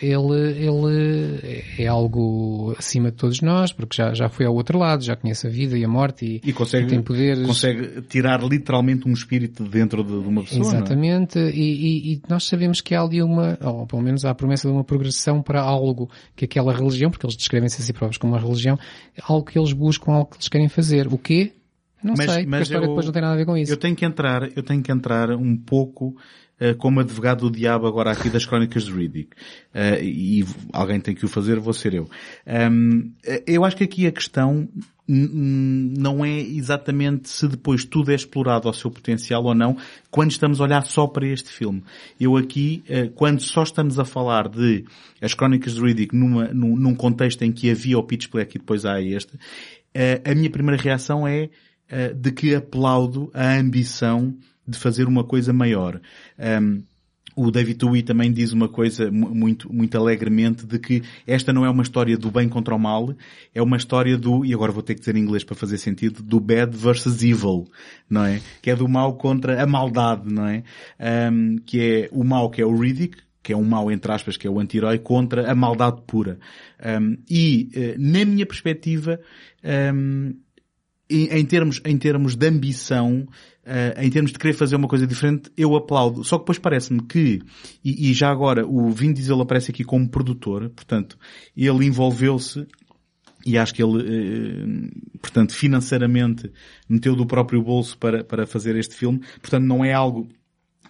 [0.01, 5.03] ele, ele é algo acima de todos nós, porque já, já foi ao outro lado,
[5.05, 7.47] já conhece a vida e a morte e, E consegue, tem poderes.
[7.47, 10.65] consegue tirar literalmente um espírito de dentro de, uma pessoa.
[10.65, 10.67] é?
[10.69, 14.35] Exatamente, e, e- e nós sabemos que há ali uma, ou pelo menos há a
[14.35, 18.19] promessa de uma progressão para algo que aquela religião, porque eles descrevem-se a si próprios
[18.19, 18.79] como uma religião,
[19.23, 21.07] algo que eles buscam, algo que eles querem fazer.
[21.07, 21.53] O quê?
[22.03, 23.57] Não Mas- sei, porque mas a história eu- depois não tem nada a ver com
[23.57, 23.73] isso.
[23.73, 26.17] Eu tenho que entrar, eu tenho que entrar um pouco
[26.79, 29.31] como advogado do diabo agora aqui das crónicas de Riddick.
[29.75, 32.09] Uh, e alguém tem que o fazer, vou ser eu.
[32.47, 33.13] Um,
[33.47, 34.69] eu acho que aqui a questão
[35.09, 39.77] não é exatamente se depois tudo é explorado ao seu potencial ou não,
[40.11, 41.83] quando estamos a olhar só para este filme.
[42.19, 42.83] Eu aqui,
[43.15, 44.85] quando só estamos a falar de
[45.21, 48.61] as crónicas de Riddick numa, num, num contexto em que havia o Pitch Black e
[48.61, 49.33] depois há este,
[50.25, 51.51] a minha primeira reação é
[52.15, 54.35] de que aplaudo a ambição
[54.67, 56.01] de fazer uma coisa maior.
[56.39, 56.83] Um,
[57.35, 61.71] o David Tui também diz uma coisa muito, muito alegremente de que esta não é
[61.71, 63.15] uma história do bem contra o mal,
[63.55, 66.23] é uma história do, e agora vou ter que dizer em inglês para fazer sentido,
[66.23, 67.67] do bad versus evil,
[68.09, 68.41] não é?
[68.61, 70.63] Que é do mal contra a maldade, não é?
[71.31, 74.37] Um, que é o mal que é o Riddick, que é um mal entre aspas,
[74.37, 76.39] que é o anti-herói, contra a maldade pura.
[76.85, 79.19] Um, e, uh, na minha perspectiva,
[79.95, 80.35] um,
[81.13, 83.27] em termos, em termos de ambição,
[83.65, 86.25] uh, em termos de querer fazer uma coisa diferente, eu aplaudo.
[86.25, 87.41] Só que depois parece-me que,
[87.85, 91.19] e, e, já agora, o Vin Diesel aparece aqui como produtor, portanto,
[91.57, 92.67] ele envolveu-se
[93.45, 96.51] e acho que ele, uh, portanto, financeiramente
[96.89, 99.21] meteu do próprio bolso para, para fazer este filme.
[99.41, 100.29] Portanto, não é algo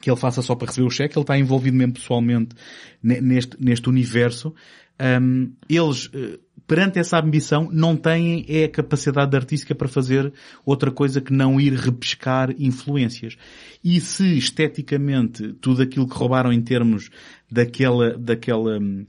[0.01, 2.57] que ele faça só para receber o cheque, ele está envolvido mesmo pessoalmente
[3.03, 4.53] neste, neste universo.
[5.01, 6.39] Um, eles, uh,
[6.73, 10.33] perante essa ambição, não têm é a capacidade artística para fazer
[10.65, 13.37] outra coisa que não ir repescar influências.
[13.85, 17.11] E se esteticamente tudo aquilo que roubaram em termos
[17.51, 19.05] daquela, daquela hum,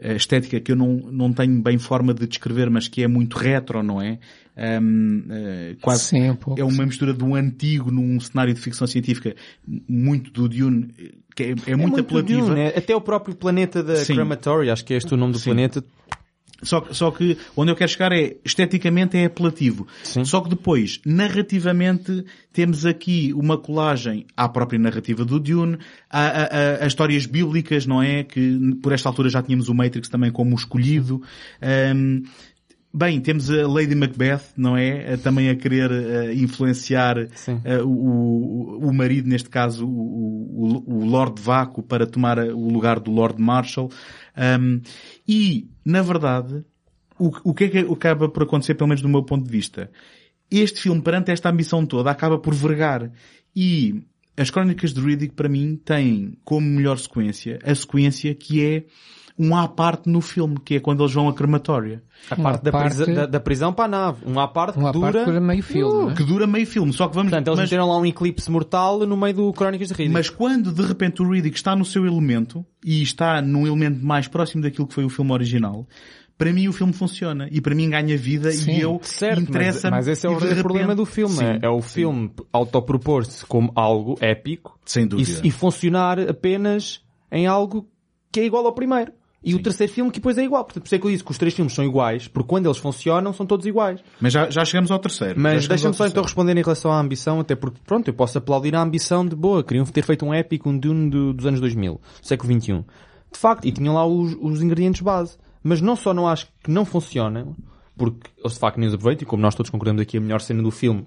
[0.00, 3.80] estética que eu não, não tenho bem forma de descrever, mas que é muito retro,
[3.80, 4.18] não é?
[4.56, 8.88] Um, uh, quase Sim, um é uma mistura de um antigo num cenário de ficção
[8.88, 9.36] científica
[9.88, 10.88] muito do Dune,
[11.36, 12.48] que é, é, é muito, muito apelativa.
[12.48, 12.76] Dune, é?
[12.76, 14.14] Até o próprio planeta da Sim.
[14.14, 15.50] Crematory, acho que é este o nome do Sim.
[15.50, 15.84] planeta,
[16.64, 19.86] só, só que onde eu quero chegar é, esteticamente é apelativo.
[20.02, 20.24] Sim.
[20.24, 25.78] Só que depois, narrativamente, temos aqui uma colagem à própria narrativa do Dune,
[26.10, 28.24] a, a, a, a histórias bíblicas, não é?
[28.24, 31.22] Que por esta altura já tínhamos o Matrix também como escolhido.
[31.94, 32.22] Um,
[32.96, 35.16] Bem, temos a Lady Macbeth, não é?
[35.16, 41.42] Também a querer uh, influenciar uh, o, o, marido, neste caso o, o, o Lord
[41.42, 43.90] Vaco, para tomar o lugar do Lord Marshall.
[44.60, 44.80] Um,
[45.26, 46.64] e, na verdade,
[47.18, 49.90] o, o que é que acaba por acontecer, pelo menos do meu ponto de vista?
[50.50, 53.10] Este filme, perante esta ambição toda, acaba por vergar.
[53.54, 54.02] E
[54.36, 58.84] as Crónicas de Riddick, para mim, têm como melhor sequência a sequência que é
[59.38, 62.02] um à parte no filme, que é quando eles vão a crematória.
[62.30, 62.96] A parte, da, parte...
[62.96, 64.18] Prisão, da, da, prisão para a nave.
[64.26, 65.12] Um à parte que dura...
[65.12, 66.12] Parte dura meio filme.
[66.12, 66.92] Uh, que dura meio filme.
[66.92, 67.30] Só que vamos...
[67.30, 67.70] Portanto, eles mas...
[67.70, 70.12] meteram lá um eclipse mortal no meio do Crónicas de Riddick.
[70.12, 74.28] Mas quando de repente o Riddick está no seu elemento, e está num elemento mais
[74.28, 75.88] próximo daquilo que foi o filme original,
[76.36, 79.00] para mim o filme funciona e para mim ganha vida Sim, e eu
[79.38, 80.62] interessa mas, mas esse é o repente...
[80.62, 85.48] problema do filme Sim, é, é o filme autopropor-se como algo épico sem dúvida e,
[85.48, 87.88] e, funcionar apenas em algo
[88.32, 89.12] que é igual ao primeiro
[89.44, 89.56] e Sim.
[89.56, 90.64] o terceiro filme que depois é igual.
[90.64, 92.66] Portanto, por isso é que eu disse que os três filmes são iguais, porque quando
[92.66, 94.00] eles funcionam são todos iguais.
[94.20, 95.38] Mas já, já chegamos ao terceiro.
[95.38, 98.74] Mas deixa-me só então responder em relação à ambição, até porque, pronto, eu posso aplaudir
[98.74, 99.62] a ambição de boa.
[99.62, 102.84] Queriam ter feito um épico, um Dune do, dos anos 2000, do século XXI.
[103.32, 105.36] De facto, e tinham lá os, os ingredientes base.
[105.62, 107.54] Mas não só não acho que não funcionam,
[107.96, 110.40] porque eles de facto nem os aproveitam, e como nós todos concordamos aqui, a melhor
[110.40, 111.06] cena do filme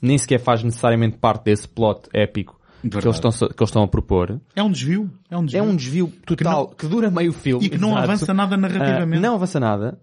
[0.00, 2.60] nem sequer faz necessariamente parte desse plot épico
[2.90, 4.40] que eles, estão, que eles estão a propor.
[4.54, 5.10] É um desvio.
[5.30, 7.64] É um desvio, é um desvio total, que, não, que dura meio filme.
[7.64, 9.18] E que não avança nada narrativamente.
[9.18, 9.98] Uh, não avança nada.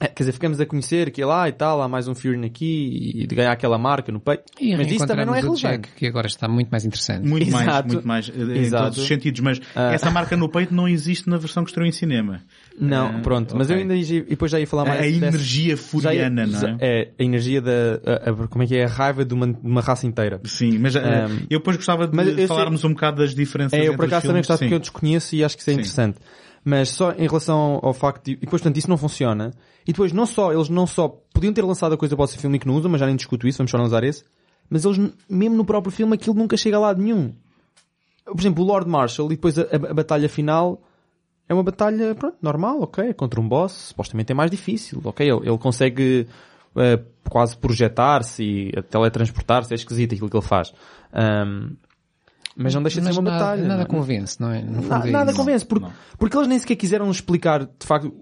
[0.00, 3.12] É, quer dizer, ficamos a conhecer que lá e tal, há mais um Fury aqui
[3.14, 4.42] e de ganhar aquela marca no peito.
[4.60, 5.62] E mas isso também não é relevante.
[5.62, 7.28] Jack, que agora está muito mais interessante.
[7.28, 7.64] Muito Exato.
[7.64, 9.40] mais, muito mais, eh, em todos os sentidos.
[9.40, 9.92] Mas uh...
[9.92, 12.42] essa marca no peito não existe na versão que estreou em cinema.
[12.76, 13.56] Não, uh, pronto.
[13.56, 16.46] Mas eu ainda ia, e depois já ia falar mais A, a energia furiana, ia,
[16.48, 16.76] não é?
[16.80, 17.70] É, a energia da,
[18.04, 18.84] a, a, como é que é?
[18.84, 20.40] A raiva de uma, de uma raça inteira.
[20.42, 23.86] Sim, mas um, eh, eu depois gostava de falarmos sei, um bocado das diferenças É,
[23.86, 25.78] eu por acaso também gostava porque eu desconheço e acho que isso é Sim.
[25.78, 26.18] interessante.
[26.64, 29.52] Mas só em relação ao facto de, e depois, portanto, isso não funciona.
[29.86, 32.58] E depois, não só, eles não só podiam ter lançado a coisa para o filme
[32.58, 34.24] que não usam, mas já nem discuto isso, vamos só analisar esse.
[34.70, 34.98] Mas eles,
[35.28, 37.34] mesmo no próprio filme, aquilo nunca chega a lado nenhum.
[38.24, 40.80] Por exemplo, o Lord Marshall e depois a, a, a batalha final
[41.46, 45.46] é uma batalha, pronto, normal, ok, contra um boss, supostamente é mais difícil, ok, ele,
[45.46, 46.26] ele consegue
[46.74, 50.72] uh, quase projetar-se e teletransportar-se, é esquisito aquilo que ele faz.
[51.12, 51.76] Um,
[52.56, 53.62] mas não deixa de ser uma nada, batalha.
[53.62, 53.82] Nada não.
[53.82, 53.86] É?
[53.86, 54.62] convence, não é?
[54.62, 55.86] Na, é nada convence, porque,
[56.18, 58.12] porque eles nem sequer quiseram explicar, de facto,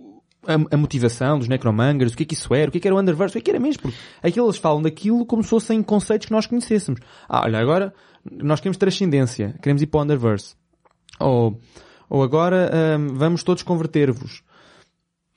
[0.46, 2.88] a, a, motivação dos necromangers, o que é que isso era, o que é que
[2.88, 5.42] era o Underverse, o que é que era mesmo, porque aquilo eles falam daquilo como
[5.42, 7.00] se fossem conceitos que nós conhecêssemos.
[7.28, 7.94] Ah, olha, agora
[8.30, 10.54] nós queremos transcendência, queremos ir para o Underverse.
[11.20, 11.60] Ou,
[12.08, 14.42] ou agora um, vamos todos converter-vos.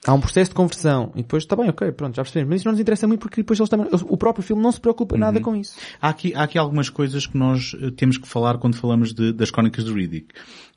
[0.05, 2.49] Há um processo de conversão e depois está bem, ok, pronto, já percebemos.
[2.49, 4.79] Mas isso não nos interessa muito porque depois eles também, o próprio filme não se
[4.79, 5.77] preocupa nada com isso.
[6.01, 9.33] Há aqui, há aqui algumas coisas que nós eh, temos que falar quando falamos de-
[9.33, 10.27] das crónicas de Riddick.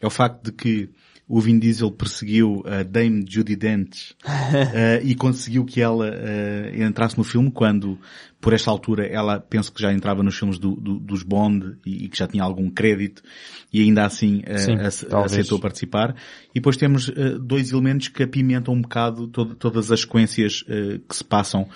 [0.01, 0.91] É o facto de que
[1.29, 4.15] o Vin Diesel perseguiu a Dame Judi Dench
[4.75, 7.99] eh, e conseguiu que ela eh, entrasse no filme quando,
[8.41, 12.05] por esta altura, ela penso que já entrava nos filmes do- do- dos Bond e,
[12.05, 13.23] e que já tinha algum crédito
[13.71, 15.33] e ainda assim eh, Sim, ace- talvez.
[15.33, 16.15] aceitou participar.
[16.51, 17.11] E depois temos
[17.43, 21.69] dois elementos que apimentam um bocado todo- todas as sequências que se passam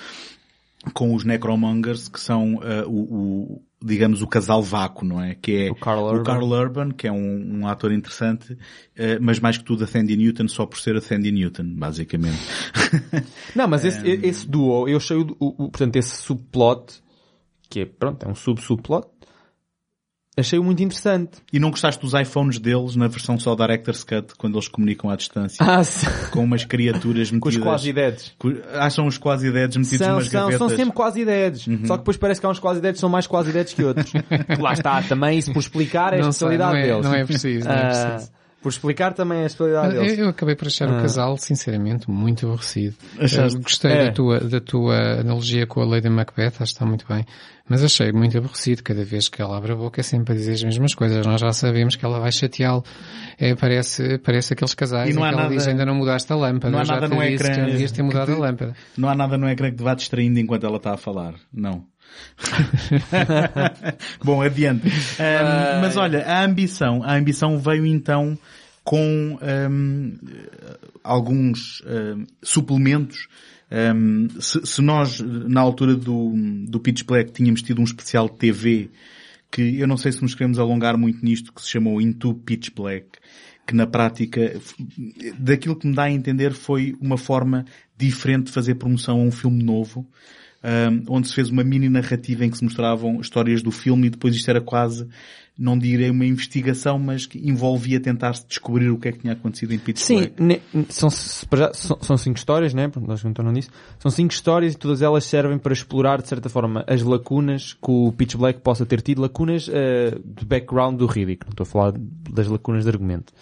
[0.95, 2.55] com os Necromongers, que são
[2.87, 5.35] o, o- digamos, o casal vácuo, não é?
[5.35, 6.23] Que é O Carl Urban.
[6.25, 8.57] Carl Urban, que é um, um ator interessante,
[8.97, 12.39] eh, mas mais que tudo a Sandy Newton só por ser a Sandy Newton, basicamente.
[13.55, 17.03] Não, mas esse, esse duo, eu achei o, o- o- portanto, esse subplot,
[17.69, 19.07] que é, pronto, é um sub-subplot,
[20.37, 21.31] achei-o muito interessante.
[21.53, 25.11] e não gostaste dos iPhones deles na versão só da Director's Cut, quando eles comunicam
[25.11, 26.07] à distância, Ah, sim.
[26.31, 27.63] com umas criaturas com os metidas...
[27.65, 28.35] quase deads.
[28.39, 30.59] co- Acham os quase deads metidos São, numas são, gavetas.
[30.59, 31.63] são sempre quase deads.
[31.87, 33.85] Só que depois parece que há uns quase deads que são mais quase deads que
[33.85, 34.13] outros.
[34.59, 37.05] Lá está, também isso por explicar é a Não sei, especialidade não é- deles.
[37.05, 38.33] não é preciso, não é Ah, preciso.
[38.63, 40.19] Por explicar também a especialidade deles.
[40.19, 42.95] Eu, eu acabei por achar o casal, sinceramente, muito aborrecido.
[43.19, 43.59] Achaste?
[43.59, 44.05] Gostei É.
[44.07, 47.25] da, tua, da tua analogia com a Lady Macbeth, acho que está muito bem.
[47.69, 50.53] Mas achei muito aborrecido cada vez que ela abre a boca é sempre a dizer
[50.53, 51.25] as mesmas coisas.
[51.27, 52.85] Nós já sabemos que ela vai chateá-lo.
[53.39, 55.95] É, parece, parece aqueles casais E não em há que ela nada- diz ainda não
[55.95, 56.71] mudaste a lâmpada.
[56.73, 58.75] não há nada no ecrã que devias ter que mudado te- a lâmpada.
[58.97, 61.35] Não há nada no ecrã que te vá distraindo enquanto ela está a falar.
[61.53, 61.85] Não.
[64.25, 64.89] Bom, adiante.
[65.81, 68.39] Mas olha, a ambição, a ambição veio então
[68.85, 70.15] com ahm,
[71.03, 73.29] alguns ahm, suplementos.
[74.39, 76.35] Se, se nós, na altura do,
[76.69, 78.91] do Pitch Black, tínhamos tido um especial de TV
[79.53, 82.71] que eu não sei se nos queremos alongar muito nisto, que se chamou Into Pitch
[82.75, 83.07] Black,
[83.67, 84.59] que na prática,
[85.39, 89.31] daquilo que me dá a entender, foi uma forma diferente de fazer promoção a um
[89.31, 90.09] filme novo,
[90.63, 94.11] ahm, onde se fez uma mini narrativa em que se mostravam histórias do filme e
[94.11, 95.07] depois isto era quase,
[95.59, 99.75] não direi uma investigação, mas que envolvia tentar-se descobrir o que é que tinha acontecido
[99.75, 100.31] em Pitch Sim,
[100.89, 101.11] são,
[102.01, 102.91] são, cinco histórias, né?
[103.01, 103.71] Nós não estamos nisso.
[103.99, 107.91] São cinco histórias e todas elas servem para explorar, de certa forma, as lacunas que
[107.91, 109.21] o Pitch Black possa ter tido.
[109.21, 111.45] Lacunas eh, de background do Riddick.
[111.45, 111.93] Não estou a falar
[112.31, 113.33] das lacunas de argumento.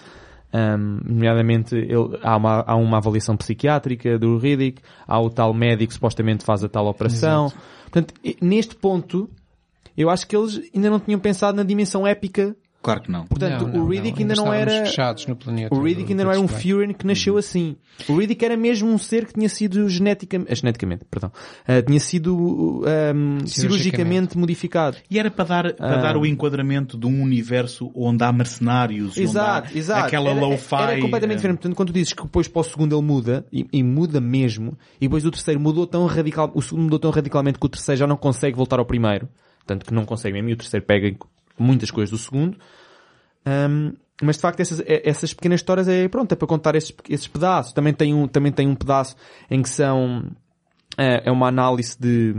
[0.53, 5.89] Um, nomeadamente, ele- há, uma, há uma avaliação psiquiátrica do Riddick, há o tal médico
[5.89, 7.53] que supostamente faz a tal operação.
[7.85, 9.31] Portanto, e- neste ponto,
[9.97, 12.57] eu acho que eles ainda não tinham pensado na dimensão épica.
[12.83, 13.26] Claro que não.
[13.26, 14.31] Portanto, Não, não, o Riddick não.
[14.31, 14.70] ainda não era...
[14.87, 15.74] fechados no planeta.
[15.74, 16.49] O Riddick ainda não era um.
[16.49, 17.76] Fury que nasceu assim.
[18.09, 21.31] O Riddick era mesmo um ser que tinha sido geneticamente, geneticamente, perdão,
[21.68, 24.97] ah, tinha sido ahm, cirurgicamente modificado.
[25.11, 26.03] E era para dar, para Ah.
[26.03, 30.07] dar o enquadramento de um universo onde há mercenários, onde Exato, há exato.
[30.07, 30.74] aquela era, low-fi.
[30.76, 31.59] Era completamente eh, diferente.
[31.59, 34.76] Portanto, quando tu dizes que depois para o segundo ele muda, e, e muda mesmo,
[34.99, 37.99] e depois o terceiro mudou tão radical, o segundo mudou tão radicalmente que o terceiro
[37.99, 39.28] já não consegue voltar ao primeiro.
[39.66, 41.14] Tanto que não consegue mesmo, e o terceiro pega
[41.61, 42.57] muitas coisas do segundo.
[43.45, 43.93] Ahm,
[44.23, 47.27] mas de facto essas, eh, essas pequenas histórias é pronto, é para contar esses, esses
[47.27, 47.73] pedaços.
[47.73, 49.17] Também tem um, também tem um pedaço
[49.51, 50.25] em que são,
[50.99, 52.35] é, é uma análise de,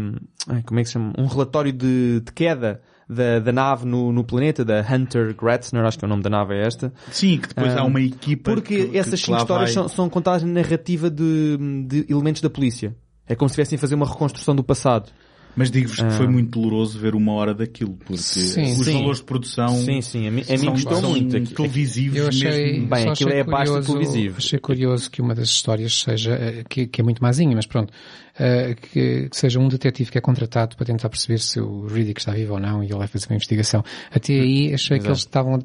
[0.47, 1.13] ai, como é que se chama?
[1.17, 5.97] Um relatório de, de queda da, da nave no, no planeta, da Hunter Gratzner, acho
[5.97, 6.93] que é o nome da nave é esta.
[7.11, 9.74] Sim, que depois há Ah, uma equipa Porque que, essas que cinco histórias vai.
[9.74, 11.57] são, são contadas na narrativa de,
[11.88, 12.95] de elementos da polícia.
[13.28, 15.09] É como se estivessem a fazer uma reconstrução do passado.
[15.55, 18.93] Mas digo-vos que foi muito doloroso ver uma hora daquilo, porque Sim, os sim.
[18.93, 21.35] valores de produção Sim, sim, a mim, a mim são, gostou são muito.
[21.35, 22.87] aqui- televisivos Eu achei, mesmo.
[22.87, 24.37] Bem, aquilo achei é abaixo do curioso, televisivo.
[24.37, 27.91] Achei curioso que uma das histórias seja, eh, que, que é muito mazinha, mas pronto,
[28.39, 32.21] eh, que, que seja um detetive que é contratado para tentar perceber se o Riddick
[32.21, 33.83] está vivo ou não e ele vai fazer uma investigação.
[34.09, 35.09] Até aí achei que Exato.
[35.09, 35.59] eles estavam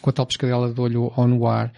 [0.00, 1.70] com a tal pescadela de olho ao noir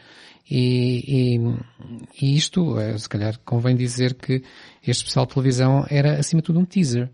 [0.51, 4.43] e, e, e isto, eh, se calhar convém dizer que
[4.83, 7.09] este especial de televisão era acima de tudo um teaser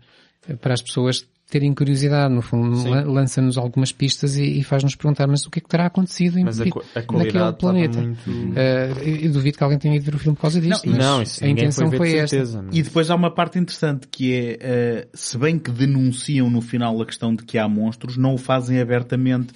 [0.61, 5.27] para as pessoas terem curiosidade, no fundo, lan- lança-nos algumas pistas e, e faz-nos perguntar,
[5.27, 8.01] mas o que é que terá acontecido em, Mas a, a naquele planeta?
[8.01, 8.29] muito...
[8.29, 10.85] Uh, eu duvido que alguém tenha ido ver o filme por causa disso.
[10.87, 12.27] Não, mas Não, isso a ninguém intenção foi, foi de esta.
[12.37, 12.65] certeza.
[12.71, 17.01] E depois há uma parte interessante que é, eh, se bem que denunciam no final
[17.01, 19.53] a questão de que há monstros, não o fazem abertamente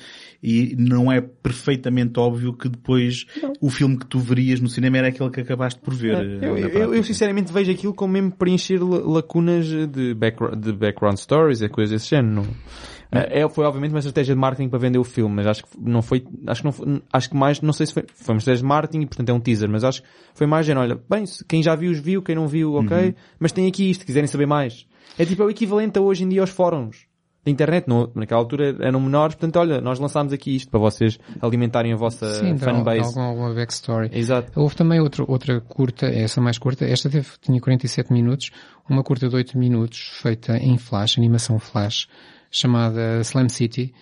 [0.47, 3.25] e não é perfeitamente óbvio que depois
[3.59, 6.17] o filme que tu verias no cinema era aquele que acabaste por ver.
[6.17, 10.63] eh, Eu, na eu- eu sinceramente vejo aquilo como mesmo preencher la- lacunas de, background,
[10.63, 12.43] de background stories e coisas desse género.
[12.43, 12.55] Não-
[13.17, 16.01] É, foi obviamente uma estratégia de marketing para vender o filme, mas acho que não
[16.01, 18.67] foi, acho que não acho que mais, não sei se foi, foi uma estratégia de
[18.67, 21.63] marketing e portanto é um teaser, mas acho que foi mais género, olha, bem, quem
[21.63, 24.45] já viu os viu, quem não viu, ok, mas tem aqui isto, se quiserem saber
[24.47, 24.85] mais.
[25.17, 27.05] É tipo, é o equivalente a hoje em dia aos fóruns.
[27.45, 27.87] Da internet.
[27.87, 31.95] Não, naquela altura eram menores, portanto, olha, nós lançámos aqui isto para vocês alimentarem a
[31.95, 33.01] vossa Sim, dá fanbase.
[33.01, 34.09] algum, alguma backstory.
[34.11, 34.51] Exato.
[34.59, 38.51] Houve também outra, outra curta, essa mais curta, esta teve, tinha 47 minutos,
[38.89, 42.07] uma curta de 8 minutos, feita em flash, animação flash,
[42.49, 43.93] chamada Slam City,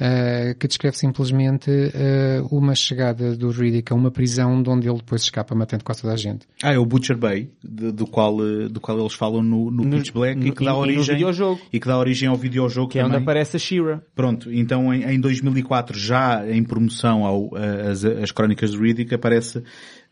[0.00, 4.98] eh, que descreve simplesmente eh, uma chegada do Riddick a uma prisão de onde ele
[4.98, 6.46] depois escapa matando quase toda a gente.
[6.62, 9.84] Ah, é o Butcher Bay, de- do qual, eh, do qual eles falam no, no,
[9.84, 11.60] No- Pitch Black no- e que dá no origem, videojogo.
[11.72, 14.02] e que dá origem ao videojogo Que é onde aparece a Shira.
[14.14, 17.50] Pronto, então em, em 2004, já em promoção ao,
[17.90, 19.62] as, as crónicas de Riddick, aparece,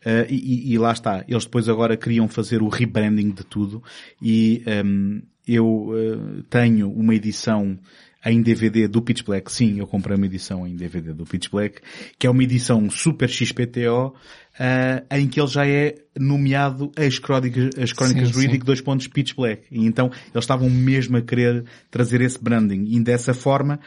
[0.03, 1.23] eh, e, e- lá está.
[1.27, 3.81] Eles depois agora queriam fazer o rebranding de tudo,
[4.21, 7.77] e ehm, eu eh, tenho uma edição
[8.25, 11.81] em DVD do Pitch Black, sim, eu comprei uma edição em DVD do Pitch Black,
[12.17, 14.13] que é uma edição super XPTO,
[14.59, 18.65] eh, em que ele já é nomeado as crónicas, as crónicas Sim, Riddick sim.
[18.65, 19.63] dois pontos Pitch Black.
[19.71, 22.85] E então eles estavam mesmo a querer trazer esse branding.
[22.87, 23.79] E dessa forma,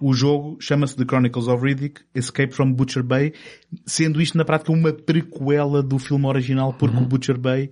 [0.00, 3.32] o jogo chama-se The Chronicles of Riddick, Escape from Butcher Bay,
[3.86, 7.70] sendo isto na prática uma prequela do filme original, porque o Butcher Bay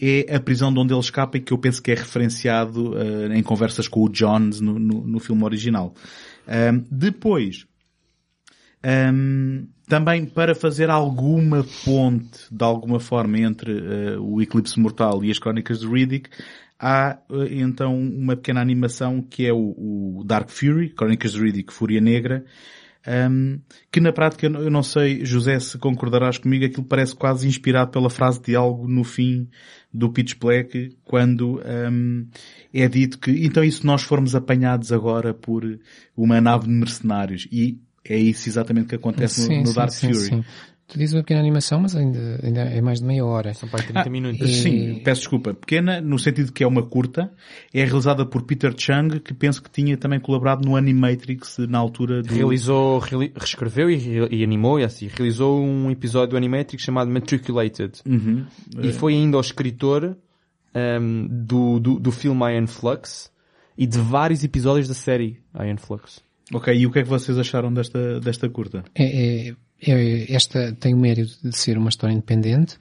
[0.00, 3.36] é a prisão de onde ele escapa e que eu penso que é referenciado eh,
[3.36, 5.94] em conversas com o Jones no, no, no filme original.
[6.46, 7.66] Ahm, depois,
[8.88, 15.30] Ahm, também para fazer alguma ponte, de alguma forma, entre eh, o Eclipse Mortal e
[15.30, 16.30] as Crónicas de Riddick,
[16.78, 21.72] há eh, então uma pequena animação que é o, o Dark Fury, Crónicas de Riddick,
[21.72, 22.44] Fúria Negra,
[23.06, 23.58] ahm,
[23.90, 28.10] que na prática, eu não- sei, José, se concordarás comigo, aquilo parece quase inspirado pela
[28.10, 29.48] frase de algo no fim
[29.92, 32.24] do Pitch Black, quando ahm,
[32.72, 35.78] é dito que, então e se nós formos apanhados agora por
[36.16, 37.48] uma nave de mercenários?
[37.50, 40.44] E é isso exatamente que acontece no, no Dark Fury.
[40.88, 43.52] Tu dizes uma pequena animação, mas ainda, ainda é mais de meia hora.
[43.54, 44.48] São para aí 30 minutos.
[44.48, 45.52] e- Sim, peço desculpa.
[45.52, 47.32] Pequena, no sentido que é uma curta,
[47.74, 52.22] é realizada por Peter Chung, que penso que tinha também colaborado no Animatrix na altura
[52.22, 52.32] do...
[52.32, 57.10] Realizou, reali- reescreveu e, re- e animou, e assim, realizou um episódio do Animatrix chamado
[57.10, 58.00] Matriculated.
[58.06, 58.44] Uhum.
[58.80, 60.16] E foi ainda o escritor
[60.72, 63.30] ehm, do, do, do filme Iron Flux
[63.76, 66.20] e de vários episódios da série Iron Flux.
[66.54, 68.84] Ok, e o que é que vocês acharam desta, desta curta?
[68.94, 72.76] É- é- esta tem o mérito de ser uma história independente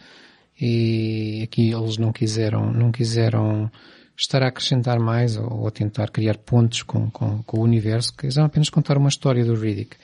[0.60, 3.70] e aqui eles não quiseram, não quiseram
[4.18, 8.14] estar a acrescentar mais ou, ou a tentar criar pontos com, com, com o universo,
[8.16, 9.98] quiseram apenas contar uma história do Riddick.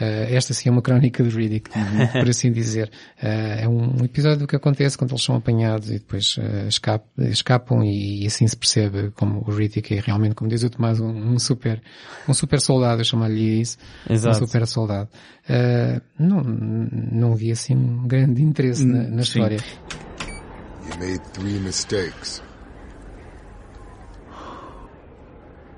[0.00, 1.70] Eh, esta sim é uma crónica de Riddick,
[2.12, 2.90] por assim dizer.
[3.20, 7.04] Eh, é um episódio do que acontece quando eles são apanhados e depois eh, escap-
[7.18, 11.08] escapam e, assim se percebe como o Riddick é realmente, como diz o Tomás, um,
[11.10, 11.82] um super,
[12.28, 13.76] um super soldado, eu chamo-lhe isso.
[14.08, 14.36] Exato.
[14.36, 15.08] Um super soldado.
[16.18, 19.58] Não, não vi assim um grande interesse na, na história.
[20.88, 22.42] You made three mistakes.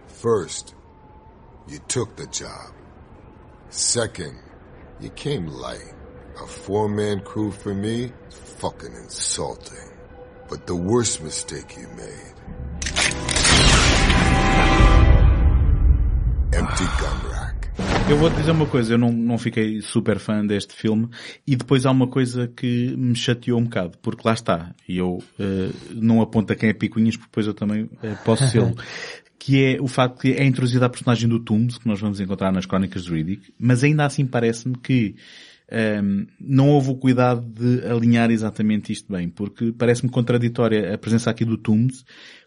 [0.09, 0.75] First,
[1.69, 2.75] you took the job.
[3.71, 4.37] Second,
[4.99, 5.95] you came light.
[6.43, 9.93] A four-man crew for me is fucking insulting.
[10.49, 12.35] But the worst mistake you made.
[16.53, 17.61] Empty gun rack.
[18.11, 21.09] Eu vou-te dizer uma coisa, eu não, não fiquei super fã deste filme
[21.47, 25.23] e depois há uma coisa que me chateou um bocado, porque lá está, e eu
[25.39, 28.75] eh, não aponto a quem é picuinhas, porque depois eu também eh, posso ser
[29.41, 32.53] que é o facto que é introduzida a personagem do Toombs, que nós vamos encontrar
[32.53, 35.17] nas Crónicas de Riddick, mas ainda assim parece-me que
[35.71, 41.31] ehm, não houve o cuidado de alinhar exatamente isto bem, porque parece-me contraditória a presença
[41.31, 42.05] aqui do Toombs,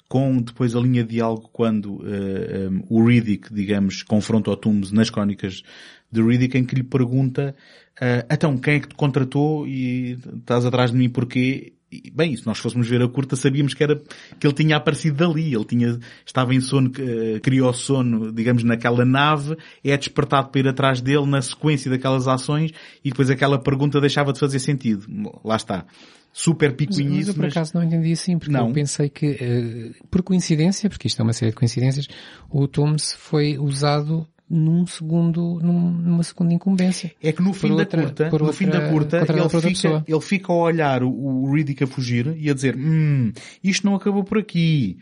[0.07, 4.91] com depois a linha de diálogo quando eh, um, o Riddick, digamos, confronta o Toombs
[4.91, 5.63] nas crónicas
[6.11, 7.55] de Riddick em que lhe pergunta
[7.99, 11.73] eh, então, quem é que te contratou e estás atrás de mim porquê?
[12.03, 14.01] E, bem, se nós fôssemos ver a curta sabíamos que era
[14.39, 19.05] que ele tinha aparecido dali, ele tinha, estava em sono, eh, criou sono, digamos, naquela
[19.05, 22.71] nave, é despertado para ir atrás dele na sequência daquelas ações
[23.03, 25.05] e depois aquela pergunta deixava de fazer sentido.
[25.43, 25.85] Lá está.
[26.31, 28.69] Super Mas, mas eu por acaso não entendi assim, porque Não.
[28.69, 32.07] eu pensei que, eh, por coincidência, porque isto é uma série de coincidências,
[32.49, 37.11] o Tooms foi usado num segundo, num- numa segunda incumbência.
[37.21, 40.53] É que no fim da outra- curta, no fim da curta, ele fica, ele fica
[40.53, 43.31] a olhar o, o Riddick a fugir e a dizer, hum,
[43.63, 44.97] isto não acabou por aqui.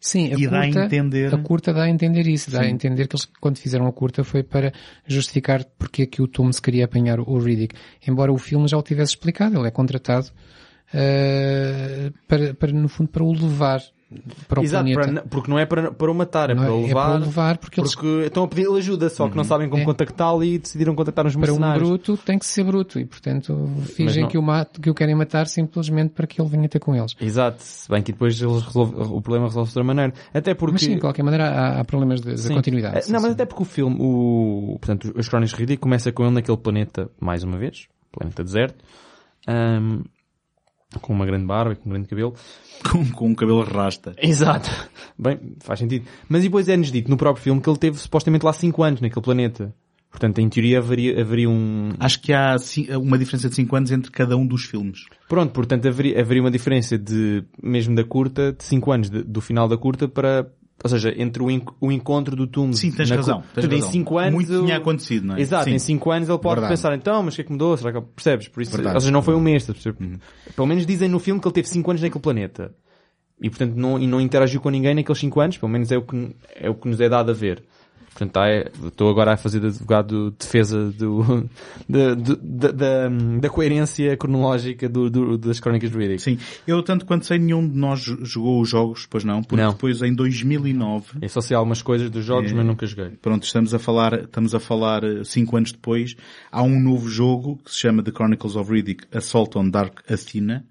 [0.00, 2.64] Sim, a E dá a curta, entender- a curta dá a entender isso, dá a
[2.64, 2.70] Sim.
[2.70, 4.72] entender que eles, quando fizeram a curta, foi para
[5.06, 7.74] justificar porque é que o Tooms queria apanhar o Riddick.
[8.08, 10.30] Embora o filme já o tivesse explicado, ele é contratado
[10.94, 13.80] eh, para, para, no fundo, para o levar
[14.46, 15.12] para o Exato, planeta.
[15.20, 17.06] para- porque não é para, para o matar, é Não para o é, é levar.
[17.10, 19.82] para o levar, porque eles Porque estão a pedir ajuda, só que não sabem como
[19.82, 19.84] É.
[19.84, 21.88] contactá-lo e decidiram contactar uns para um mercenários.
[21.88, 25.14] bruto tem que ser bruto e portanto fingem não- que o mato, que o querem
[25.16, 27.16] matar simplesmente para que ele venha ter com eles.
[27.20, 30.12] Exato, se bem que depois eles resolve- o problema resolve-se de outra maneira.
[30.32, 30.72] Até porque...
[30.74, 33.06] Mas sim, de qualquer maneira há, há problemas de, continuidade.
[33.06, 33.34] Sim, Não, mas sim.
[33.34, 37.42] até porque o filme, o, portanto, os de Riddick começa com ele naquele planeta, mais
[37.42, 38.84] uma vez, planeta deserto,
[39.48, 40.02] ahm,
[41.00, 42.34] com uma grande barba e com um grande cabelo.
[42.90, 44.14] Com, com um cabelo rasta.
[44.20, 44.70] Exato.
[45.18, 46.06] Bem, faz sentido.
[46.28, 49.00] Mas e depois é-nos dito no próprio filme que ele teve supostamente lá 5 anos
[49.00, 49.74] naquele planeta.
[50.10, 51.90] Portanto, em teoria haveria, haveria um...
[51.98, 52.56] Acho que há
[53.00, 55.00] uma diferença de 5 anos entre cada um dos filmes.
[55.28, 59.40] Pronto, portanto haveria, haveria uma diferença de, mesmo da curta, de 5 anos de- do
[59.42, 60.46] final da curta para,
[60.92, 62.74] ou seja, entre o, enc- o encontro do túmulo.
[62.76, 63.42] Sim, tens na razão.
[63.54, 63.92] Tens Tudo em razão.
[63.92, 64.32] 5 anos.
[64.34, 65.40] Muito eu- tinha acontecido, não é?
[65.40, 65.74] Exato, Sim.
[65.74, 66.72] em 5 anos ele pode Verdade.
[66.72, 67.76] pensar, então, mas o que é que mudou?
[67.76, 68.48] Será que percebes?
[68.48, 68.94] Por isso, Verdade.
[68.96, 70.18] ou seja, não foi um mês, perceber?
[70.54, 72.74] Pelo menos dizem no filme que ele teve 5 anos naquele planeta.
[73.40, 76.02] E portanto não, e não interagiu com ninguém naqueles 5 anos, pelo menos é o
[76.02, 77.62] que, é o que nos é dado a ver.
[78.16, 81.48] Portanto, é- estou agora a fazer de advogado de defesa do,
[81.88, 83.08] da, do- da,
[83.40, 86.22] da, coerência cronológica do, do- das crónicas de Riddick.
[86.22, 86.38] Sim.
[86.66, 89.72] Eu, tanto quanto sei, nenhum de nós jogou os jogos, pois não, porque Não.
[89.72, 92.54] depois em 2009, Eu só sei algumas coisas dos jogos, É.
[92.54, 93.10] mas nunca joguei.
[93.20, 96.16] pronto, estamos a falar, estamos a falar eh, cinco anos depois,
[96.50, 100.64] há um novo jogo que se chama The Chronicles of Riddick Assault on Dark Athena,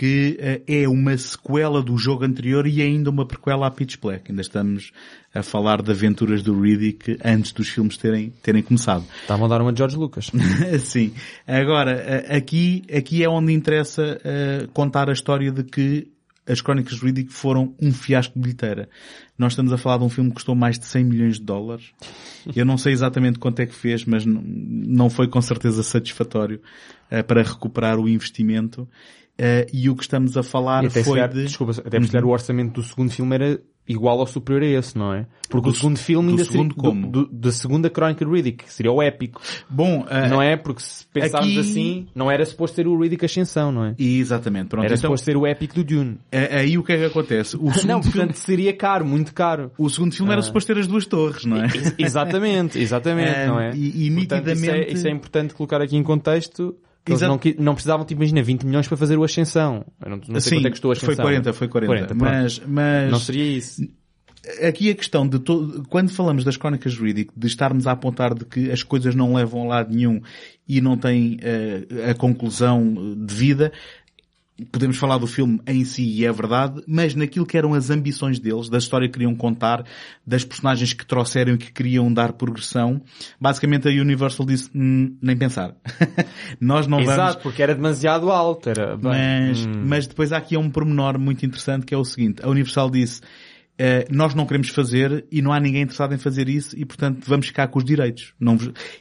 [0.00, 4.30] que eh, é uma sequela do jogo anterior e ainda uma prequela à Pitch Black.
[4.30, 4.92] Ainda estamos
[5.34, 9.04] a falar de aventuras do Riddick antes dos filmes terem, terem começado.
[9.20, 10.30] Estavam a dar uma de George Lucas.
[10.80, 11.12] Sim.
[11.46, 16.10] Agora, eh, aqui, aqui é onde interessa eh, contar a história de que
[16.48, 18.88] as Crónicas de Riddick foram um fiasco de bilheteira.
[19.36, 21.92] Nós estamos a falar de um filme que custou mais de 100 milhões de dólares.
[22.56, 26.58] Eu não sei exatamente quanto é que fez, mas não foi com certeza satisfatório
[27.10, 28.88] eh, para recuperar o investimento.
[29.42, 31.44] Eh, e o que estamos a falar até, foi calhar, de...
[31.44, 34.96] desculpa, até porque calhar o orçamento do segundo filme era igual ou superior a esse,
[34.98, 35.26] não é?
[35.48, 37.06] Porque Do o segundo filme do ainda segundo seria, como?
[37.10, 39.40] do, do- da segunda crónica de Riddick, que seria o épico.
[39.68, 40.56] Bom, eh, não é?
[40.58, 43.94] Porque se pensarmos aqui- assim, não era suposto ser o Riddick Ascensão, não é?
[43.98, 44.68] Exatamente.
[44.68, 44.84] Pronto.
[44.84, 46.18] Era Então, suposto ser o épico do Dune.
[46.30, 47.56] eh, aí o que é que acontece?
[47.56, 49.72] O segundo, Não, filme, portanto seria caro, muito caro.
[49.78, 51.64] o segundo filme era suposto ter as duas torres, não é?
[51.64, 53.72] Ex- Exatamente, exatamente, não é?
[53.74, 56.76] e- e Portanto, isso é, nitidamente- isso é importante colocar aqui em contexto.
[57.04, 59.84] Que Eles não, não precisavam, tipo, imagina, 20 milhões para fazer o Ascensão.
[60.04, 61.14] Eu não, não sei Sim, quanto é que custou a Ascensão.
[61.14, 62.06] foi 40, foi 40.
[62.06, 62.16] pronto.
[62.16, 63.82] mas, mas Não seria isso.
[64.62, 65.84] aqui a questão de to...
[65.88, 69.62] quando falamos das crónicas Riddick, de estarmos a apontar de que as coisas não levam
[69.64, 70.20] a lado nenhum
[70.68, 73.72] e não têm eh, a conclusão devida,
[74.70, 78.38] podemos falar do filme em si e é verdade, mas naquilo que eram as ambições
[78.38, 79.84] deles, da história que queriam contar,
[80.26, 83.00] das personagens que trouxeram e que queriam dar progressão,
[83.40, 85.74] basicamente a Universal disse, "Hum, nem pensar.
[86.60, 88.68] Nós não vamos Exato, porque era demasiado alto.
[88.70, 92.04] Era, bem, mas, hum, mas depois há aqui um pormenor muito interessante que é o
[92.04, 92.42] seguinte.
[92.42, 93.20] A Universal disse,
[93.82, 97.24] eh, nós não queremos fazer e não há ninguém interessado em fazer isso e portanto
[97.26, 98.34] vamos ficar com os direitos.
[98.38, 98.58] Não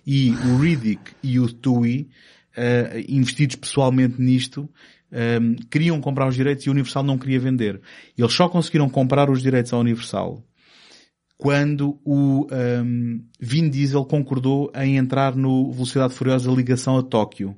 [0.08, 2.08] E o Riddick e o Tui,
[2.56, 4.70] eh, investidos pessoalmente nisto,
[5.12, 5.40] eh,
[5.70, 7.82] queriam comprar os direitos e a Universal não queria vender.
[8.18, 10.44] Eles só conseguiram comprar os direitos à Universal
[11.40, 17.56] quando o ehm, Vin Diesel concordou em entrar no Velocidade Furiosa ligação a Tóquio.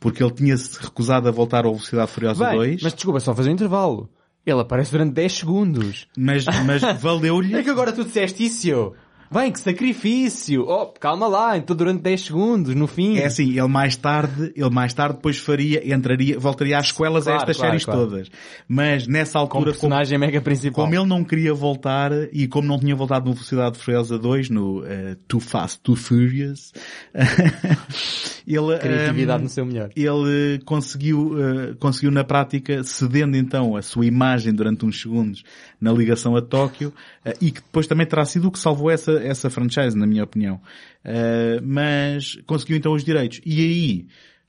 [0.00, 2.82] Porque ele tinha-se recusado a voltar ao Velocidade Furiosa bem, 2.
[2.82, 4.10] Mas desculpa, só fazer um intervalo.
[4.44, 6.08] Ele aparece durante 10 segundos.
[6.18, 7.54] Mas, mas valeu-lhe.
[7.54, 8.92] É que agora tu disseste isso.
[9.34, 10.64] Bem, que sacrifício.
[10.68, 13.18] Oh, calma lá, então durante 10 segundos, no fim.
[13.18, 17.40] É assim, ele mais tarde, ele mais tarde depois faria, entraria, voltaria às escolas Claro,
[17.40, 18.00] a estas claro, séries claro.
[18.02, 18.30] todas.
[18.68, 20.84] Mas nessa como altura, como, personagem mega principal.
[20.84, 24.84] como ele não queria voltar e como não tinha voltado no Velocidade Furiosa 2, no
[24.86, 26.72] eh, Too Fast, Too Furious,
[28.46, 29.90] ele, Criatividade ehm, no seu melhor.
[29.96, 35.42] ele conseguiu, eh, conseguiu na prática, cedendo então a sua imagem durante uns segundos
[35.80, 36.92] na ligação a Tóquio,
[37.24, 40.24] eh, e que depois também terá sido o que salvou essa, essa franchise, na minha
[40.24, 40.60] opinião.
[41.04, 43.40] Eh, mas conseguiu então os direitos.
[43.44, 44.06] E aí,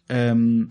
[0.10, 0.68] ehm,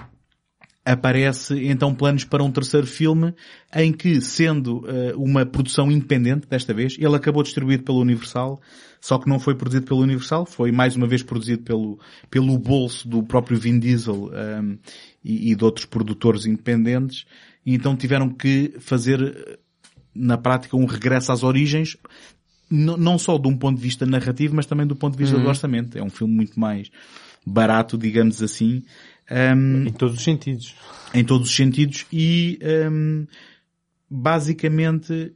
[0.84, 3.34] aparece então planos para um terceiro filme
[3.74, 8.60] em que, sendo eh, uma produção independente desta vez, ele acabou distribuído pela Universal,
[9.00, 11.98] só que não foi produzido pela Universal, foi mais uma vez produzido pelo,
[12.30, 14.76] pelo bolso do próprio Vin Diesel ehm,
[15.24, 17.24] e, e de outros produtores independentes,
[17.64, 19.58] e então tiveram que fazer eh,
[20.14, 21.96] na prática um regresso às origens,
[22.74, 25.48] não só de um ponto de vista narrativo, mas também do ponto de vista do
[25.48, 25.96] orçamento.
[25.98, 26.90] É um filme muito mais
[27.46, 28.82] barato, digamos assim.
[29.30, 30.74] Ehm, Em todos os sentidos.
[31.14, 32.58] em todos os sentidos e
[32.90, 33.26] hum,
[34.10, 35.32] basicamente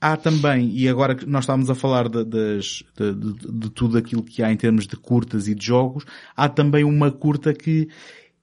[0.00, 3.96] há também, e agora que nós estávamos a falar de, das- de- de- de tudo
[3.96, 6.04] aquilo que há em termos de curtas e de jogos,
[6.36, 7.88] há também uma curta que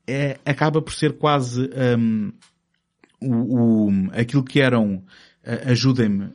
[0.07, 2.31] é, acaba por ser quase hum,
[3.21, 5.03] o, o- aquilo que eram
[5.65, 6.29] ajudem-me,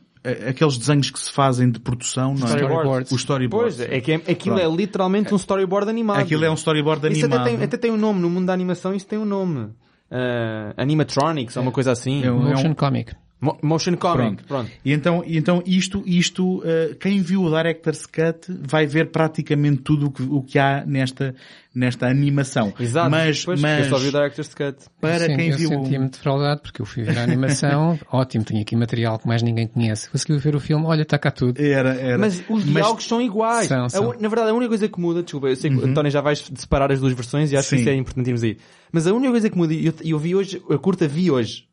[0.49, 2.49] aqueles desenhos que se fazem de produção, não é?
[2.55, 3.11] Storyboards.
[3.11, 3.77] Os storyboards.
[3.77, 4.73] Pois, é que é- aquilo Pronto.
[4.73, 6.19] é literalmente um storyboard animado.
[6.19, 7.41] Aquilo é um storyboard Isso animado.
[7.41, 9.69] até tem, até tem um nome, no mundo da animação isso tem um nome.
[10.09, 12.23] Ah, animatronics, ou uma coisa assim.
[12.23, 13.13] É um- Motion comic.
[13.39, 14.43] Mo- Motion comic, Pronto.
[14.47, 14.71] pronto.
[14.83, 19.83] E então, e então isto, isto uh, quem viu o Director's Cut vai ver praticamente
[19.83, 21.35] tudo o que, o que há nesta,
[21.75, 22.73] nesta animação.
[22.79, 24.77] Exato, mas, pois, mas eu só vi o Director's Cut.
[24.99, 25.69] para Sim, quem eu viu...
[25.69, 29.67] sentia-me defraudado porque eu fui ver a animação, ótimo, tenho aqui material que mais ninguém
[29.67, 30.09] conhece.
[30.09, 31.61] Consegui ver o filme, olha, está cá tudo.
[31.61, 32.17] Era, era.
[32.17, 33.67] Mas os diálogos são iguais.
[33.67, 34.09] São, A são.
[34.09, 36.39] u- na verdade, a única coisa que muda, desculpa, eu sei que António já vais
[36.55, 37.75] separar as duas versões e acho Sim.
[37.75, 38.57] que isso é importante irmos aí.
[38.91, 41.66] Mas a única coisa que muda, e eu, eu vi hoje, a curta vi hoje,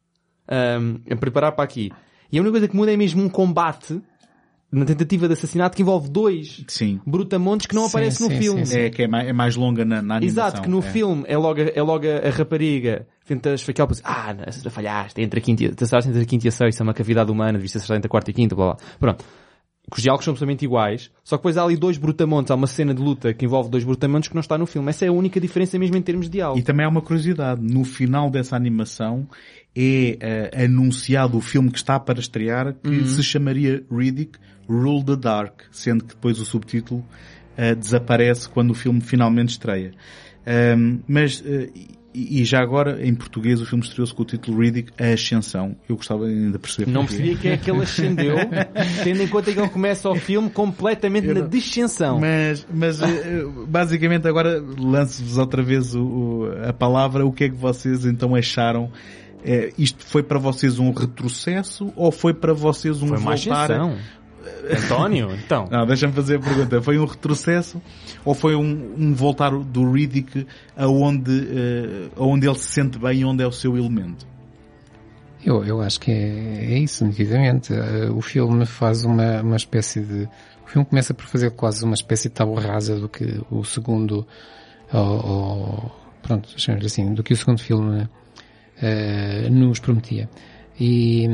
[0.49, 1.91] ahm, a preparar para aqui,
[2.31, 4.01] e a única coisa que muda é mesmo um combate
[4.73, 7.01] na tentativa de assassinato que envolve dois Sim.
[7.07, 8.67] brutamontes que não Sim, aparecem no sim, filme.
[8.67, 8.79] sim, sim.
[8.81, 10.45] É que é mais, é mais longa na, na animação.
[10.49, 10.83] Exato, que no é.
[10.83, 15.21] filme é logo, a- é logo a, a rapariga tenta esfaquear o ah, não, falhaste,
[15.23, 17.67] entre a quinta e, entre a quinta e a sexta, é uma cavidade humana, devia
[17.67, 18.77] acertar entre a quarta e a quinta, blá blá.
[18.99, 19.25] Pronto.
[19.91, 22.67] Que os diálogos são absolutamente iguais, só que depois há ali dois brutamontes, há uma
[22.67, 24.89] cena de luta que envolve dois brutamontes que não está no filme.
[24.89, 26.59] Essa é a única diferença mesmo em termos de diálogo.
[26.59, 27.61] E também há uma curiosidade.
[27.63, 29.29] No final dessa animação
[29.77, 33.07] é eh, anunciado o filme que está para estrear que Uhum.
[33.07, 37.05] se chamaria Riddick Rule the Dark, sendo que depois o subtítulo
[37.57, 39.93] eh, desaparece quando o filme finalmente estreia.
[40.47, 41.71] Ahm, mas, eh,
[42.15, 45.75] e, e já agora, em português, o filme estreou-se com o título Riddick, A Ascensão.
[45.89, 48.37] Eu gostava ainda de perceber Não percebia que é que ele ascendeu,
[49.03, 52.21] tendo em conta que ele começa o filme completamente na descensão.
[52.21, 57.27] Mas, mas eh, basicamente agora lanço-vos outra vez o- o- a palavra.
[57.27, 58.91] O que é que vocês então acharam?
[59.45, 63.67] Eh, isto foi para vocês um retrocesso ou foi para vocês um Foi uma voltar?
[64.71, 65.67] António, então.
[65.71, 66.81] Não, deixa-me fazer a pergunta.
[66.83, 67.81] Foi um retrocesso
[68.25, 73.25] ou foi um, um voltar do Riddick aonde, eh, aonde ele se sente bem e
[73.25, 74.27] onde é o seu elemento?
[75.45, 77.73] Eu, eu acho que é, é isso, nitidamente.
[77.75, 80.29] Eh, O filme faz uma, uma espécie de...
[80.65, 84.27] O filme começa por fazer quase uma espécie de tábua rasa do que o segundo...
[84.93, 85.93] Ou, ou-
[86.23, 86.49] pronto,
[86.87, 88.09] assim, do que o segundo filme
[88.81, 90.29] eh, nos prometia.
[90.79, 91.29] E,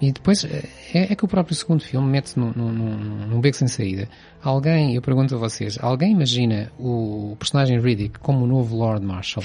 [0.00, 2.72] e depois é, é que o próprio segundo filme mete-se num, num,
[3.28, 4.08] num, beco sem saída.
[4.42, 9.44] Alguém, eu pergunto a vocês, alguém imagina o personagem Riddick como o novo Lord Marshall?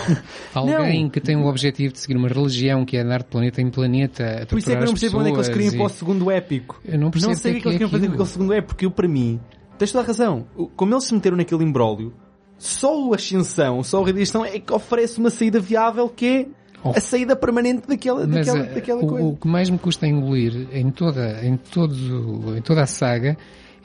[0.54, 3.70] alguém que tem o objetivo de seguir uma religião que é andar de planeta em
[3.70, 5.76] planeta a Por isso é que eu não percebo onde é que eles queriam ir
[5.76, 6.80] para o segundo épico.
[6.84, 8.28] Eu não percebo Não sei o que é que eles é queriam fazer com aquele
[8.28, 9.40] segundo épico, porque eu, para mim,
[9.78, 10.46] tens toda a razão.
[10.76, 12.12] Como eles se meteram naquele imbróglio,
[12.58, 16.46] só o Ascensão, só o Radiação é que oferece uma saída viável que é.
[16.90, 19.26] A saída permanente daquela, Mas daquela, eh, daquela o, coisa.
[19.26, 23.36] o que mais me custa engolir em toda, em todo, em toda a saga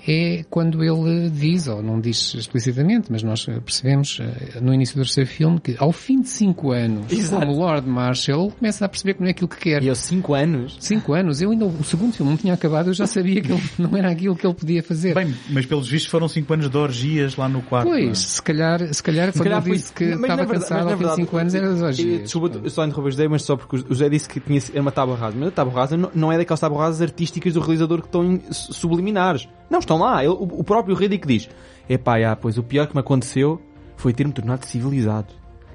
[0.08, 5.04] é quando ele diz, ou não diz explicitamente, mas nós percebemos eh, no início do
[5.04, 7.46] terceiro filme que ao fim de cinco anos, Exato.
[7.46, 9.84] como Lord Marshall, começa a perceber que não é aquilo que quer.
[9.84, 12.94] E aos 5 anos, Cinco anos, eu ainda, o segundo filme não tinha acabado, eu
[12.94, 15.14] já sabia que ele não era aquilo que ele podia fazer.
[15.14, 17.88] Bem, mas pelos vistos foram 5 anos de orgias lá no quarto.
[17.90, 18.06] não é?
[18.06, 20.98] Pois, se calhar, se calhar, quando calhar ele foi- disse que estava verdade- cansado ao
[20.98, 22.22] fim de 5 anos era das orgias.
[22.24, 24.82] Desculpa, eu só interromper o José, mas só porque o José disse que tinha era
[24.82, 25.36] uma tábua rasa.
[25.38, 28.42] Mas a tábua rasa não, é daquelas tábuas rasas artísticas do realizador que estão em-
[28.52, 29.48] subliminares.
[29.70, 30.24] Não, estão lá.
[30.24, 31.50] Ele- o, o próprio Riddick diz,
[31.90, 33.62] epá, já, pois o pior que me aconteceu
[33.98, 35.28] foi ter-me tornado civilizado.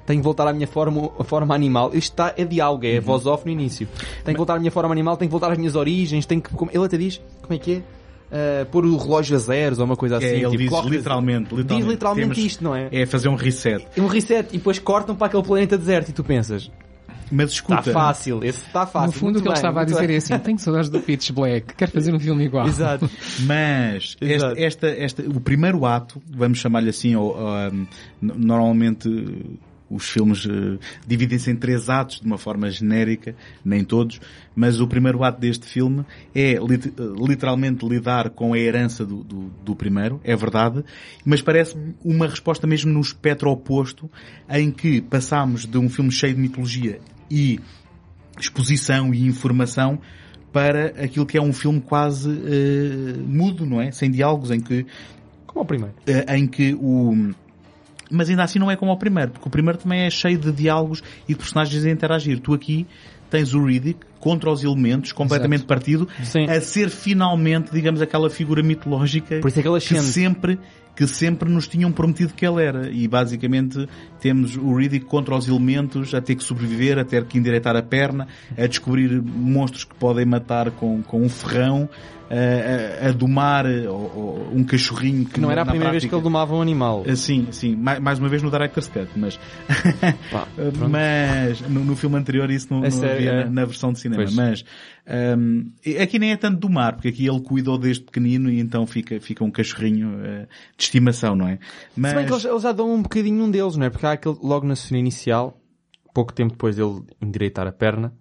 [0.05, 1.89] Tenho que voltar à minha forma, forma animal.
[1.93, 3.87] Isto está, é diálogo, é voz off no início.
[4.23, 6.51] Tenho que voltar à minha forma animal, tenho que voltar às minhas origens, tenho que...
[6.53, 7.81] como- Ele até diz, como é que é?
[8.31, 10.25] Ah, pôr o relógio a zeros ou uma coisa assim.
[10.27, 11.75] É, ele tipo, diz coloca- literalmente, literalmente.
[11.77, 12.87] Diz literalmente isto, não é?
[12.91, 13.85] É fazer um reset.
[13.97, 16.71] um reset e depois cortam para aquele planeta deserto e tu pensas,
[17.31, 19.07] Mas está escuta, fácil, esse está fácil.
[19.07, 20.15] No fundo, muito o que ele estava a dizer bem.
[20.15, 22.67] é assim: tenho saudades do Pitch Black, quero fazer um filme igual.
[22.67, 23.09] Exato.
[23.45, 24.55] Mas esta, Exato.
[24.59, 27.87] esta, esta, o primeiro ato, vamos chamar-lhe assim, ou, um,
[28.21, 29.57] normalmente uh,
[29.89, 34.19] os filmes uh, dividem-se em três atos de uma forma genérica, nem todos,
[34.55, 39.23] mas o primeiro ato deste filme é lit- uh, literalmente lidar com a herança do,
[39.23, 40.83] do, do primeiro, é verdade,
[41.23, 44.09] mas parece-me uma resposta mesmo no espectro oposto,
[44.49, 46.99] em que passámos de um filme cheio de mitologia
[47.29, 47.59] e
[48.39, 49.99] exposição e informação
[50.51, 53.91] para aquilo que é um filme quase eh, mudo, não é?
[53.91, 54.85] Sem diálogos, em que,
[55.45, 55.93] Como o primeiro.
[56.07, 57.33] eh, em que o...
[58.09, 60.51] Mas ainda assim não é como o primeiro, porque o primeiro também é cheio de
[60.51, 62.39] diálogos e de personagens a interagir.
[62.39, 62.87] Tu aqui
[63.29, 66.45] tens o Riddick contra os elementos, completamente partido, Sim.
[66.45, 70.57] a ser finalmente, digamos, aquela figura mitológica Por isso é que que sempre
[70.95, 72.89] que sempre nos tinham prometido que ele era.
[72.89, 73.87] E basicamente
[74.19, 77.81] temos o Riddick contra os elementos, a ter que sobreviver, a ter que endireitar a
[77.81, 78.27] perna,
[78.57, 81.89] a descobrir monstros que podem matar com, com um ferrão.
[82.29, 86.09] A, a, a domar ou, ou um cachorrinho que Não era a primeira vez que
[86.09, 87.01] prática- ele domava um animal.
[87.07, 89.39] Uh, Sim, sim, mais, mais uma vez no Director's Cut, mas,
[90.31, 90.47] Pá,
[90.89, 93.49] mas no, no filme anterior isso não, É não havia é.
[93.49, 94.23] na, versão de cinema.
[94.23, 94.35] Pois.
[94.35, 94.65] Mas
[95.37, 95.71] um,
[96.01, 99.19] aqui nem é tanto do mar, porque aqui ele cuidou desde pequenino e então fica,
[99.19, 100.47] fica um cachorrinho uh,
[100.77, 101.59] de estimação, não é?
[101.95, 103.89] Mas, Se bem que eles, eles já dão um bocadinho num deles, não é?
[103.89, 105.59] Porque há aquele, logo na cena inicial,
[106.13, 108.13] pouco tempo depois dele endireitar a perna,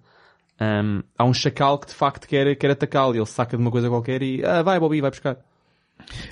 [0.84, 3.14] hum, há um chacal que de facto quer, quer atacá-lo.
[3.14, 5.36] e Ele saca de uma coisa qualquer e, ah, vai Bobby, vai buscar.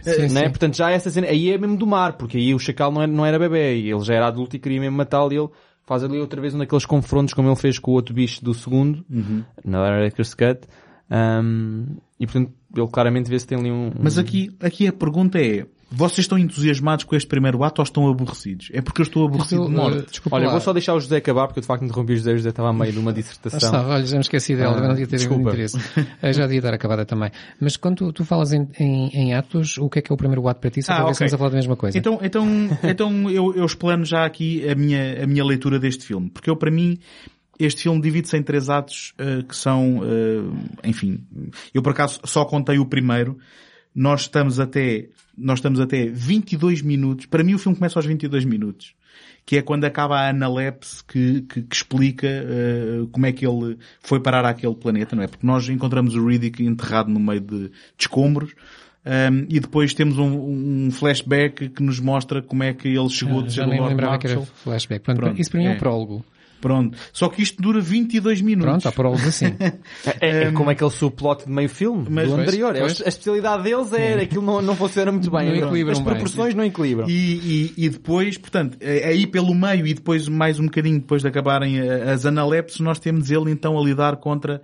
[0.02, 0.44] Sim, Não é?
[0.44, 0.50] sim.
[0.50, 3.10] Portanto, já essa cena, aí é mesmo do mar, porque aí o chacal não era,
[3.12, 5.48] não era bebê, e ele já era adulto e queria mesmo matá-lo e ele
[5.86, 8.52] faz ali outra vez um daqueles confrontos como ele fez com o outro bicho do
[8.54, 9.42] segundo, Uhum.
[9.64, 10.60] na Director's Cut,
[11.10, 11.86] hum,
[12.18, 13.88] e portanto, ele claramente vê se tem ali um...
[13.88, 17.84] um- mas aqui, aqui a pergunta é, vocês estão entusiasmados com este primeiro ato ou
[17.84, 18.68] estão aborrecidos?
[18.72, 19.98] É porque eu estou aborrecido Eu, de morte.
[19.98, 20.52] uh, desculpa Olha, lá.
[20.52, 22.48] vou só deixar o José acabar, porque eu de facto interrompi o José, o José
[22.48, 23.58] estava a meio de uma Ah, dissertação.
[23.58, 25.50] está, olha, já me esqueci dela, Ah, não devia ter desculpa.
[25.50, 25.78] interesse.
[26.22, 27.30] Eu já devia estar acabada também.
[27.60, 30.16] Mas quando tu, tu falas em, em, em atos, o que é que é o
[30.16, 30.82] primeiro ato para ti?
[30.82, 31.14] Só Ah, para ver ok.
[31.14, 31.98] se estamos a falar da mesma coisa.
[31.98, 32.46] Então, então,
[32.82, 36.30] então eu, eu explano já aqui a minha, a minha leitura deste filme.
[36.30, 36.98] Porque eu, para mim,
[37.58, 41.20] este filme divide-se em três atos eh, que são, eh, enfim,
[41.74, 43.36] eu por acaso só contei o primeiro.
[43.94, 47.26] Nós estamos até, nós estamos até 22 minutos.
[47.26, 48.94] Para mim o filme começa aos 22 minutos.
[49.44, 53.76] Que é quando acaba a analepse que, que, que explica eh, como é que ele
[54.00, 55.26] foi parar àquele planeta, não é?
[55.26, 58.54] Porque nós encontramos o Riddick enterrado no meio de, de escombros.
[59.04, 63.42] Um, e depois temos um, um flashback que nos mostra como é que ele chegou
[63.42, 64.56] de ser já o nem me Lord lembrava que era Marshall.
[64.62, 65.04] flashback.
[65.04, 65.74] Pronto, Pronto, isso para mim é é.
[65.74, 66.24] um prólogo.
[66.62, 66.96] Pronto.
[67.12, 68.70] Só que isto dura 22 minutos.
[68.70, 69.54] Pronto, há prólogos assim.
[70.20, 72.74] É, é como aquele subplot de meio filme, Mas- do pois, anterior.
[72.76, 73.02] É, pois.
[73.02, 75.48] A especialidade deles é aquilo não, não funciona muito bem.
[75.60, 76.06] Não equilibram As bem.
[76.06, 77.08] proporções não equilibram.
[77.10, 77.12] E,
[77.76, 81.28] e, e depois, portanto, é- aí pelo meio e depois mais um bocadinho depois de
[81.28, 84.62] acabarem a- as analepses, nós temos ele então a lidar contra,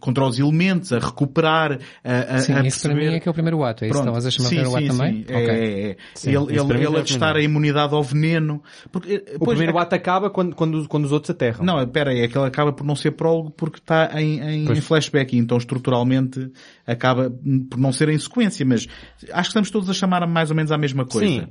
[0.00, 3.10] contra os elementos, a recuperar, a, a, Sim, a isso para perceber...
[3.10, 3.84] mim é que é o primeiro ato.
[3.84, 5.14] É isso estavas a chamar sim, de primeiro ato sim, também?
[5.14, 5.48] Sim, Ok.
[5.48, 5.96] é, é.
[6.14, 7.50] Sim, ele ele, já ele é a testar a primeiro.
[7.52, 8.62] imunidade ao veneno.
[8.90, 11.64] Porque, eh, O pois, primeiro é- ato acaba quando, quando, quando os outros aterram.
[11.64, 14.72] Não, espera aí, é que ele acaba por não ser prólogo porque está em, em,
[14.72, 16.50] em flashback e então estruturalmente
[16.86, 17.30] acaba
[17.70, 18.86] por não ser em sequência, mas
[19.32, 21.26] acho que estamos todos a chamar mais ou menos à mesma coisa.
[21.26, 21.46] Sim.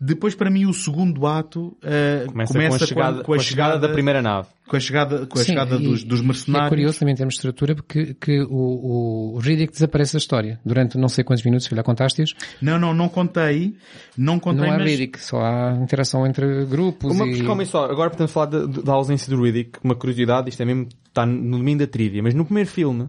[0.00, 3.38] Depois para mim o segundo ato uh, Começa, começa, com, a chegada, quando- com a
[3.38, 4.48] chegada da primeira nave.
[4.68, 6.66] Com a chegada, com a Sim, chegada e- dos, dos E mercenários.
[6.66, 10.60] é curioso também em termos de estrutura porque que o, o Riddick desaparece da história.
[10.64, 13.76] Durante não sei quantos minutos, se calhar contaste-os, Não, não, não contei,
[14.16, 17.42] não contei, não há mas Riddick, só há interação entre grupos Uma, e...
[17.44, 19.78] calma aí só, agora podemos falar da, da ausência do Riddick.
[19.84, 23.08] Uma curiosidade, isto é mesmo, está no domínio da trivia, mas no primeiro filme,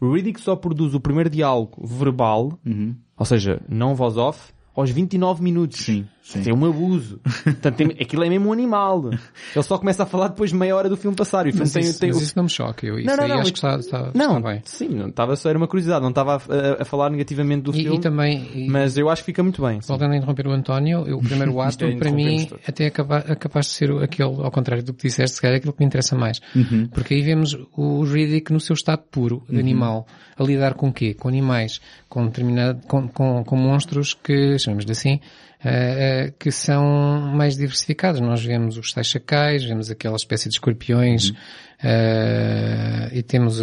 [0.00, 2.96] o Riddick só produz o primeiro diálogo verbal, Uhum.
[3.16, 5.78] ou seja, não voz off, aos 29 minutos.
[5.84, 6.42] Sim, sim.
[6.48, 7.20] É um abuso.
[7.44, 9.10] Portanto, tem- aquilo é mesmo um animal.
[9.10, 11.46] Ele só começa a falar depois de meia hora do filme passar.
[11.46, 12.86] E o filme Mas, tem, isso, tem mas isso não me choca.
[12.86, 14.62] Eu, isso Não, não, aí não, acho que está, está, Não, está bem.
[14.64, 17.82] sim, não estava só, era uma curiosidade, não estava a, a- falar negativamente do E,
[17.82, 19.80] filme, e também, e, mas eu acho que fica muito bem.
[19.80, 22.90] voltando a interromper o António, eu- o primeiro ato, Isto é para mim, até é
[22.90, 25.72] capa- é capaz de ser aquele, ao contrário do que disseste, se calhar é aquilo
[25.72, 26.40] que me interessa mais.
[26.54, 26.88] Uhum.
[26.92, 30.06] Porque aí vemos o Riddick no seu estado puro, animal,
[30.38, 31.14] a lidar com o quê?
[31.14, 35.20] Com animais, com determinado, com, com, com monstros que, chamamos-lhe assim,
[35.64, 38.20] eh, que são mais diversificados.
[38.20, 41.36] Nós vemos os tais chacais, vemos aquela espécie de escorpiões, Uhum.
[41.84, 43.60] eh, e temos,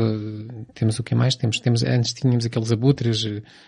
[0.74, 1.36] temos o que mais?
[1.36, 3.26] Temos, temos, antes tínhamos aqueles abutres,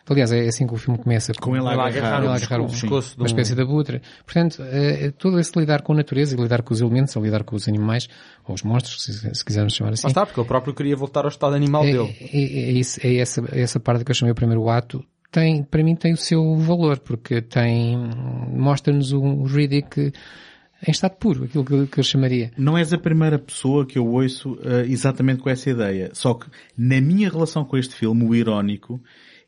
[0.09, 1.33] aliás, é assim que o filme começa.
[1.33, 4.01] Com ele a agarrar, Ele o agarrar um- pescoço de uma um- espécie de abutre.
[4.25, 7.23] Portanto, é, é todo esse lidar com a natureza e lidar com os elementos, ou
[7.23, 8.07] lidar com os animais,
[8.47, 10.07] ou os monstros, se, se quisermos chamar assim.
[10.07, 12.15] Lá está, porque ele próprio queria voltar ao estado animal é, dele.
[12.19, 15.63] é, é isso- é essa, é essa parte que eu chamei o primeiro ato, tem,
[15.63, 17.97] para mim tem o seu valor, porque tem,
[18.49, 20.11] mostra-nos um Riddick
[20.87, 22.51] em estado puro, aquilo que, eu chamaria.
[22.57, 26.09] Não és a primeira pessoa que eu ouço eh, exatamente com essa ideia.
[26.13, 28.99] Só que na minha relação com este filme, o irónico,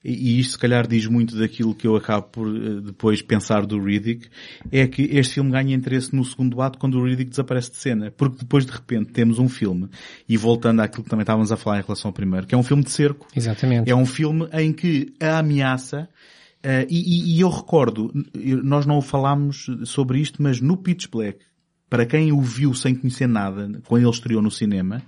[0.03, 3.81] e, isto se calhar diz muito daquilo que eu acabo por eh, depois pensar do
[3.81, 4.27] Riddick,
[4.71, 8.11] é que este filme ganha interesse no segundo ato quando o Riddick desaparece de cena.
[8.11, 9.87] Porque depois de repente temos um filme,
[10.27, 12.63] e voltando àquilo que também estávamos a falar em relação ao primeiro, que é um
[12.63, 13.27] filme de cerco.
[13.35, 13.89] Exatamente.
[13.89, 16.09] É um filme em que a ameaça,
[16.61, 18.11] eh, e, e- eu recordo,
[18.63, 21.39] nós não falámos sobre isto, mas no Pitch Black,
[21.89, 25.03] para quem o viu sem conhecer nada, quando ele estreou no cinema,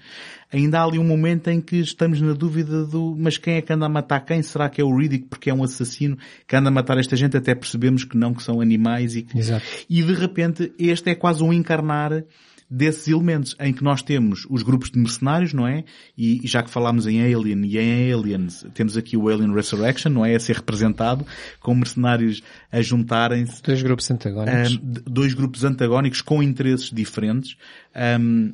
[0.56, 3.74] ainda há ali um momento em que estamos na dúvida do, mas quem é que
[3.74, 4.42] anda a matar quem?
[4.42, 6.18] Será que é o Riddick porque é um assassino
[6.48, 7.36] que anda a matar esta gente?
[7.36, 9.66] Até percebemos que não, que são animais e que, Exato.
[9.90, 12.24] e de repente este é quase um encarnar
[12.70, 15.84] desses elementos em que nós temos os grupos de mercenários, não é?
[16.18, 20.10] E e já que falámos em Alien e em Aliens, temos aqui o Alien Resurrection,
[20.10, 20.36] não é?
[20.36, 21.26] A ser representado,
[21.60, 22.42] com mercenários
[22.72, 24.74] a juntarem-se Dois grupos antagónicos.
[24.74, 27.56] um, dois grupos antagónicos com interesses diferentes.
[28.20, 28.52] Um,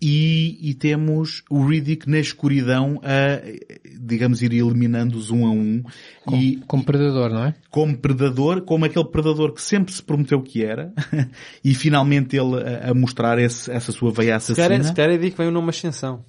[0.00, 3.40] e, e temos o Riddick na escuridão a,
[4.00, 5.82] digamos, ir eliminando-os um a um.
[6.24, 7.54] Com, e, como predador, não é?
[7.70, 10.92] como predador, como aquele predador que sempre se prometeu que era,
[11.64, 14.84] e finalmente ele a, a mostrar esse, essa sua veia Se calhar, assassina.
[14.84, 16.24] se calhar é daí que vem o nome Ascensão.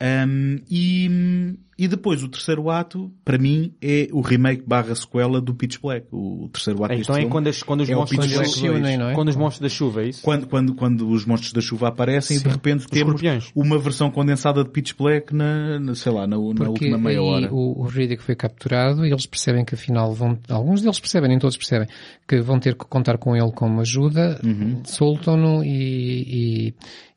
[0.00, 5.54] Um, e, e depois o terceiro ato, para mim, é o remake barra sequela do
[5.54, 6.06] Pitch Black.
[6.10, 9.12] O terceiro ato deste Então é quando, as- quando os É monstros da chuva, é?
[9.14, 10.22] quando os monstros da chuva, é isso?
[10.22, 13.50] Quando, quando, quando os monstros da chuva aparecem e de repente temos escorpiões.
[13.54, 17.52] uma versão condensada de Pitch Black na, na, sei lá, na, na última meia hora.
[17.52, 21.38] o, o Riddick foi capturado e eles percebem que afinal vão, alguns deles percebem, nem
[21.38, 21.88] todos percebem,
[22.26, 24.80] que vão ter que contar com ele como ajuda, Uhum.
[24.84, 26.74] soltam-no e, e,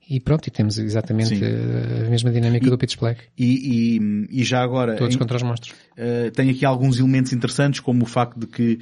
[0.10, 1.42] e pronto, e temos exatamente Sim.
[1.44, 3.22] eh, a mesma dinâmica do Pitch Black.
[3.38, 5.74] E, e, e já agora, Todos em- contra os monstros.
[5.98, 8.80] Uh, tem aqui alguns elementos interessantes, como o facto de que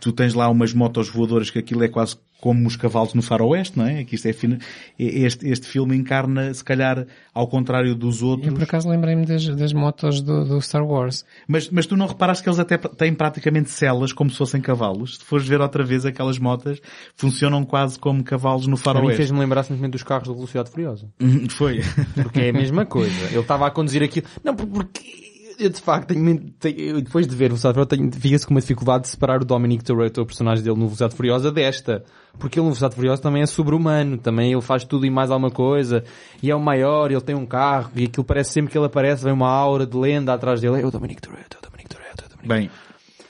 [0.00, 3.78] tu tens lá umas motos voadoras que aquilo é quase como os cavalos no faroeste,
[3.78, 4.04] não é?
[4.04, 4.58] Que isto é fina-
[4.98, 8.46] este, este filme encarna, se calhar, ao contrário dos outros.
[8.46, 11.24] Eu por acaso lembrei-me das, das motos do, do Star Wars.
[11.48, 15.16] Mas, mas tu não reparaste que eles até têm praticamente celas como se fossem cavalos?
[15.16, 16.78] Se fores ver outra vez aquelas motas,
[17.16, 19.16] funcionam quase como cavalos no A mim faroeste.
[19.16, 21.08] fez-me lembrar simplesmente dos carros da Velocidade Furiosa.
[21.50, 21.80] Foi.
[22.14, 23.24] Porque é a mesma coisa.
[23.30, 24.26] Ele estava a conduzir aquilo.
[24.44, 25.25] Não, por- porque
[25.58, 29.08] eu de facto tenho, tenho- depois de ver Velocidade Furiosa, fica-se com uma dificuldade de
[29.10, 32.04] separar o Dominic Toretto, o personagem dele no Velocidade Furiosa, desta.
[32.38, 35.50] Porque ele no Velocidade Furiosa também é sobre-humano, também ele faz tudo e mais alguma
[35.50, 36.04] coisa,
[36.42, 39.24] e é o maior, ele tem um carro, e aquilo parece sempre que ele aparece,
[39.24, 40.82] vem uma aura de lenda atrás dele.
[40.82, 42.70] É o Dominic Toretto, é o Dominic Toretto, é o Dominic Bem,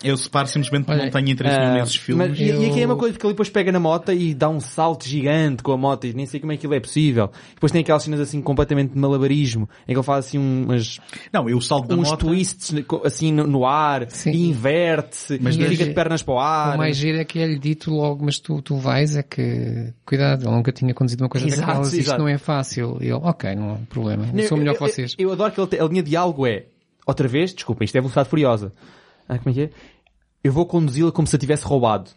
[0.09, 2.29] eu separo simplesmente porque Olha, não tenho interesse Ah, nesses filmes.
[2.31, 4.35] mas- e, e aqui é Eu- uma coisa porque ele depois pega na moto e
[4.35, 6.81] dá um salto gigante com a moto e nem sei como é que aquilo é
[6.81, 7.31] possível.
[7.55, 10.99] Depois tem aquelas cenas assim completamente de malabarismo, em que ele faz assim umas,
[11.33, 12.27] Não, eu salto da uns moto.
[12.27, 12.75] twists
[13.05, 14.31] assim no, no ar Sim.
[14.31, 16.75] e inverte-se Mas e desde- fica de pernas para o ar.
[16.75, 20.45] O mais giro é que é-lhe dito logo, mas tu, tu vais, é que, cuidado,
[20.47, 22.19] ele nunca tinha conduzido uma coisa Exato, daquelas, isto exato.
[22.21, 22.99] não é fácil.
[23.01, 25.15] E ele, ok, não há problema, Não, eu sou melhor eu, que vocês.
[25.19, 26.65] Eu, eu adoro que ele te- a linha de diálogo é,
[27.07, 28.73] outra vez, desculpa, isto é velocidade furiosa.
[29.29, 29.71] Ah, como é que é?
[30.47, 32.13] Eu vou conduzi-la como se a tivesse roubado.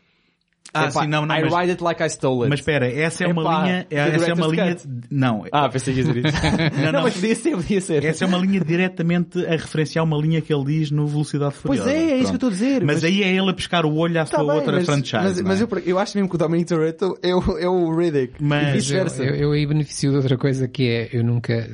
[0.73, 2.49] Ah, Epá, sim, não, não, I mas- ride it like I stole it.
[2.49, 4.77] Mas espera, essa é uma Epá, linha, the essa é uma linha,
[5.09, 6.37] não, Ah, pensei que ia dizer isso.
[6.79, 7.03] Não, não, não.
[7.03, 8.05] mas podia ser, podia ser.
[8.05, 11.79] essa é uma linha diretamente a referenciar uma linha que ele diz no Velocidade Pois
[11.79, 11.91] Furiosa.
[11.91, 12.45] é, é isso que eu Pronto.
[12.45, 12.85] estou a dizer.
[12.85, 15.17] Mas, aí é ele a pescar o olho à Tá sua bem, outra mas, franchise.
[15.23, 15.43] Mas, é?
[15.43, 18.33] mas eu, eu acho mesmo que o Dominic Toretto é o, é o Riddick.
[18.39, 21.69] Mas- Mas eu, eu, eu aí beneficio de outra coisa que é, eu nunca...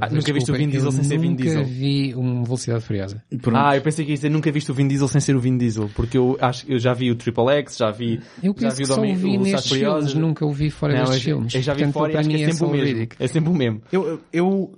[0.00, 1.60] Ah, nunca viste o Vin Diesel sem ser Vin Diesel?
[1.62, 3.22] Nunca vi uma velocidade furiosa.
[3.40, 3.56] Pronto.
[3.56, 5.56] Ah, eu pensei que ia dizer nunca viste o Vin Diesel sem ser o Vin
[5.56, 8.76] Diesel, porque eu acho eu já vi o Triple X, já vi, Eu já penso
[8.76, 11.16] vi que só o Dominic- vi Velocidade nestes filmes, nunca o vi fora Não, destes
[11.18, 11.54] eu, filmes.
[11.54, 13.08] eu já vi Portanto, fora e acho que é é sempre o mesmo.
[13.18, 13.82] É sempre o mesmo.
[13.92, 14.72] Eu- eu,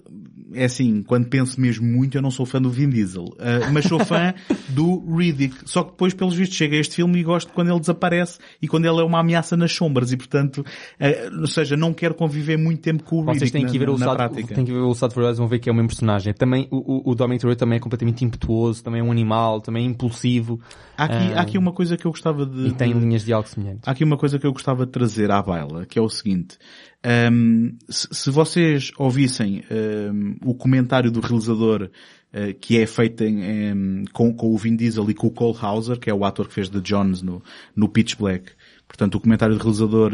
[0.55, 3.27] é assim, quando penso mesmo muito, eu não sou fã do Vin Diesel.
[3.39, 4.35] Ah, mas sou fã
[4.71, 5.55] do Riddick.
[5.65, 8.69] Só que depois, pelos vistos, chega a este filme e gosto quando ele desaparece e
[8.69, 10.13] quando ele é uma ameaça nas sombras.
[10.13, 10.65] E, portanto,
[11.01, 11.07] ah,
[11.41, 13.89] ou seja, não quero conviver muito tempo com o Vocês Riddick têm na, que ver
[13.89, 14.55] o na, na Velocidade, prática.
[14.55, 16.33] têm que ver o Velocidade Furiosa, vão ver que é o mesmo personagem.
[16.35, 16.77] Também, o,
[17.09, 20.61] o, o Dominic Toretto também é completamente impetuoso, também é um animal, também é impulsivo.
[20.97, 22.69] Há aqui, Ah, há aqui uma coisa que eu gostava de...
[22.69, 23.83] E tem de- linhas de algo semelhantes.
[23.87, 26.57] Há aqui uma coisa que eu gostava de trazer à baila, que é o seguinte.
[27.05, 31.91] Ahm, se, se vocês ouvissem ahm, o comentário do realizador
[32.33, 35.99] ah, que é feito em, com, com o Vin Diesel e com o Cole Hauser,
[35.99, 37.43] que é o ator que fez de Jones no,
[37.77, 38.53] no Pitch Black.
[38.89, 40.13] Portanto, o comentário do realizador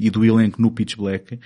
[0.00, 1.38] e do elenco no Pitch Black.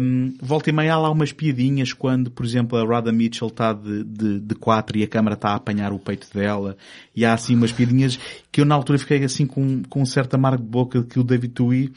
[0.00, 3.72] Um, volta e meia há lá umas piadinhas quando, por exemplo, a Rada Mitchell está
[3.72, 6.76] de, de, de quatro e a câmara está a apanhar o peito dela
[7.14, 8.18] e há assim umas piadinhas
[8.50, 11.22] que eu na altura fiquei assim com, com um certo amargo de boca que o
[11.22, 11.92] David Tui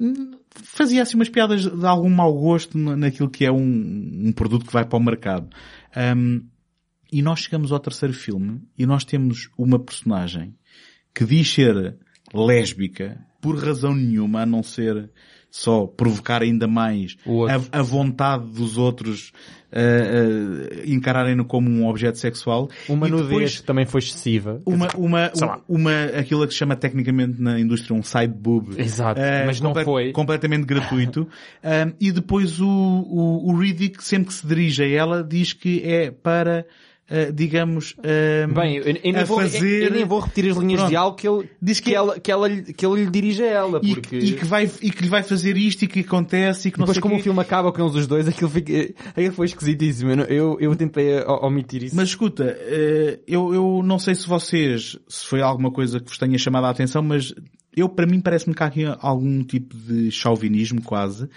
[0.00, 0.32] hum,
[0.62, 4.66] fazia assim umas piadas de algum mau gosto na- naquilo que é um, um produto
[4.66, 5.48] que vai para o mercado.
[6.16, 6.42] Um,
[7.10, 10.54] e nós chegamos ao terceiro filme e nós temos uma personagem
[11.14, 11.96] que diz ser
[12.34, 15.10] lésbica por razão nenhuma, a não ser
[15.50, 17.16] só provocar ainda mais
[17.72, 19.32] a, a vontade dos outros
[19.72, 22.68] uh, uh, encararem-no como um objeto sexual.
[22.88, 24.60] Uma nudez depois também foi excessiva.
[24.64, 25.60] uma, uma, lá.
[25.68, 28.80] uma, aquilo que se chama tecnicamente na indústria um side boob.
[28.80, 30.12] Exato, Eh, mas não foi.
[30.12, 31.28] Completamente gratuito.
[32.00, 36.10] E depois o, o, o Riddick, sempre que se dirige a ela, diz que é
[36.10, 36.66] para,
[37.10, 39.82] uh, digamos, um, Bem, eu, eu nem a vou, eu- fazer...
[39.84, 40.90] eu nem vou repetir as linhas Pronto.
[40.90, 43.46] de algo que ele, Diz que, que- ela, que, ela, que ele lhe dirige a
[43.46, 44.16] ela, E, porque...
[44.16, 46.84] e que vai, e que lhe vai fazer isto e que acontece e que não
[46.86, 47.20] Depois como quê.
[47.20, 48.72] o filme acaba com eles os dois, aquilo, fica,
[49.10, 50.10] aquilo foi esquisitíssimo.
[50.12, 51.96] Eu, eu, eu tentei o- omitir isso.
[51.96, 56.18] Mas escuta, eh, eu, eu não sei se vocês, se foi alguma coisa que vos
[56.18, 57.34] tenha chamado a atenção, mas
[57.76, 61.28] eu, para mim, parece-me que há aqui algum tipo de chauvinismo quase.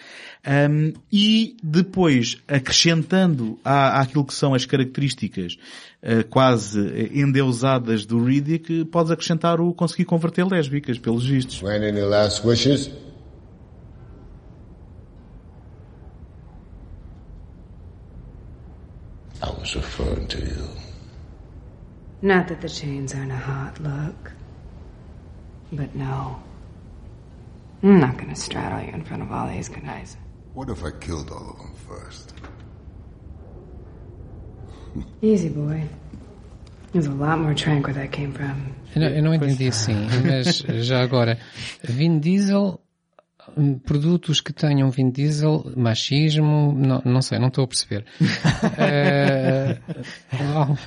[0.44, 5.58] Ahm, e depois, acrescentando à, àquilo que são as características
[6.02, 6.80] eh, quase
[7.14, 11.62] endeusadas do Riddick, podes acrescentar o conseguir converter lésbicas, pelos vistos.
[11.62, 12.90] Grant any last wishes?
[19.62, 20.68] was referring to you.
[22.22, 24.32] Not that the chains aren't a hot look.
[25.72, 26.41] But no.
[27.84, 30.18] I'm not gonna straddle you in front of all these guys.
[30.53, 32.34] What if I killed all of them first?
[35.22, 35.88] Easy, boy.
[36.91, 38.76] There's a lot more trank where that came from.
[38.93, 39.95] Eu não, eu não entendi assim,
[40.26, 41.38] mas já agora,
[41.81, 42.81] Vin Diesel, hum,
[43.85, 48.05] produtos que tenham Vin Diesel, machismo, não, não sei, não estou a perceber.
[48.77, 49.77] Eh,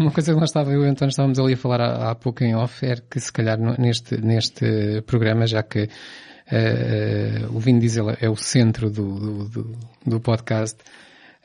[0.01, 2.43] uma coisa que nós estávamos, eu e António estávamos ali a falar há, há pouco
[2.43, 5.89] em off, era que se calhar neste, neste programa, já que
[6.51, 10.79] eh, o Vin Diesel é o centro do, do, do, podcast,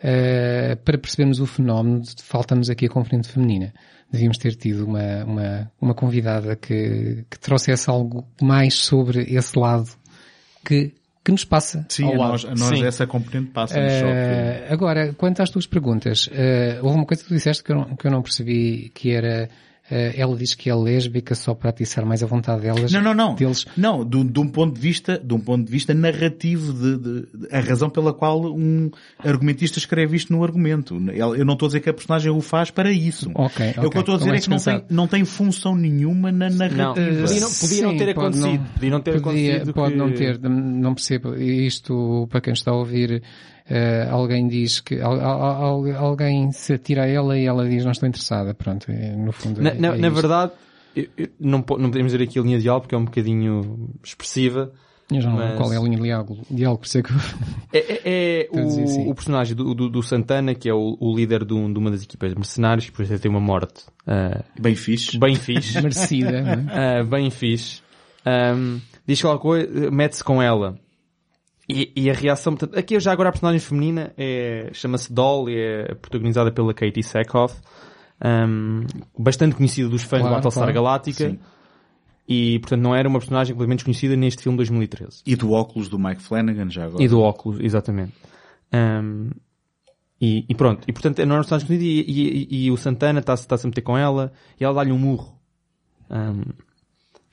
[0.01, 3.73] eh, para percebermos o fenómeno, falta-nos aqui a componente feminina.
[4.11, 9.89] Devíamos ter tido uma, uma, uma convidada que, que trouxesse algo mais sobre esse lado
[10.65, 10.93] que,
[11.29, 12.31] que nos passa Sim, ao a lado.
[12.31, 12.85] nós, a nós Sim.
[12.85, 17.33] essa componente passa Eh, agora, quanto às tuas perguntas, eh, houve uma coisa que tu
[17.35, 19.47] disseste que eu não, que eu não percebi, que era,
[19.89, 22.91] ela diz que é lésbica só para atiçar mais a vontade delas.
[22.91, 23.35] Não, não, não.
[23.35, 23.65] Deles.
[23.75, 27.21] Não, de, de um ponto de vista, de um ponto de vista narrativo de, de-
[27.47, 30.95] de- a razão pela qual um argumentista escreve isto no argumento.
[31.13, 33.31] Eu não estou a dizer que a personagem o faz para isso.
[33.35, 35.25] Ok, É o que eu estou a dizer Estou é que não tem, não tem
[35.25, 37.21] função nenhuma na Não, narrativa.
[37.21, 38.47] podia não, podia não Sim, ter pode acontecido.
[38.59, 39.21] não- podia não ter podia-
[39.55, 39.73] acontecido.
[39.73, 41.35] Pode que- não ter, não percebo.
[41.35, 43.21] Isto, para quem está a ouvir,
[43.69, 47.83] eh, alguém diz que, al- al- al- alguém se atira a ela e ela diz
[47.85, 48.53] não estou interessada.
[48.53, 49.61] Pronto, é, no fundo.
[49.61, 50.51] Na, é- na- é na verdade,
[50.95, 53.89] eu- eu- não, não podemos dizer aqui a linha de diálogo porque é um bocadinho
[54.03, 54.71] expressiva.
[55.11, 57.11] Eu já não mas- qual é a linha de diálogo, diálogo por isso é que
[57.11, 57.17] eu-
[57.73, 59.07] É, é- é Estou a dizer sim.
[59.07, 61.79] o, o personagem do, do, do Santana, que é o, o líder de, um- de
[61.79, 65.17] uma das equipas de mercenários, que depois tem uma morte ah, Bem fixe.
[65.17, 65.75] bem fixe.
[65.81, 66.41] merecida.
[66.41, 66.99] não é?
[66.99, 67.81] Ah, bem fixe.
[68.25, 68.77] Ahm,
[69.07, 70.77] diz qualquer coisa, mete-se com ela.
[71.69, 75.55] E, e a reação, portanto, aqui já agora a personagem feminina é, chama-se Doll e
[75.55, 77.61] é protagonizada pela Katie Sackhoff,
[78.19, 78.85] ahm,
[79.17, 80.73] bastante conhecida dos fãs Claro, do Battlestar claro.
[80.73, 81.29] Galáctica.
[81.29, 81.39] Sim.
[82.27, 85.21] E, portanto, não era uma personagem completamente desconhecida neste filme de 2013.
[85.25, 87.03] E do óculos do Mike Flanagan já agora.
[87.03, 88.13] E do óculos, exatamente.
[88.71, 89.29] Ahm,
[90.21, 93.19] e, e pronto, e portanto não é uma personagem conhecida e, e, e o Santana
[93.19, 95.39] está-se está a meter com ela e ela dá-lhe um murro.
[96.09, 96.43] Ahm,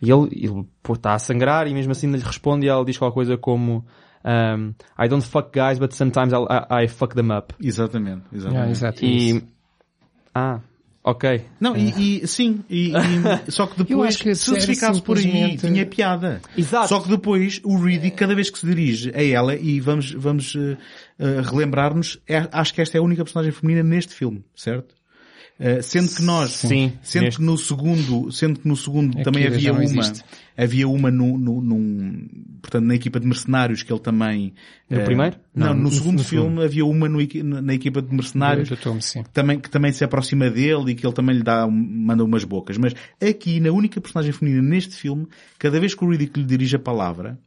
[0.03, 3.15] e ele, ele está a sangrar e mesmo assim lhe responde e ela diz qualquer
[3.15, 3.85] coisa como
[4.27, 7.55] ahm, I don't fuck guys but sometimes I'll- I, I fuck them up.
[7.63, 8.67] Exatamente, exatamente.
[8.67, 9.05] Ah, exato.
[9.05, 9.43] E...
[10.35, 10.61] Ah,
[11.05, 11.43] ok.
[11.61, 12.95] Não, e, e- sim, e, e-
[13.51, 16.43] só que depois, que se ficasse por aí, tinha piada.
[16.59, 16.89] Exato.
[16.89, 20.55] Só que depois, o Reedy, cada vez que se dirige a ela, e vamos, vamos
[20.57, 20.77] eh,
[21.19, 24.95] eh, relembrar-nos, é- acho que esta é a única personagem feminina neste filme, certo?
[25.59, 27.39] Eh, sendo que nós, Sim, sendo neste.
[27.39, 30.23] que no segundo, sendo que no segundo Aqui também havia uma, existe.
[30.57, 32.27] Havia uma no, no, num,
[32.63, 34.55] portanto, na equipa de mercenários que ele também,
[34.89, 35.37] No eh, primeiro?
[35.55, 37.19] Não, Não, no, no- segundo filme havia uma no
[37.63, 38.77] na equipa de mercenários Eu
[39.33, 42.79] também, que também se aproxima dele e que ele também lhe dá, manda umas bocas.
[42.79, 45.27] Mas aqui, na única personagem feminina neste filme,
[45.59, 47.39] cada vez que o Riddick lhe dirige a palavra,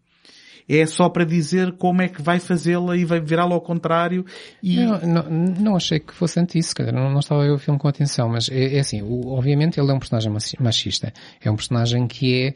[0.72, 4.24] é só para dizer como é que vai fazê-la e vai virá-la ao contrário
[4.62, 4.78] e...
[4.78, 5.24] Eu não,
[5.60, 7.88] não achei que fosse antes isso, dizer, não, não estava a ver o filme com
[7.88, 11.12] atenção, mas é, é assim, o- obviamente ele é um personagem machi- machista.
[11.42, 12.54] É um personagem que é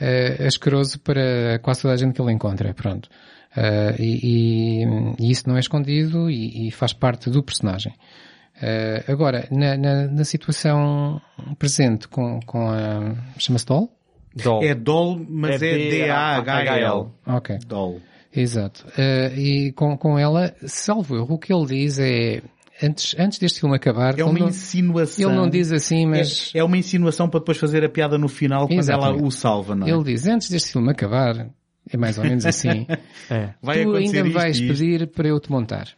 [0.00, 3.08] eh, asqueroso para quase toda a gente que ele encontra, pronto.
[3.56, 7.94] Eh, e, e- e isso não é escondido e, e faz parte do personagem.
[8.60, 11.20] Eh, agora, na, na, na situação
[11.58, 13.14] presente com, com a...
[13.38, 13.90] chama-se Doll?
[14.34, 14.62] Doll.
[14.62, 17.08] É Doll, mas é, D-A-H-L.
[17.26, 17.58] Ok.
[17.66, 18.00] Doll.
[18.34, 18.84] Exato.
[18.98, 22.42] Eh, e com, com ela, salvo erro, o que ele diz é,
[22.82, 25.28] antes, antes deste filme acabar, É uma não, insinuação.
[25.30, 28.28] ele não diz assim, mas É, é uma insinuação para depois fazer a piada no
[28.28, 29.24] final quando ela Exatamente.
[29.24, 29.90] o salva, não é?
[29.90, 31.48] ele diz, antes deste filme acabar,
[31.90, 32.86] é mais ou menos assim,
[33.30, 33.50] É.
[33.62, 34.72] Vai tu ainda me vais e isto.
[34.78, 35.88] pedir para eu te montar.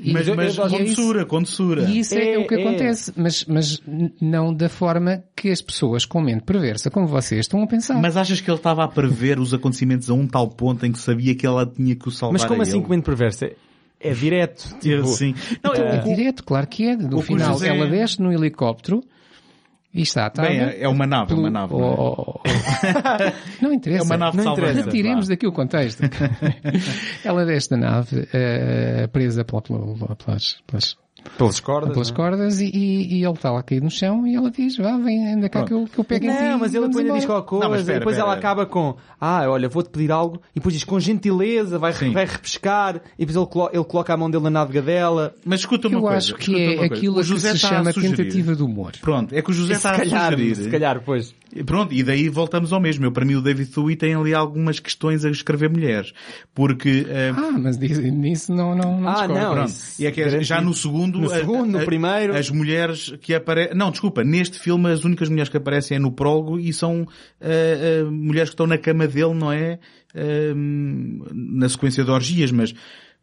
[0.00, 1.82] E- Mas, mas com e é isso- doçura, com doçura.
[1.84, 2.60] E isso é, É, o que é.
[2.66, 3.80] acontece, mas, mas
[4.20, 8.00] não da forma que as pessoas com mente perversa, como vocês, estão a pensar.
[8.00, 10.98] Mas achas que ele estava a prever os acontecimentos a um tal ponto em que
[10.98, 12.82] sabia que ela tinha que o salvar Mas como a assim ele?
[12.82, 13.44] comendo perverso?
[14.02, 14.76] É, é direto.
[14.80, 15.34] Tipo, sim.
[15.62, 16.96] Não, Então, é direto, claro que é.
[16.96, 19.02] No final, José- ela desce no helicóptero
[19.94, 20.48] e está atada.
[20.48, 21.84] Bem, é- é uma nave, é uma nave, não é?
[21.98, 22.42] Oh, oh, oh.
[23.62, 24.02] não interessa.
[24.02, 24.82] É uma nave Não interessa.
[24.84, 26.02] Retiremos daqui o contexto.
[27.24, 30.96] ela desce da nave, eh, presa pela, pela- pelas, pelas,
[31.38, 31.92] pelas cordas.
[31.92, 32.12] pelas é?
[32.14, 35.32] cordas e, e, e ele está lá caído no chão e ela diz, vá, vem,
[35.34, 36.42] anda cá que eu, que eu pego em ti.
[36.42, 38.30] Não, mas ele depois ainda diz embora." qualquer coisa, Não, espera, e depois espera.
[38.30, 42.12] ela acaba com, ah, olha, vou-te pedir algo, e depois diz com gentileza, vai, Sim.
[42.12, 45.34] vai repescar, e depois ele, colo- ele coloca a mão dele na nádega dela.
[45.44, 46.16] Mas escuta uma Eu coisa.
[46.16, 48.92] acho que é aquilo O que José se está a chama tentativa de humor.
[49.00, 50.56] Pronto, é que o José se está a calhar, sugerir.
[50.56, 51.34] se calhar, pois.
[51.66, 53.04] Pronto, e daí voltamos ao mesmo.
[53.04, 56.12] Eu, para mim, o David Thuy tem ali algumas questões a escrever mulheres.
[56.54, 59.34] Porque, eh, Ah, mas diz- nisso não, não, não Ah, discordo.
[59.34, 61.78] não, pronto, isso e é que é- já no segundo segundo, No a- segundo, no
[61.80, 62.34] a- primeiro.
[62.34, 66.10] as mulheres que aparecem, não, desculpa, neste filme as únicas mulheres que aparecem é no
[66.12, 67.06] prólogo e são
[67.40, 69.78] ah, ah, mulheres que estão na cama dele, não é?
[70.14, 70.54] Ah,
[71.32, 72.74] na sequência de orgias, mas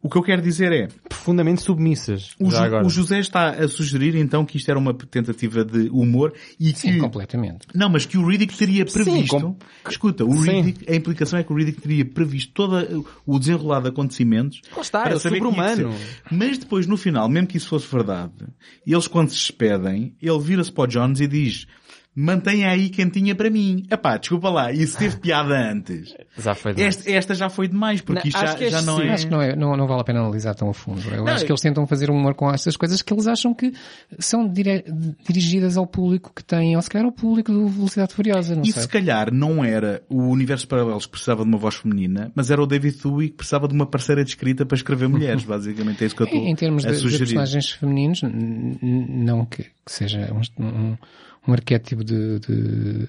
[0.02, 2.34] o que eu quero dizer é, Profundamente submissas.
[2.40, 2.86] o, já Ju- agora.
[2.86, 6.92] o José está a sugerir então que isto era uma tentativa de humor e Sim,
[6.92, 7.66] que completamente.
[7.74, 9.38] não, mas que o Riddick teria previsto.
[9.40, 9.56] com-
[9.88, 10.62] Escuta, o Sim.
[10.62, 14.62] Riddick, a implicação é que o Riddick teria previsto todo o desenrolar de acontecimentos.
[14.74, 15.94] Lá está, para é saber que sobre-humano.
[16.30, 18.32] Mas depois, no final, mesmo que isso fosse verdade,
[18.86, 21.66] eles quando se despedem, ele vira-se para o Jones e diz
[22.14, 23.84] mantenha aí quentinha para mim.
[23.90, 26.14] Epá, desculpa lá, isso teve piada antes.
[26.36, 26.96] Já foi demais.
[26.96, 29.02] Esta, esta já foi demais, porque Não, isto acho já, que este já não sim.
[29.04, 29.12] é...
[29.12, 31.00] Acho que não, é, não, não vale a pena analisar tão a fundo.
[31.10, 33.72] Eu Não, acho que eles tentam fazer humor com estas coisas que eles acham que
[34.18, 34.84] são dire-
[35.26, 38.72] dirigidas ao público que tem, ou se calhar ao público do Velocidade Furiosa, não E
[38.72, 38.82] sei.
[38.82, 42.60] se calhar não era o Universo Paralelos que precisava de uma voz feminina, mas era
[42.62, 46.02] o David Thewey que precisava de uma parceira de escrita para escrever mulheres, basicamente.
[46.02, 49.62] É isso que eu estou Em, em termos a de, de personagens femininos, não que,
[49.64, 50.96] que seja um, um,
[51.46, 53.08] um arquétipo de, de-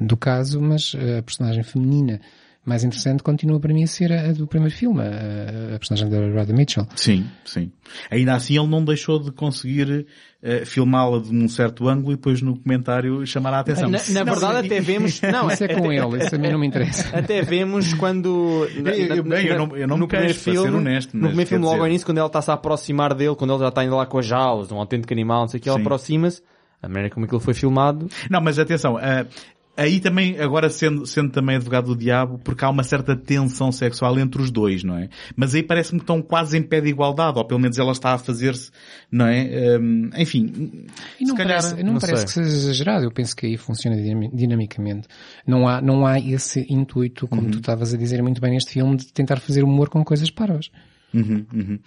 [0.00, 2.20] do caso, mas a personagem feminina
[2.64, 6.10] mais interessante continua para mim a ser a, a do primeiro filme, a, a personagem
[6.10, 6.86] da Radha Mitchell.
[6.96, 7.72] Sim, sim.
[8.10, 10.06] Ainda assim ele não deixou de conseguir
[10.42, 13.88] eh, filmá-la de um certo ângulo e depois no comentário chamar a atenção.
[13.88, 15.18] Na, na Não, verdade até vemos...
[15.32, 17.08] Não, Isso é com ele, isso a mim não me interessa.
[17.16, 18.68] Até vemos quando...
[18.82, 20.52] na- Eu- eu- na- bem, eu na- não- eu não me no primeiro queixo, para
[20.54, 22.54] ser filme, honesto, No mas primeiro filme, logo dizer- ao início, quando ela está-se a
[22.54, 25.48] aproximar dele, quando ele já está indo lá com as jaulas, um autêntico animal, não
[25.48, 26.42] sei o que, ela aproxima-se.
[26.82, 28.08] A maneira como aquilo foi filmado.
[28.30, 29.26] Não, mas atenção, ah,
[29.76, 34.18] aí também, agora sendo, sendo também advogado do diabo, porque há uma certa tensão sexual
[34.18, 35.08] entre os dois, não é?
[35.36, 38.12] Mas aí parece-me que estão quase em pé de igualdade, ou pelo menos ela está
[38.14, 38.70] a fazer-se,
[39.10, 39.78] não é?
[39.80, 40.86] Hum, enfim,
[41.20, 42.24] E não se calhar, parece, não não parece sei.
[42.26, 43.04] que seja exagerado.
[43.04, 45.08] Eu penso que aí funciona dinami- dinamicamente.
[45.46, 47.50] Não há, não há esse intuito, como Uhum.
[47.50, 50.70] tu estavas a dizer muito bem neste filme, de tentar fazer humor com coisas parvas.
[51.14, 51.78] Uhum, uhum.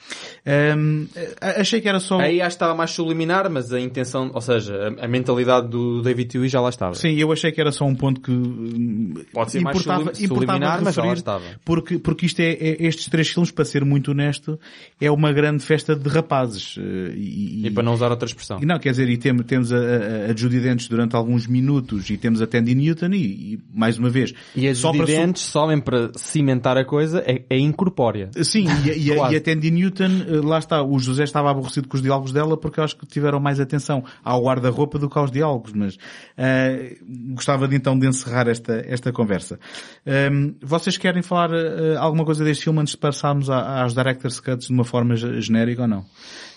[0.78, 1.08] Hum,
[1.40, 2.20] ah, achei que era só...
[2.20, 6.02] Aí acho que estava mais subliminar, mas a intenção, ou seja, a, a mentalidade do
[6.02, 6.96] David Tewey já lá estava.
[6.96, 10.28] Sim, eu achei que era só um ponto que hum, Pode ser mais importava, importava
[10.28, 11.44] subliminar, mas já lá estava.
[11.64, 14.60] Porque, porque isto é, é- estes três filmes, para ser muito honesto,
[15.00, 16.76] é uma grande festa de rapazes.
[16.80, 18.60] eh, E, E para não usar outra expressão.
[18.62, 22.10] E não, quer dizer, e temos, temos a, a, a Judy Dench durante alguns minutos
[22.10, 25.12] e temos a Tandy Newton e, e, mais uma vez, E as só para su-
[25.12, 28.30] dentes, sobem para cimentar a coisa, é, é incorpórea.
[28.44, 29.34] Sim, e, a- e, a- Quase.
[29.34, 32.58] e a Tandy Newton, eh, lá está, o José estava aborrecido com os diálogos dela
[32.58, 35.98] porque eu acho que tiveram mais atenção ao guarda-roupa do que aos diálogos, mas
[36.38, 36.98] eh,
[37.34, 39.60] gostava de então de encerrar esta, esta conversa.
[40.06, 44.40] Ehm, vocês querem falar eh, alguma coisa deste filme antes de passarmos a- às Director's
[44.40, 46.06] Cuts de uma forma ge- genérica ou não?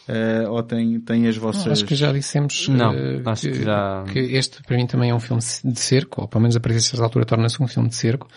[0.07, 1.67] Eh, ou tem, tem as vossas...
[1.67, 5.09] Acho que já dissemos Não, eh, acho que, que já- que este para mim também
[5.11, 7.67] é um filme de cerco, ou pelo menos a partir de certa altura torna-se um
[7.67, 8.29] filme de cerco.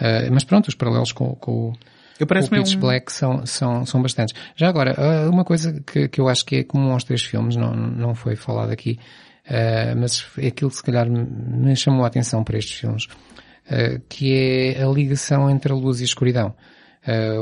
[0.00, 1.72] Eh, mas pronto, os paralelos com, com,
[2.18, 4.34] Eu com o Pitch um- Black são, são, são bastantes.
[4.56, 7.56] Já agora, ah, uma coisa que, que eu acho que é comum aos três filmes,
[7.56, 8.98] não, não foi falado aqui,
[9.48, 13.06] ah, mas é aquilo que se calhar me- chamou a atenção para estes filmes,
[13.70, 14.32] ah, que
[14.76, 16.54] é a ligação entre a luz e a escuridão.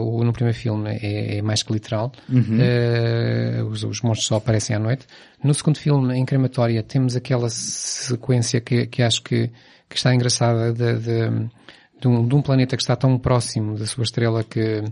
[0.01, 4.77] O, no primeiro filme é, é mais que literal, Ah, os, os monstros só aparecem
[4.77, 5.07] à noite.
[5.43, 9.51] No segundo filme, em Crematória, temos aquela sequência que, que acho que,
[9.89, 11.49] que está engraçada de, de,
[12.01, 14.83] de um, de um planeta que está tão próximo da sua estrela que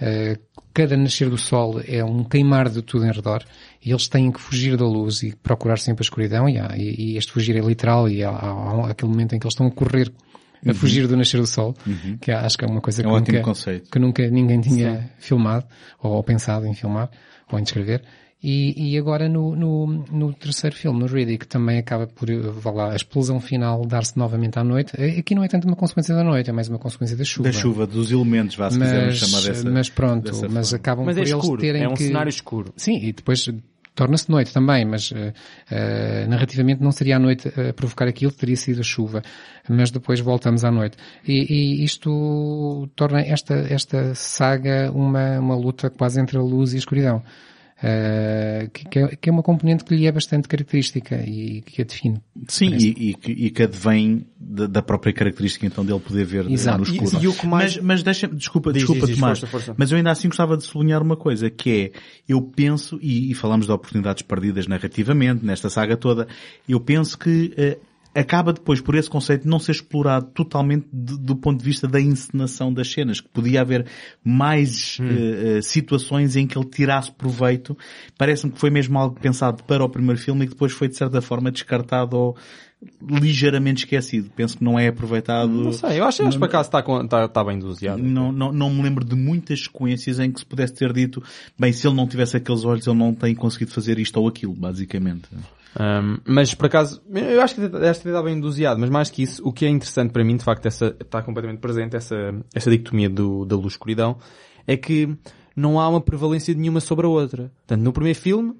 [0.00, 0.38] eh,
[0.72, 3.44] cada nascer do Sol é um queimar de tudo em redor
[3.84, 7.12] e eles têm que fugir da luz e procurar sempre a escuridão e, há- e-
[7.12, 9.66] e este fugir é literal e há, há- há aquele momento em que eles estão
[9.66, 10.12] a correr
[10.66, 11.74] a fugir do nascer do Sol,
[12.20, 13.08] que acho que é uma coisa Uhum.
[13.08, 13.44] É que, um nunca,
[13.90, 15.66] que nunca ninguém tinha filmado
[16.02, 17.10] ou, pensado em filmar
[17.52, 18.02] ou em descrever.
[18.42, 22.70] E, e agora no, no, no terceiro filme, no Riddick, também acaba por, eh, vá
[22.70, 24.92] lá, a explosão final dar-se novamente à noite.
[24.98, 27.48] Eh, Aqui não é tanto uma consequência da noite, é mais uma consequência da chuva.
[27.48, 30.80] Da chuva, dos elementos, vá, se quisermos chamar Mas, dessa mas pronto, dessa mas forma.
[30.80, 32.04] acabam Mas por é eles escuro, terem é um que...
[32.04, 32.74] cenário escuro.
[32.76, 33.48] Sim, e depois
[33.94, 35.32] torna-se noite também, mas eh,
[35.70, 39.22] eh, narrativamente não seria a noite a provocar aquilo, teria sido a chuva.
[39.68, 40.98] Mas depois voltamos à noite.
[41.26, 41.46] E,
[41.80, 46.78] e isto torna esta, esta saga uma, uma luta quase entre a luz e a
[46.80, 47.22] escuridão.
[47.86, 51.82] Eh, que, que é, que é uma componente que lhe é bastante característica e que
[51.82, 52.22] a define.
[52.48, 52.86] Sim, Parece.
[52.96, 56.78] e, e, que- e que advém da, da própria característica então dele poder ver Exato.
[56.78, 57.20] no escuro.
[57.20, 59.52] E- e o que mais- Mas, mas deixa desculpa, Diz, desculpa diz, diz, Tomás, força,
[59.52, 59.74] força.
[59.76, 63.34] mas eu ainda assim gostava de sublinhar uma coisa, que é, eu penso, e, e
[63.34, 66.26] falamos de oportunidades perdidas narrativamente, nesta saga toda,
[66.66, 67.76] eu penso que eh,
[68.14, 72.00] acaba depois por esse conceito não ser explorado totalmente de- do ponto de vista da
[72.00, 73.86] encenação das cenas, que podia haver
[74.22, 75.08] mais Hum.
[75.58, 77.76] eh, situações em que ele tirasse proveito.
[78.16, 80.96] Parece-me que foi mesmo algo pensado para o primeiro filme e que depois foi de
[80.96, 82.36] certa forma descartado ou
[83.02, 84.30] ligeiramente esquecido.
[84.34, 85.48] Penso que não é aproveitado.
[85.48, 88.02] Não sei, eu acho, que por acaso está, está, está bem doseado.
[88.02, 91.22] Não, não, não me lembro de muitas sequências em que se pudesse ter dito,
[91.58, 94.54] bem, se ele não tivesse aqueles olhos, ele não tem conseguido fazer isto ou aquilo,
[94.54, 95.28] basicamente.
[95.78, 99.22] Um, mas por acaso, eu acho que esta ideia está bem doseado, mas mais que
[99.22, 102.70] isso, o que é interessante para mim, de facto, essa, está completamente presente, essa, essa
[102.70, 104.16] dicotomia do, da luz-escuridão,
[104.66, 105.16] é que
[105.56, 107.52] não há uma prevalência de nenhuma sobre a outra.
[107.66, 108.54] Portanto, no primeiro filme,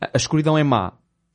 [0.00, 0.92] a escuridão é má.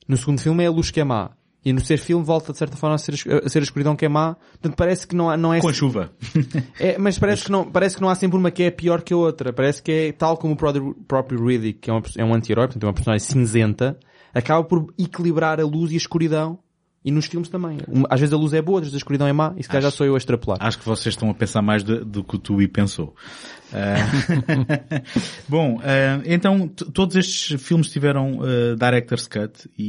[0.07, 1.31] No segundo filme é a luz que é má.
[1.63, 3.13] E no terceiro filme volta de certa forma a ser,
[3.45, 4.35] a ser a escuridão que é má.
[4.53, 5.59] Portanto, parece que não, há, não é...
[5.61, 6.11] Com a chuva.
[6.79, 9.13] É, mas parece que, não, parece que não há sempre uma que é pior que
[9.13, 9.53] a outra.
[9.53, 12.83] Parece que é tal como o próprio, Riddick, que é, uma, é um anti-herói, portanto
[12.83, 13.99] é uma personagem cinzenta,
[14.33, 16.57] acaba por equilibrar a luz e a escuridão.
[17.03, 17.79] E nos filmes também.
[18.11, 19.81] Às vezes a luz é boa, às vezes a escuridão é má, e se calhar
[19.81, 20.59] já sou eu a extrapolar.
[20.61, 23.15] Acho que vocês estão a pensar mais do, do que o Tui pensou.
[23.73, 23.95] Ah,
[25.49, 29.83] Bom, ah, então todos estes filmes tiveram ah, Director's Cut e,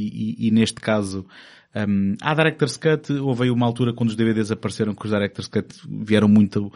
[0.45, 1.25] e- e neste caso
[1.75, 5.47] um, há Director's Cut, houve aí uma altura quando os DVDs apareceram que os Director's
[5.47, 6.71] Cut vieram muito,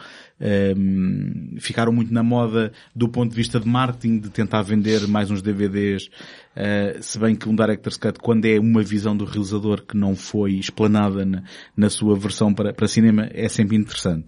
[0.75, 5.29] um, ficaram muito na moda do ponto de vista de marketing, de tentar vender mais
[5.29, 9.83] uns DVDs, uh, se bem que um Director's Cut, quando é uma visão do realizador
[9.85, 11.43] que não foi explanada na,
[11.75, 14.25] na sua versão para, para cinema, é sempre interessante.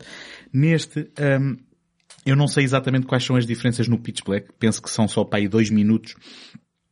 [0.53, 1.09] Neste,
[1.41, 1.57] um,
[2.25, 5.23] eu não sei exatamente quais são as diferenças no Pitch Black, penso que são só
[5.23, 6.15] para aí dois minutos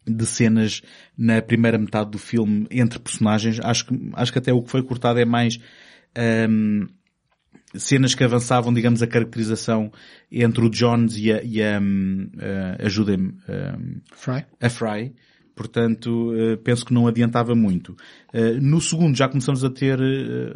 [0.08, 0.82] de cenas
[1.18, 3.60] na primeira metade do filme entre personagens.
[3.62, 5.60] Acho que, acho que até o que foi cortado é mais
[6.50, 6.88] hum,
[7.76, 9.92] cenas que avançavam, digamos, a caracterização
[10.32, 14.46] entre o Jones e a, e a hum, eh, ajudem-me, hum, Fry?
[14.62, 15.14] a Fry.
[15.56, 17.96] Portanto, eh, penso que não adiantava muito.
[18.32, 20.54] Eh, No segundo já começamos a ter eh,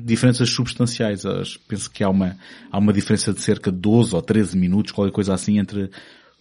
[0.00, 1.26] diferenças substanciais.
[1.26, 2.36] Acho- Penso que há uma,
[2.70, 5.90] há uma diferença de cerca de 12 ou 13 minutos, qualquer coisa assim, entre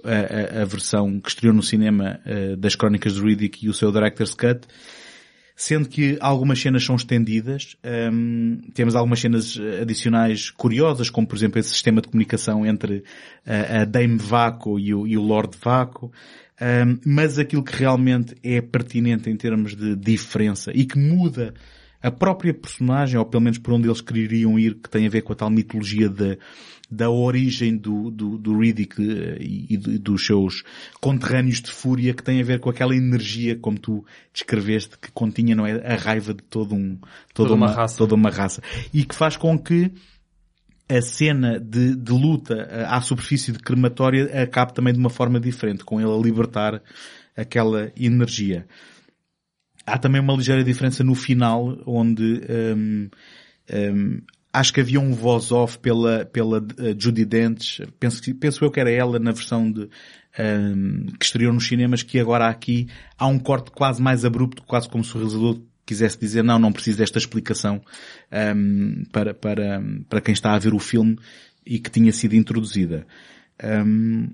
[0.03, 3.91] a, a- versão que estreou no cinema eh, das Crónicas de Riddick e o seu
[3.91, 4.67] Director's Cut.
[5.55, 7.77] Sendo que algumas cenas são estendidas,
[8.11, 13.03] hum, temos algumas cenas adicionais curiosas, como por exemplo esse sistema de comunicação entre
[13.45, 16.11] a, a Dame Vaco e o, e o Lord Vaco,
[16.59, 21.53] hum, mas aquilo que realmente é pertinente em termos de diferença e que muda
[22.03, 25.21] a própria personagem, ou pelo menos por onde eles queriam ir, que tem a ver
[25.23, 26.35] com a tal mitologia da,
[26.91, 30.63] da origem do, do, do Riddick eh, e, e do- dos seus
[30.99, 35.55] conterrâneos de fúria, que tem a ver com aquela energia, como tu descreveste, que continha,
[35.55, 35.93] não é?
[35.93, 36.97] A raiva de todo um,
[37.33, 37.97] toda, Toda uma uma, raça.
[37.97, 38.61] toda uma raça.
[38.93, 39.89] E que faz com que
[40.89, 45.39] a cena de, de luta eh, à superfície de crematória acabe também de uma forma
[45.39, 46.81] diferente, com ele a libertar
[47.35, 48.67] aquela energia.
[49.85, 53.09] Há também uma ligeira diferença no final, onde hum,
[53.71, 54.21] hum,
[54.53, 58.91] acho que havia um voz-off pela, pela eh, Judy Dentes, penso, penso eu que era
[58.91, 59.89] ela na versão de,
[60.39, 62.87] hum, que estreou nos cinemas, que agora aqui
[63.17, 66.71] há um corte quase mais abrupto, quase como se o realizador quisesse dizer, não, não
[66.71, 67.81] preciso desta explicação
[68.55, 71.17] hum, para, para, para quem está a ver o filme
[71.65, 73.05] e que tinha sido introduzida.
[73.63, 74.29] Hum,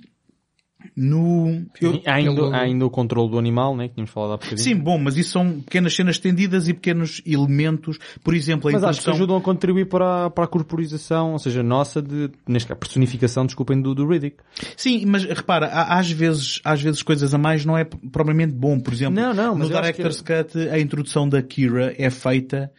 [0.96, 4.38] no, eu- há, ainda, há ainda o controle do animal, né, que tínhamos falado há
[4.38, 4.60] bocadinho.
[4.60, 7.98] Sim, bom, mas isso são pequenas cenas estendidas e pequenos elementos.
[8.24, 9.14] Por exemplo, a Mas acho que introdução...
[9.14, 13.46] ajudam a contribuir para, a- para a corporização, ou seja, nossa, de, neste caso, personificação,
[13.46, 14.38] desculpem, do, do Riddick.
[14.78, 18.80] Sim, mas repara, há- às vezes, às vezes coisas a mais não é propriamente bom.
[18.80, 22.72] Por exemplo, Não, não, mas no Director's Cut, a introdução da Kira é feita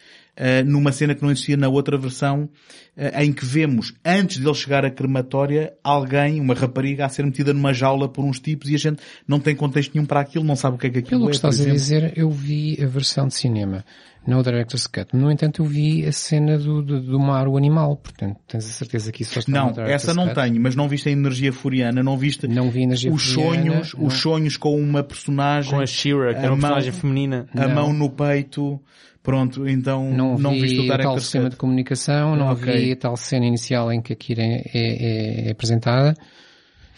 [0.64, 2.48] numa cena que não existia na outra versão,
[2.96, 7.52] eh, em que vemos, antes dele chegar à crematória, alguém, uma rapariga, a ser metida
[7.52, 10.56] numa jaula por uns tipos e a gente não tem contexto nenhum para aquilo, não
[10.56, 11.78] sabe o que é que aquilo Pelo é, que estás por a exemplo.
[11.80, 13.84] dizer, eu vi a versão de cinema,
[14.26, 15.16] não o Director's Cut.
[15.16, 17.96] No entanto, eu vi a cena do, do, do mar, o animal.
[17.96, 20.34] Portanto, tens a certeza que isso só está Não, no essa não Cut?
[20.34, 23.94] tenho, mas não viste a energia furiana, não viste Não vi energia os furiana, sonhos,
[23.94, 24.06] não.
[24.06, 27.46] os sonhos com uma personagem, Com a She-Ra, que A era uma mão- personagem feminina.
[27.54, 27.74] a Não.
[27.74, 28.78] mão no peito,
[29.22, 32.72] pronto, então Não, não, vi viste o tal sistema de comunicação, não Ok.
[32.72, 36.14] vi a tal cena inicial em que a Kira é, é- é apresentada.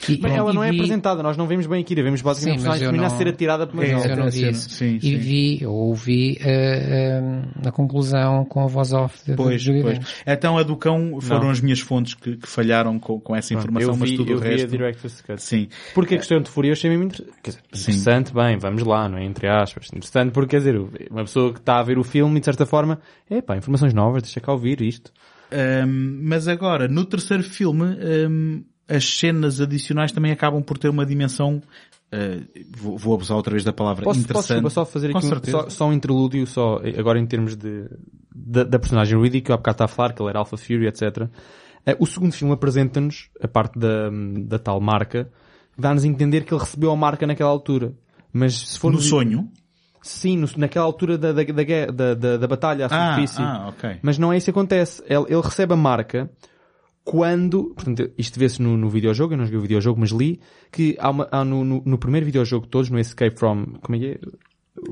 [0.09, 2.61] E, Mas ela não é vi- apresentada, nós não vemos bem a Kira, vemos basicamente
[2.61, 4.71] Sim, a personagem feminina não- a ser atirada por uma É, eu não vi isso.
[4.71, 5.17] sim, e sim.
[5.17, 9.99] vi, ou ouvi a, a, a conclusão com a voz off de, Pois, de pois.
[10.27, 11.51] Então a do cão foram Não.
[11.51, 14.37] as minhas fontes que, que falharam com, com essa informação, eu vi, mas tudo eu
[14.39, 14.69] o vi a resto.
[14.71, 15.43] Director's Cut.
[15.43, 15.69] Sim.
[15.95, 17.25] Porque a questão de fúria eu achei mesmo inter...
[17.43, 17.91] quer dizer, Sim.
[17.93, 19.25] interessante, bem, vamos lá, não é?
[19.25, 19.89] Entre aspas.
[19.95, 20.77] Interessante porque, quer dizer,
[21.11, 22.99] uma pessoa que está a ver o filme e de certa forma,
[23.31, 25.13] epá, informações novas, deixa cá ouvir isto.
[25.53, 31.05] Ahm, mas agora, no terceiro filme, ahm, as cenas adicionais também acabam por ter uma
[31.07, 31.63] dimensão,
[32.13, 32.17] ah,
[32.77, 34.49] vou, vou abusar outra vez da palavra, Posso, posso interessante.
[34.49, 37.89] desculpa, só fazer aqui um, só, só um interlúdio, só, agora em termos de,
[38.35, 40.57] da, da personagem Riddick, que eu há bocado estava a falar, que ele era Alpha
[40.57, 41.29] Fury, etc.
[41.87, 44.11] Eh, O segundo filme apresenta-nos a parte da,
[44.45, 45.31] da tal marca,
[45.79, 47.93] dá-nos a entender que ele recebeu a marca naquela altura.
[48.33, 49.49] Mas se for No sonho,
[50.05, 53.41] Sim, no- naquela altura da, da, da, da, da batalha à Ah, superfície.
[53.43, 53.99] ah, ok.
[54.03, 55.01] Mas não é isso que acontece.
[55.07, 56.29] Ele, ele recebe a marca
[57.05, 60.97] quando, portanto, isto vê-se no, no videojogo, eu não joguei o videojogo, mas li, que
[60.99, 63.99] há, uma, há no, no, no primeiro videojogo de todos, no Escape from, como é
[63.99, 64.19] que é?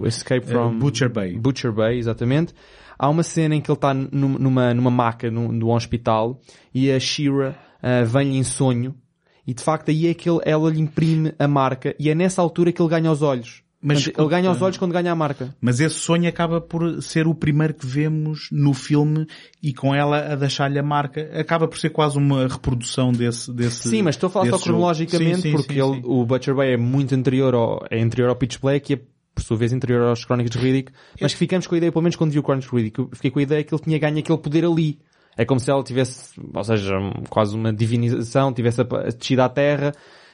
[0.07, 0.73] Escape from...
[0.73, 1.39] Eh, Butcher Bay.
[1.39, 2.55] Butcher Bay, exatamente.
[2.99, 6.39] Há uma cena em que ele está num- numa, numa maca num, num hospital
[6.74, 8.95] e a Shira ah, vem-lhe em sonho
[9.47, 12.43] e de facto aí é que ele, ela lhe imprime a marca e é nessa
[12.43, 13.62] altura que ele ganha os olhos.
[13.82, 15.55] Mas Portanto, ele ganha os olhos quando ganha a marca.
[15.59, 19.27] Mas esse sonho acaba por ser o primeiro que vemos no filme
[19.62, 21.31] e com ela a deixar-lhe a marca.
[21.32, 24.65] Acaba por ser quase uma reprodução desse, desse Sim, mas estou a falar só jogo.
[24.65, 28.28] cronologicamente Sim, sim, porque sim, ele, o Butcher Bay é muito anterior ao, é anterior
[28.28, 29.01] ao Pitch Black e é
[29.35, 32.02] por sua vez anterior aos Crónicas de Riddick, mas que ficamos com a ideia, pelo
[32.02, 34.19] menos quando vi o Crónicas de Riddick, fiquei com a ideia que ele tinha ganho
[34.19, 34.98] aquele poder ali.
[35.36, 36.93] É como se ela tivesse, ou seja,
[37.31, 38.82] quase uma divinização, tivesse
[39.16, 39.93] descido à terra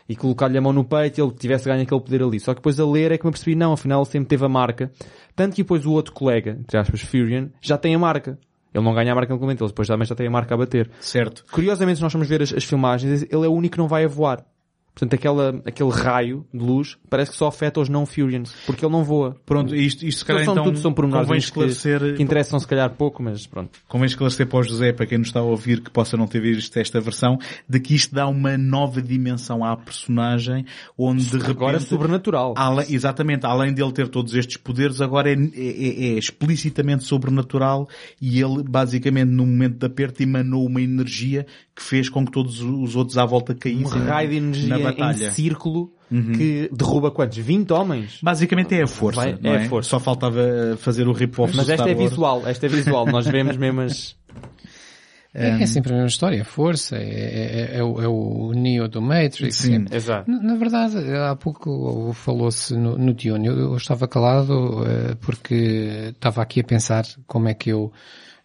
[0.09, 2.39] e colocar-lhe a mão no peito e ele tivesse ganho aquele poder ali.
[2.39, 4.49] Só que depois a ler é que me percebi, não, afinal ele sempre teve a
[4.49, 4.91] marca.
[5.35, 8.39] Tanto que depois o outro colega, entre aspas, Furion, já tem a marca.
[8.73, 10.59] Ele não ganha a marca no momento, ele depois também já tem a marca a
[10.59, 10.91] bater.
[11.01, 11.45] Certo.
[11.51, 14.05] Curiosamente, se nós formos ver as, as filmagens, ele é o único que não vai
[14.05, 14.45] a voar.
[14.99, 18.93] Portanto, aquela, aquele raio de luz parece que só afeta os não Furians, porque ele
[18.93, 19.37] não voa.
[19.45, 22.59] Pronto, isto, isto se calhar São então tudo, são pormenores convém que, esclarecer, que interessam
[22.59, 23.79] se calhar pouco, mas pronto.
[23.87, 26.41] convém esclarecer para o José, para quem nos está a ouvir, que possa não ter
[26.41, 27.37] visto esta versão,
[27.69, 30.65] de que isto dá uma nova dimensão à personagem,
[30.97, 31.51] onde de repente...
[31.51, 32.55] Agora é sobrenatural.
[32.57, 37.87] Além- exatamente, além dele ter todos estes poderes, agora é, é- é explicitamente sobrenatural
[38.19, 42.63] e ele, basicamente, no momento de aperto, emanou uma energia que fez com que todos
[42.63, 45.31] os outros à volta Um caíssem raio de energia na em batalha.
[45.33, 47.37] círculo que derruba quantos?
[47.39, 48.19] 20 homens?
[48.23, 49.67] Basicamente é a força, Vai- não é é?
[49.67, 49.91] a força.
[49.91, 50.41] Só faltava
[50.79, 53.07] fazer o rip-off Mas esta é visual, esta é visual.
[53.11, 54.17] Nós vemos mesmo as...
[55.39, 59.03] É, é sempre a mesma história, força, é, é, é o, é o Neo do
[59.03, 59.57] Matrix.
[59.57, 59.85] Sim.
[59.91, 60.31] é- Exato.
[60.31, 63.47] Na, na verdade, há pouco falou-se no, no Dune.
[63.47, 67.93] Eu, eu estava calado eh, porque estava aqui a pensar como é que eu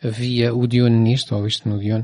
[0.04, 2.04] via o Dune nisto, ou isto no Dune.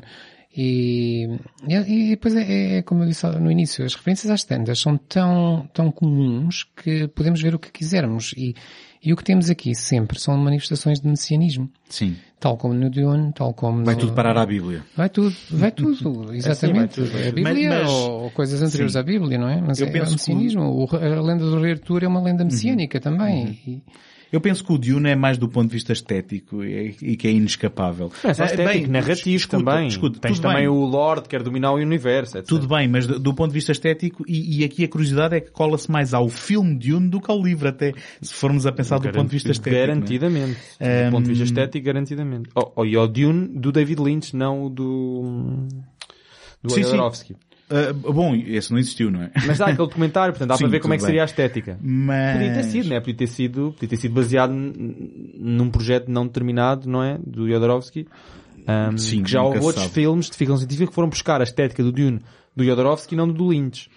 [0.60, 4.80] E, e, e depois é, é como eu disse no início, as referências às tendas
[4.80, 8.34] são tão, tão comuns que podemos ver o que quisermos.
[8.36, 8.56] E,
[9.04, 11.70] e o que temos aqui sempre são manifestações de messianismo.
[11.88, 12.16] Sim.
[12.40, 14.02] Tal como no Dune, tal como Vai no...
[14.02, 14.84] tudo parar à Bíblia.
[14.96, 17.00] Vai tudo, vai tudo, exatamente.
[17.00, 17.18] vai tudo.
[17.20, 19.00] É a Bíblia Mas- mas- ou coisas anteriores Sim.
[19.00, 19.62] à Bíblia, não é?
[19.62, 20.64] Mas Eu é penso o messianismo.
[20.64, 23.60] O- a lenda do rei Artur é uma lenda messiânica também.
[23.68, 23.84] E-
[24.32, 27.28] Eu penso que o Dune é mais do ponto de vista estético e, e que
[27.28, 28.12] é inescapável.
[28.24, 29.88] É só Eh, estético, bem, narrativo escuta, também.
[29.88, 30.68] escuta, Tens também bem.
[30.68, 32.48] o Lord que quer dominar o universo, etc.
[32.48, 35.40] Tudo bem, mas do, do ponto de vista estético, e, e aqui a curiosidade é
[35.42, 39.00] que cola-se mais ao filme Dune do que ao livro, até se formos a pensar
[39.00, 39.76] do ponto de vista estético.
[39.76, 39.88] é?
[39.88, 40.58] Garantidamente.
[40.80, 42.50] Do ponto de vista estético, garantidamente.
[42.56, 45.68] Oh, oh, e ao Dune do David Lynch, não o do,
[46.62, 47.36] do Sim, sim.
[47.70, 49.32] Ah, bom, esse não existiu, não é?
[49.46, 51.78] Mas dá aquele documentário, portanto dá Sim, para ver como é que seria a estética.
[51.82, 52.34] Mas...
[52.34, 53.00] Podia ter sido, né?
[53.00, 57.18] Podia ter sido, podia ter sido baseado num projeto não determinado, não é?
[57.26, 58.08] Do Jodorowsky.
[58.92, 59.94] Um, Sim, que já houve outros sabe.
[59.96, 62.20] filmes de ficção científica que foram buscar a estética do Dune
[62.56, 63.90] do Jodorowsky e não do Lynch.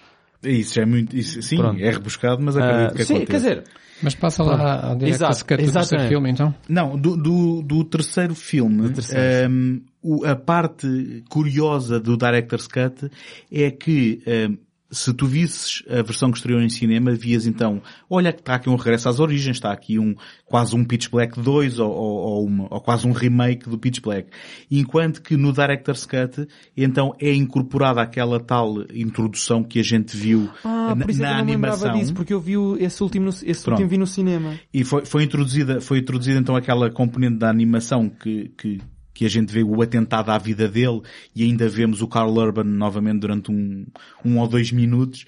[0.43, 1.81] Isso é muito, isso, sim, Pronto.
[1.83, 3.31] é rebuscado, mas acredito Ah, que sim, aconteça.
[3.33, 3.65] quer dizer,
[4.03, 6.09] Mas passa lá ao Director's Exato, do terceiro exatamente.
[6.09, 6.55] filme, então.
[6.69, 9.23] Não, do, do, do terceiro filme, terceiro.
[9.23, 9.83] ehm, o-
[10.25, 13.11] a parte curiosa do Director's Cut
[13.51, 14.57] é que ehm,
[14.93, 18.69] se tu visses a versão que estreou em cinema, vias então, olha que está aqui
[18.69, 22.45] um regresso às origens, está aqui um, quase um Pitch Black 2 ou, ou, ou
[22.47, 24.31] uma- ou quase um remake do Pitch Black.
[24.69, 26.45] Enquanto que no Director's Cut,
[26.77, 31.23] então é incorporada aquela tal introdução que a gente viu ah, na, por isso é
[31.25, 31.93] na eu não animação.
[31.93, 33.71] disso, porque eu vi esse último, no- esse Pronto.
[33.79, 34.59] último vi no cinema.
[34.75, 38.81] E foi, foi introduzida, foi introduzida então aquela componente da animação que, que,
[39.21, 41.03] que a gente vê o atentado à vida dele
[41.37, 43.85] e ainda vemos o Carl Urban novamente durante um,
[44.25, 45.27] um ou dois minutos.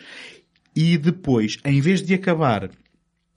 [0.75, 2.71] E depois, em vez de acabar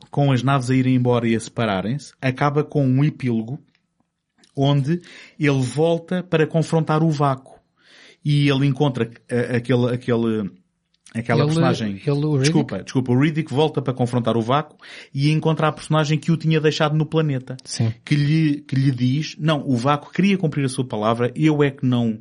[0.09, 3.59] com as naves a irem embora e a separarem-se, acaba com um epílogo
[4.55, 5.01] onde
[5.37, 7.59] ele volta para confrontar o vácuo.
[8.23, 9.11] E ele encontra
[9.53, 10.51] aquele, aquele,
[11.19, 12.01] aquela Ele- personagem.
[12.05, 14.77] ele, o desculpa, desculpa, o Riddick volta para confrontar o vácuo
[15.13, 17.55] e encontra a personagem que o tinha deixado no planeta.
[17.63, 17.93] Sim.
[18.03, 21.71] Que lhe, que lhe diz, não, o vácuo queria cumprir a sua palavra, eu é
[21.71, 22.19] que não,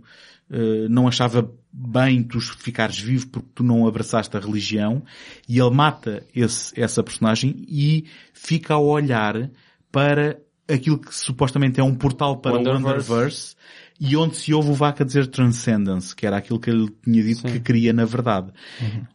[0.50, 5.02] eh, não achava bem tu ficares vivo porque tu não abraçaste a religião
[5.48, 9.50] e ele mata esse, essa personagem e fica a olhar
[9.90, 10.38] para
[10.68, 13.56] aquilo que supostamente é um portal para o Wonderverse.
[14.00, 17.44] E onde se ouve o Vaca dizer Transcendence, que era aquilo que ele tinha dito
[17.44, 18.52] que queria na verdade.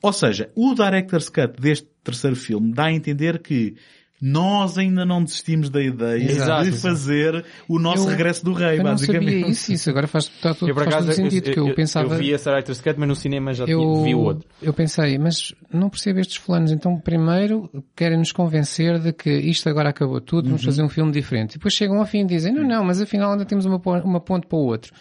[0.01, 3.75] Ou seja, o Director's Cut deste terceiro filme dá a entender que
[4.21, 6.81] nós ainda não desistimos da ideia Exato, de exato.
[6.81, 9.25] fazer o nosso Eu- regresso do rei, Eu não basicamente.
[9.31, 12.13] sabia isso, isso agora faz, tá, todo- Eu, faz todo acaso, sentido, que eu, pensava...
[12.13, 14.45] eu vi esse Director's Cut, mas no cinema já eu, vi o outro.
[14.61, 16.71] eu pensei, mas não percebo estes fulanos.
[16.71, 20.49] Então, primeiro, querem nos convencer de que isto agora acabou tudo, Uhum.
[20.51, 21.51] vamos fazer um filme diferente.
[21.51, 24.19] E depois chegam ao fim e dizem, não, não, mas afinal ainda temos uma, uma
[24.19, 24.91] ponte para o outro.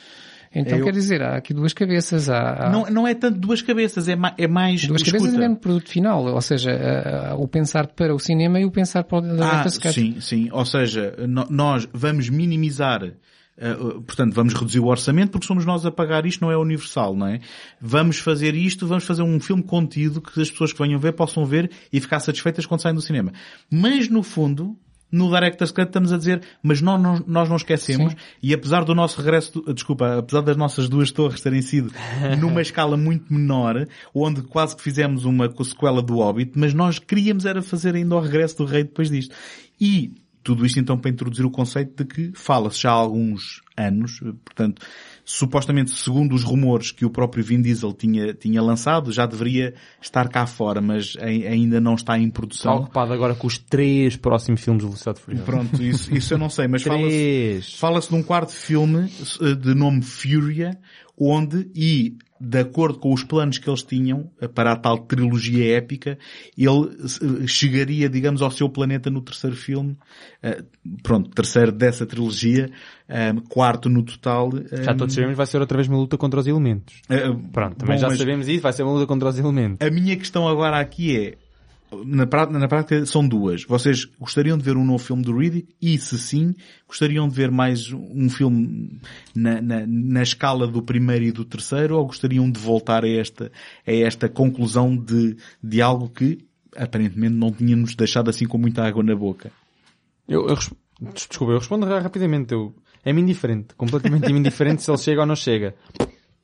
[0.55, 2.29] Então, Eu- quer dizer, há aqui duas cabeças.
[2.31, 5.37] Há, há Não, não é tanto duas cabeças, é, ma- é mais duas cabeças escuta.
[5.37, 6.25] e mesmo produto final.
[6.27, 9.69] Ou seja, a- a- o pensar para o cinema e o pensar para o Ah,
[9.69, 10.49] sim, sim.
[10.51, 15.85] Ou seja, no- nós vamos minimizar, uh, portanto, vamos reduzir o orçamento porque somos nós
[15.85, 17.41] a pagar isto, não é universal, não é?
[17.81, 21.45] Vamos fazer isto, vamos fazer um filme contido que as pessoas que venham ver possam
[21.45, 23.33] ver e ficar satisfeitas quando saem do cinema.
[23.71, 24.77] Mas, no fundo,
[25.11, 28.95] no Director's Cut estamos a dizer, mas nós não, nós não esquecemos, e apesar do
[28.95, 31.93] nosso regresso, desculpa, apesar das nossas duas torres terem sido
[32.39, 37.47] numa escala muito menor, onde quase que fizemos uma sequela do Hobbit, mas nós queríamos
[37.47, 39.35] era fazer ainda o regresso do rei depois disto.
[39.81, 40.13] E
[40.43, 44.83] tudo isto então para introduzir o conceito de que fala-se já há alguns anos, portanto,
[45.31, 50.27] supostamente segundo os rumores que o próprio Vin Diesel tinha, tinha lançado, já deveria estar
[50.31, 52.77] cá fora, mas ai- ainda não está em Está produção.
[52.77, 55.45] ocupado agora com os três próximos filmes de Velocidade Furiosa.
[55.45, 59.75] Pronto, isso, isso eu não sei, mas fala-se fala-se de um quarto filme eh, de
[59.75, 60.79] nome Furia,
[61.21, 65.77] onde, e de acordo com os planos que eles tinham eh, para a tal trilogia
[65.77, 66.19] épica,
[66.57, 66.91] ele
[67.43, 69.97] eh, chegaria, digamos, ao seu planeta no terceiro filme,
[70.43, 70.63] eh,
[71.03, 72.71] pronto, terceiro dessa trilogia,
[73.49, 74.51] quarto no total.
[74.83, 77.01] Já todos sabemos vai ser outra vez uma luta contra os elementos.
[77.53, 79.87] Pronto, também bom, já sabemos isso, vai ser uma luta contra os elementos.
[79.87, 81.35] A minha questão agora aqui é,
[82.05, 83.65] na prática, na prática são duas.
[83.65, 85.75] Vocês gostariam de ver um novo filme do Riddick?
[85.81, 86.55] E se sim,
[86.87, 89.01] gostariam de ver mais um filme
[89.35, 91.97] na, na, na escala do primeiro e do terceiro?
[91.97, 93.51] Ou gostariam de voltar a esta,
[93.87, 96.39] a esta conclusão de, de algo que
[96.77, 99.51] aparentemente não tínhamos deixado assim com muita água na boca?
[100.29, 100.57] Eu, eu
[101.15, 102.53] desculpa, eu respondo ra- rapidamente.
[102.53, 102.75] Eu,
[103.05, 103.75] é-me indiferente.
[103.77, 105.75] Completamente indiferente se ele chega ou não chega.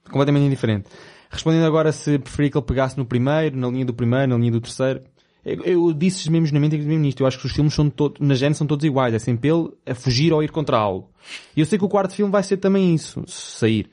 [0.04, 0.88] Completamente indiferente.
[1.30, 4.52] Respondendo agora se preferia que ele pegasse no primeiro, na linha do primeiro, na linha
[4.52, 5.02] do terceiro.
[5.44, 7.20] Eu, disse mesmo na mente mesmo nisto.
[7.20, 9.14] Eu acho que os filmes são todos, na gênese são todos iguais.
[9.14, 11.10] É sempre ele a fugir ou ir contra algo.
[11.56, 13.90] E eu sei que o quarto filme vai ser também isso, sair.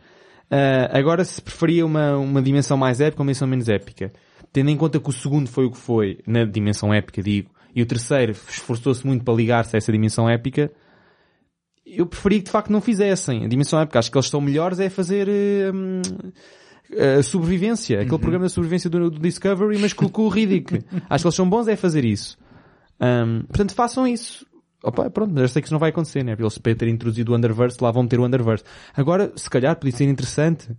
[0.50, 4.12] Ah, agora se preferia uma, uma dimensão mais épica ou uma dimensão menos épica.
[4.52, 7.82] Tendo em conta que o segundo foi o que foi, na dimensão épica, digo, e
[7.82, 10.70] o terceiro esforçou-se muito para ligar-se a essa dimensão épica,
[11.86, 14.00] eu preferia que de facto não fizessem a dimensão épica.
[14.00, 15.28] Acho que eles estão melhores é fazer
[15.74, 16.02] hum,
[16.98, 20.84] a sobrevivência, aquele programa de sobrevivência do, do Discovery, mas com, com o Riddick.
[21.10, 22.38] Acho que eles são bons é fazer isso.
[23.00, 24.46] Hum, portanto, façam isso.
[24.84, 26.36] Opa, pronto, mas eu sei que isso não vai acontecer, né?
[26.38, 28.64] Eles para ter introduzido o Underverse, lá vão ter o Underverse.
[28.96, 30.70] Agora, se calhar, podia ser interessante.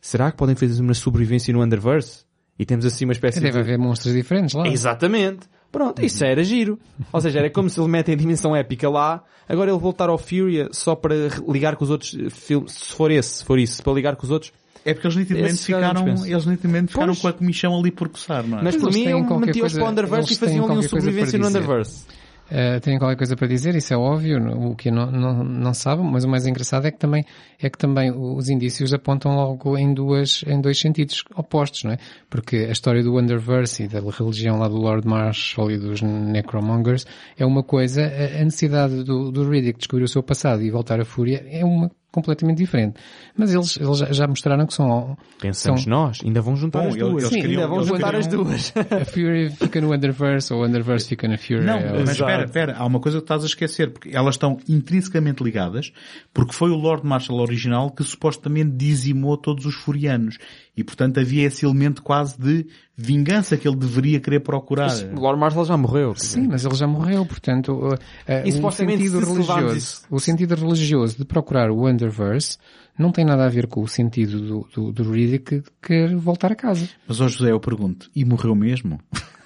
[0.00, 2.24] Será que podem fazer uma sobrevivência no Underverse?
[2.58, 3.58] E temos assim uma espécie Deve de...
[3.58, 4.66] haver monstros diferentes lá.
[4.66, 5.48] Exatamente.
[5.70, 6.78] Pronto, isso era giro.
[7.12, 10.16] Ou seja, era como se ele metem a dimensão épica lá, agora ele voltar ao
[10.16, 11.14] Furia só para
[11.46, 14.30] ligar com os outros filmes, se for esse, se for isso, para ligar com os
[14.30, 14.52] outros.
[14.88, 17.20] É porque eles nitidamente ficaram, eles nitidamente ficaram Pois.
[17.20, 18.62] com a comichão ali por coçar, não é?
[18.62, 21.48] Mas Mas por mim coisa- para o Underverse e faziam ali um sobrevivência no.
[21.48, 22.06] Underverse.
[22.50, 24.38] Uh, têm qualquer coisa para dizer, isso é óbvio,
[24.70, 27.22] o que não, não, não sabem, mas o mais engraçado é que também,
[27.60, 31.98] é que também os indícios apontam logo em duas, em dois sentidos opostos, não é?
[32.30, 37.06] Porque a história do Underverse e da religião lá do Lord Marshall e dos Necromongers
[37.36, 40.98] é uma coisa, a a necessidade do, do Riddick descobrir o seu passado e voltar
[40.98, 42.94] à fúria é uma completamente diferente.
[43.36, 46.96] Mas eles, eles já- mostraram que são, Pensamos são nós, ainda vão juntar Bom, as
[46.96, 47.12] duas.
[47.24, 48.72] eles Sim, queriam- ainda vão eles juntar as queriam- duas.
[48.90, 51.64] a Fury fica no Underverse ou o Underverse fica na Fury.
[51.64, 54.58] Não, É- mas espera, espera, há uma coisa que estás a esquecer, porque elas estão
[54.68, 55.92] intrinsecamente ligadas,
[56.32, 60.38] porque foi o Lord Marshall original que supostamente dizimou todos os furianos.
[60.78, 62.64] E portanto havia esse elemento quase de
[62.96, 64.92] vingança que ele deveria querer procurar.
[65.12, 66.14] O Lord Marshall já morreu.
[66.14, 67.98] Sim, mas ele já morreu, portanto, uh, uh,
[68.44, 72.58] E o sentido se religioso, o sentido religioso de procurar o Underverse
[72.96, 76.52] não tem nada a ver com o sentido do, do, do Riddick que quer voltar
[76.52, 76.88] a casa.
[77.08, 79.00] Mas ó José, eu pergunto, e morreu mesmo?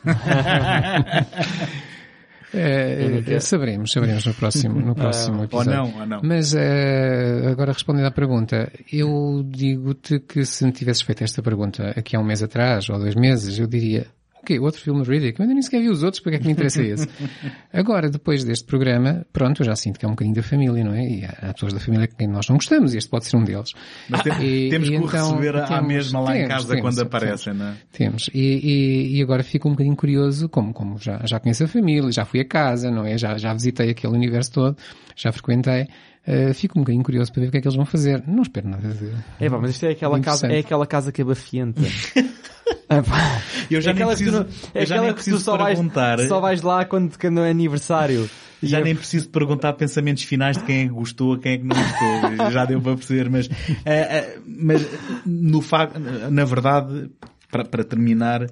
[2.54, 5.72] Eh, eh, saberemos, saberemos no próximo, no próximo Ou episódio.
[5.72, 6.20] não, ou não.
[6.22, 11.92] Mas eh, agora respondendo à pergunta, eu digo-te que se me tivesses feito esta pergunta
[11.96, 14.06] aqui há um mês atrás ou dois meses, eu diria,
[14.42, 16.52] ok, outro filme Riddick, eu ainda nem sequer vi os outros, porque é que me
[16.52, 17.08] interessa esse?
[17.72, 20.92] Agora, depois deste programa, pronto, eu já sinto que é um bocadinho da família, não
[20.94, 21.04] é?
[21.04, 23.72] E há, pessoas da família que nós não gostamos, e este pode ser um deles.
[24.08, 26.68] Mas tem- E- temos e que o então receber à mesma lá em temos, casa
[26.68, 27.14] temos, quando temos.
[27.14, 27.74] aparecem, não é?
[27.92, 28.30] Temos.
[28.34, 28.40] E,
[29.12, 32.24] e, e agora fico um bocadinho curioso, como, como já, já conheço a família, já
[32.24, 33.16] fui a casa, não é?
[33.16, 34.76] Já, já visitei aquele universo todo,
[35.16, 35.86] já frequentei.
[36.26, 38.22] Eh, fico um bocadinho curioso para ver o que é que eles vão fazer.
[38.26, 39.10] Não espero nada de...
[39.40, 41.26] É pá, mas isto é aquela casa, é aquela casa que é.
[43.70, 45.78] Eu já nem aquela que tu, preciso, não- é aquela que tu preciso só vais,
[46.28, 48.28] só vais lá quando, quando é aniversário.
[48.62, 51.58] Já E é- nem preciso perguntar pensamentos finais de quem é que gostou, quem é
[51.58, 52.50] que não gostou.
[52.50, 53.48] Já deu para perceber, mas,
[53.84, 54.86] eh, eh, mas
[55.26, 57.10] no facto, na verdade,
[57.50, 58.46] para, para terminar,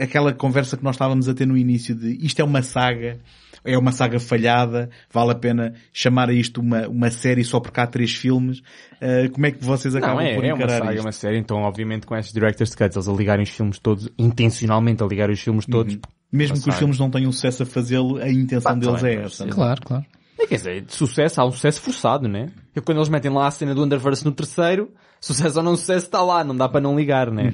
[0.00, 3.18] aquela conversa que nós estávamos a ter no início de isto é uma saga,
[3.64, 7.80] é uma saga falhada, vale a pena chamar a isto uma, uma série só porque
[7.80, 8.62] há três filmes.
[9.00, 11.04] Eh, como é que vocês acabam Não, é, por é uma encarar saga, é isto?
[11.06, 15.02] uma série, então obviamente com esses director's cuts, eles a ligarem os filmes todos, intencionalmente
[15.02, 15.98] a ligarem os filmes todos.
[16.32, 16.76] Mesmo uma que os saga.
[16.78, 19.44] filmes não tenham sucesso a fazê-lo, a intenção Pá, deles também, é essa.
[19.44, 19.48] é?
[19.48, 20.04] Claro, claro.
[20.38, 22.46] É, quer dizer, de sucesso, há um sucesso forçado, né?
[22.72, 24.90] Porque quando eles metem lá a cena do Underverse no terceiro,
[25.20, 27.52] sucesso ou não sucesso está lá, não dá para não ligar, né?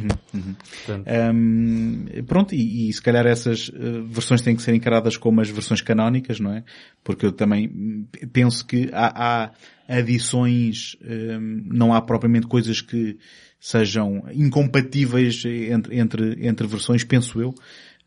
[0.87, 5.41] Portanto, Hum, pronto, e, e se calhar essas eh, versões têm que ser encaradas como
[5.41, 6.63] as versões canónicas, não é?
[7.03, 9.51] Porque eu também hum, penso que há,
[9.89, 13.19] há adições, hum, não há propriamente coisas que
[13.59, 17.55] sejam incompatíveis entre, entre, entre versões, penso eu.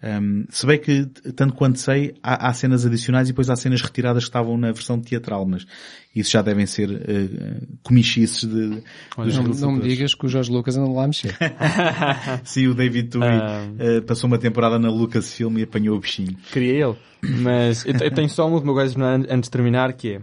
[0.01, 1.05] Hum, se bem que,
[1.35, 4.71] tanto quanto sei, há, há cenas adicionais e depois há cenas retiradas que estavam na
[4.71, 5.65] versão teatral, mas
[6.15, 8.81] isso já devem ser eh, comichices de,
[9.17, 11.35] dos Não, não me digas que o Jorge Lucas anda lá a mexer.
[12.45, 13.67] Sim, o David Tui Ah.
[13.77, 16.35] eh, passou uma temporada na Lucasfilm e apanhou o bichinho.
[16.51, 16.95] queria ele.
[17.41, 20.21] Mas eu, eu tenho só uma última coisa an- antes de terminar, que é,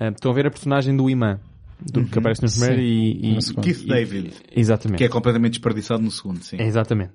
[0.00, 1.38] eh, estão a ver a personagem do imã,
[1.78, 3.54] do que aparece no primeiro Sim, e, e.
[3.62, 4.96] Keith e- David, Exatamente.
[4.98, 6.56] que é completamente desperdiçado no segundo, sim.
[6.58, 7.12] Exatamente.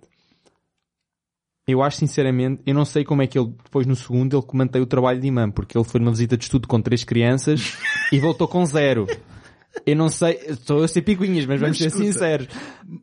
[1.66, 4.82] Eu acho sinceramente, eu não sei como é que ele, depois no segundo, ele mantém
[4.82, 7.78] o trabalho de imã, porque ele foi numa visita de estudo com três crianças
[8.12, 9.08] e voltou com zero.
[9.86, 12.06] Eu não sei, estou a ser picuinhas, mas vamos ser escuta.
[12.06, 12.48] sinceros.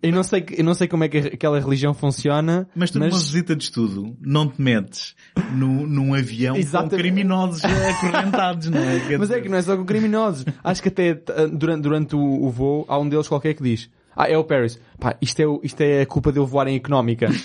[0.03, 3.11] Eu não sei, eu não sei como é que aquela religião funciona, Mas tu numa
[3.11, 5.17] visita de estudo não te metes
[5.53, 6.91] no, num avião Exatamente.
[6.91, 9.01] com criminosos acorrentados, não é?
[9.19, 10.45] Mas é que não é só com criminosos.
[10.63, 13.91] Acho que até uh, durante, durante o, o voo há um deles qualquer que diz
[14.23, 14.81] ah, é o Paris.
[14.99, 17.29] Pá, isto é, isto é a culpa dele voar em económica.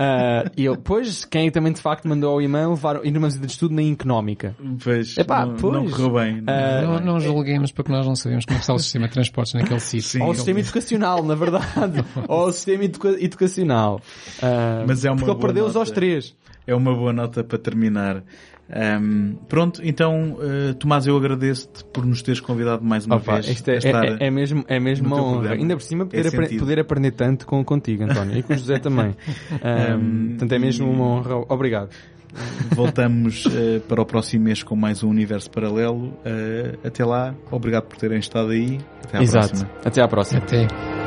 [0.00, 3.46] Ah, e ele, pois, quem também de facto mandou ao imã levar, ir numa visita
[3.46, 4.54] de estudo na económica.
[4.84, 5.72] Pois, Epá, não, pois.
[5.74, 6.40] não correu bem.
[6.42, 9.06] não correu Não, não julguemos porque nós não sabemos como é que está o sistema
[9.08, 10.08] de transportes naquele sítio.
[10.08, 10.22] Sim.
[10.22, 12.04] Ou o sistema educacional, na verdade.
[12.28, 14.00] Ou o sistema educa- educacional.
[14.42, 16.36] Ah, Mas é uma porque ele perdeu-os aos três.
[16.66, 18.22] É uma boa nota para terminar.
[18.70, 23.48] Ahm, pronto, então, eh, Tomás, eu agradeço-te por nos teres convidado mais uma Opa, vez.
[23.48, 25.32] isto é, a estar- é- é mesmo, é mesmo uma honra.
[25.38, 25.62] programa.
[25.62, 26.58] Ainda por cima poder, É apre- sentido.
[26.60, 28.36] poder aprender tanto com, contigo, António.
[28.38, 29.14] E com o José também.
[29.52, 31.36] Um, portanto, é mesmo uma honra.
[31.48, 31.90] Obrigado.
[32.76, 36.12] Voltamos eh, para o próximo mês com mais um universo paralelo.
[36.26, 38.78] Eh, até lá, obrigado por terem estado aí.
[39.04, 39.48] Até à Exato.
[39.48, 39.70] próxima.
[39.82, 40.40] Até à próxima.
[40.42, 40.97] Até.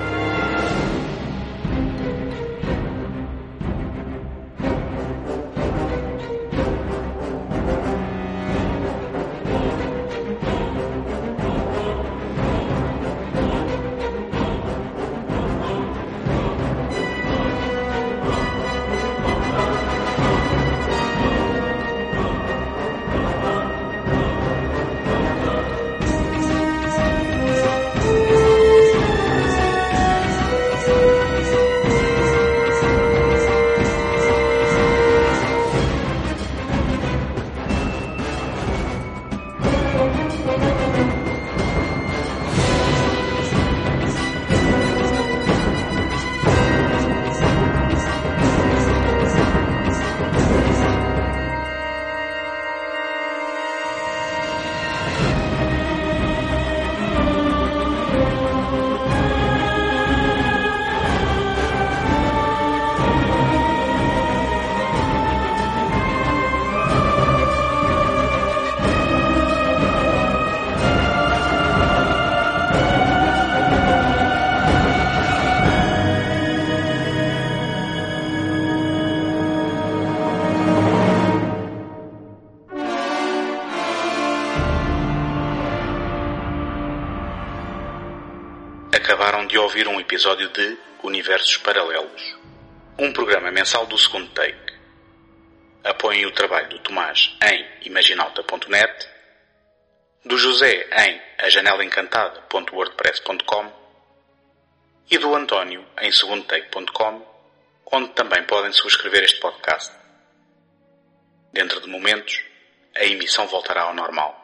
[113.32, 114.36] A emissão voltará ao normal.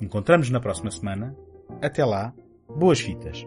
[0.00, 1.36] Encontramos na próxima semana.
[1.80, 2.34] Até lá,
[2.68, 3.46] boas fitas.